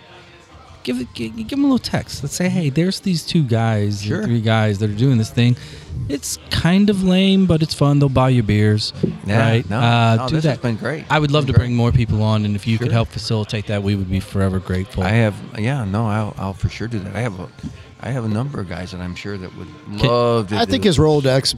[0.84, 2.22] give give, give them a little text.
[2.22, 4.24] Let's say, hey, there's these two guys, Sure.
[4.24, 5.56] three guys that are doing this thing.
[6.08, 7.98] It's kind of lame, but it's fun.
[7.98, 8.92] They'll buy you beers,
[9.26, 9.70] Yeah, right?
[9.70, 10.50] no, uh, no, do this that.
[10.50, 11.04] has been great.
[11.10, 11.66] I would love to great.
[11.66, 14.58] bring more people on, and if you could help facilitate that, we would be forever
[14.58, 15.02] grateful.
[15.02, 17.14] I have, yeah, no, I'll, I'll for sure do that.
[17.14, 17.48] I have a,
[18.02, 19.68] I have a number of guys that I'm sure that would
[20.02, 20.56] love to.
[20.56, 21.54] I do think his Rolodex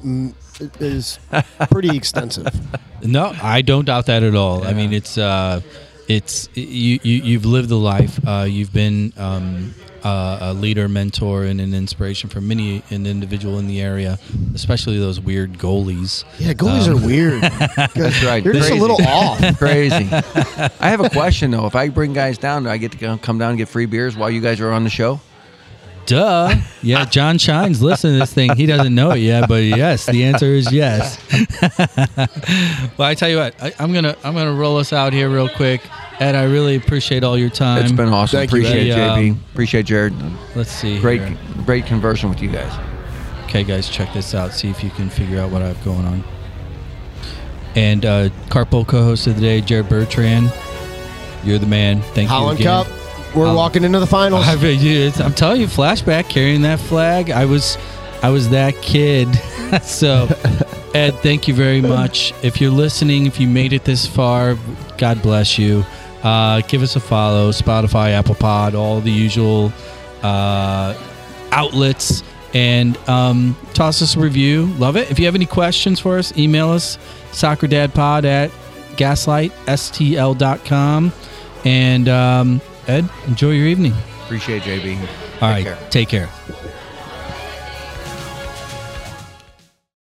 [0.81, 1.19] is
[1.71, 2.49] pretty extensive.
[3.03, 4.65] No, I don't doubt that at all.
[4.65, 5.63] I mean, it's uh,
[6.07, 8.21] it's you, you you've lived the life.
[8.27, 13.59] Uh, you've been um, uh, a leader, mentor, and an inspiration for many an individual
[13.59, 14.19] in the area,
[14.55, 16.25] especially those weird goalies.
[16.39, 17.41] Yeah, goalies Um, are weird.
[17.95, 18.45] That's right.
[18.45, 19.41] You're just a little off.
[19.59, 20.09] Crazy.
[20.13, 21.65] I have a question though.
[21.67, 24.15] If I bring guys down, do I get to come down and get free beers
[24.15, 25.21] while you guys are on the show?
[26.07, 26.55] Duh.
[26.83, 28.55] Yeah, John Shine's listening to this thing.
[28.57, 31.19] He doesn't know it yet, but yes, the answer is yes.
[32.99, 35.49] well, I tell you what, I, I'm gonna I'm gonna roll us out here real
[35.49, 35.81] quick.
[36.21, 37.83] Ed, I really appreciate all your time.
[37.83, 38.39] It's been awesome.
[38.39, 39.31] Thank Appreciate Eddie.
[39.31, 39.33] JB.
[39.33, 40.15] Um, Appreciate Jared.
[40.55, 41.01] Let's see.
[41.01, 41.37] Great, here.
[41.65, 42.73] great conversing with you guys.
[43.45, 44.53] Okay, guys, check this out.
[44.53, 46.25] See if you can figure out what I have going on.
[47.75, 50.53] And uh, Carpool co-host of the day, Jared Bertrand.
[51.43, 52.01] You're the man.
[52.15, 52.85] Thank Holland you again.
[52.85, 53.04] Cup.
[53.35, 54.47] We're Holland- walking into the finals.
[54.47, 57.31] I mean, I'm telling you, flashback carrying that flag.
[57.31, 57.77] I was,
[58.23, 59.29] I was that kid.
[59.83, 60.29] so,
[60.95, 62.33] Ed, thank you very much.
[62.45, 64.57] If you're listening, if you made it this far,
[64.99, 65.85] God bless you.
[66.23, 67.51] Uh, give us a follow.
[67.51, 69.73] Spotify, Apple Pod, all the usual
[70.23, 70.95] uh,
[71.51, 72.23] outlets,
[72.55, 74.67] and um, toss us a review.
[74.79, 75.11] Love it.
[75.11, 76.99] If you have any questions for us, email us
[77.33, 78.51] soccerdadpod at
[78.97, 81.13] gaslightstl.com.
[81.65, 83.95] And um, Ed, enjoy your evening.
[84.25, 84.99] Appreciate it, JB.
[85.01, 85.79] All Take right, care.
[85.91, 86.29] take care.